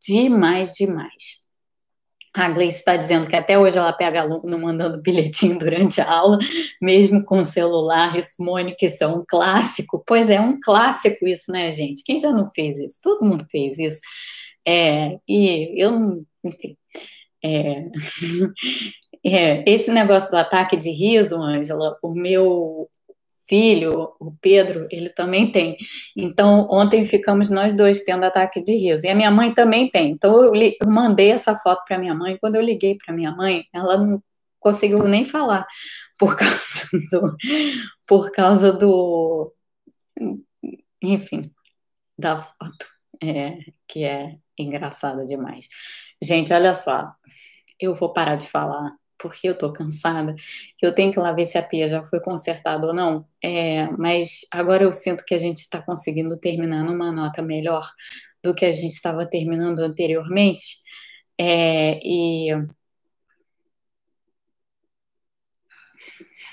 [0.00, 1.47] demais, demais.
[2.38, 6.38] A Gleice está dizendo que até hoje ela pega aluno mandando bilhetinho durante a aula,
[6.80, 8.14] mesmo com celular.
[8.38, 10.02] Mônica, isso é um clássico.
[10.06, 12.02] Pois é, um clássico isso, né, gente?
[12.04, 13.00] Quem já não fez isso?
[13.02, 14.00] Todo mundo fez isso.
[14.66, 16.76] É, e eu enfim.
[17.44, 17.84] É,
[19.24, 22.88] é, esse negócio do ataque de riso, Ângela, o meu
[23.48, 25.76] filho, o Pedro, ele também tem.
[26.16, 29.06] Então, ontem ficamos nós dois tendo ataque de riso.
[29.06, 30.10] E a minha mãe também tem.
[30.10, 32.36] Então, eu, li, eu mandei essa foto para minha mãe.
[32.40, 34.22] Quando eu liguei para minha mãe, ela não
[34.60, 35.66] conseguiu nem falar
[36.18, 37.36] por causa do.
[38.06, 39.52] Por causa do.
[41.02, 41.42] Enfim,
[42.18, 42.86] da foto,
[43.22, 45.68] é, que é engraçada demais.
[46.22, 47.12] Gente, olha só.
[47.80, 50.34] Eu vou parar de falar porque eu tô cansada.
[50.80, 53.26] Eu tenho que lá ver se a pia já foi consertada ou não.
[53.42, 57.90] É, mas agora eu sinto que a gente está conseguindo terminar numa nota melhor
[58.42, 60.76] do que a gente estava terminando anteriormente.
[61.38, 62.50] É, e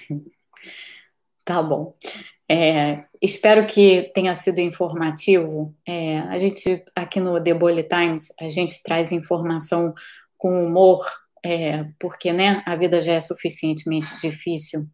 [1.46, 1.96] Tá bom.
[2.50, 5.76] É, espero que tenha sido informativo.
[5.88, 9.94] É, a gente, aqui no The Bully Times, a gente traz informação
[10.38, 11.06] com humor,
[11.46, 14.88] é, porque né, a vida já é suficientemente difícil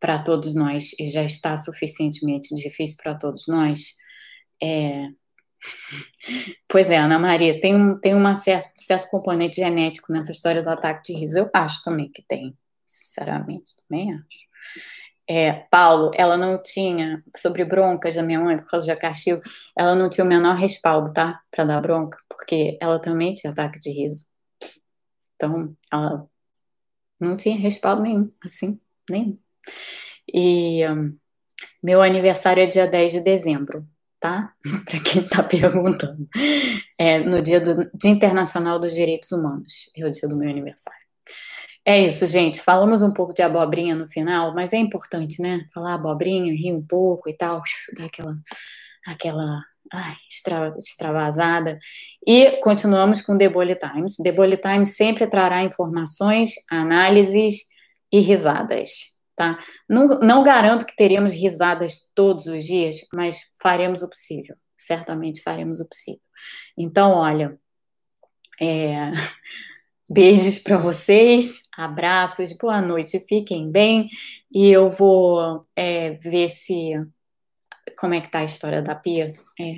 [0.00, 3.94] para todos nós, e já está suficientemente difícil para todos nós.
[4.62, 5.08] É,
[6.68, 10.70] Pois é, Ana Maria, tem, um, tem uma certo, certo componente genético nessa história do
[10.70, 11.38] ataque de riso.
[11.38, 12.56] Eu acho também que tem,
[12.86, 14.48] sinceramente, também acho.
[15.30, 19.42] É, Paulo, ela não tinha, sobre broncas da minha mãe, por causa de castigo,
[19.76, 21.40] ela não tinha o menor respaldo, tá?
[21.50, 24.27] Para dar bronca, porque ela também tinha ataque de riso.
[25.38, 26.28] Então, ela
[27.20, 29.38] não tinha respaldo nenhum, assim, nenhum.
[30.32, 31.16] E um,
[31.82, 33.86] meu aniversário é dia 10 de dezembro,
[34.18, 34.52] tá?
[34.84, 36.28] Para quem está perguntando.
[36.98, 41.06] É no dia, do, dia Internacional dos Direitos Humanos, é o dia do meu aniversário.
[41.84, 42.60] É isso, gente.
[42.60, 45.66] Falamos um pouco de abobrinha no final, mas é importante, né?
[45.72, 47.62] Falar abobrinha, rir um pouco e tal,
[47.96, 48.36] dar aquela,
[49.06, 49.62] aquela
[49.92, 51.78] ai, extra, extravasada.
[52.26, 54.16] E continuamos com The Bully Times.
[54.16, 57.64] The Bully Times sempre trará informações, análises
[58.12, 59.58] e risadas, tá?
[59.88, 64.56] Não, não garanto que teremos risadas todos os dias, mas faremos o possível.
[64.76, 66.20] Certamente faremos o possível.
[66.76, 67.58] Então, olha,
[68.60, 69.12] é
[70.10, 74.08] Beijos para vocês, abraços, boa noite, fiquem bem.
[74.50, 76.94] E eu vou é, ver se
[77.98, 79.32] como é que tá a história da pia.
[79.60, 79.74] É,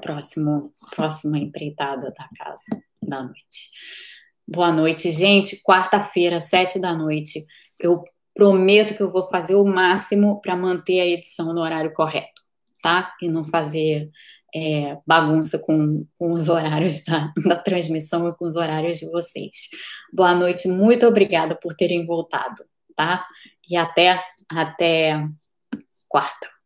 [0.00, 2.64] próximo, próxima empreitada da casa
[3.02, 3.70] da noite.
[4.46, 5.62] Boa noite, gente.
[5.62, 7.44] Quarta-feira, sete da noite.
[7.78, 8.02] Eu
[8.34, 12.42] prometo que eu vou fazer o máximo para manter a edição no horário correto,
[12.82, 13.12] tá?
[13.20, 14.10] E não fazer
[14.54, 19.68] é, bagunça com, com os horários da, da transmissão e com os horários de vocês.
[20.12, 22.64] Boa noite, muito obrigada por terem voltado,
[22.96, 23.26] tá?
[23.70, 25.26] E até, até
[26.08, 26.52] quarta.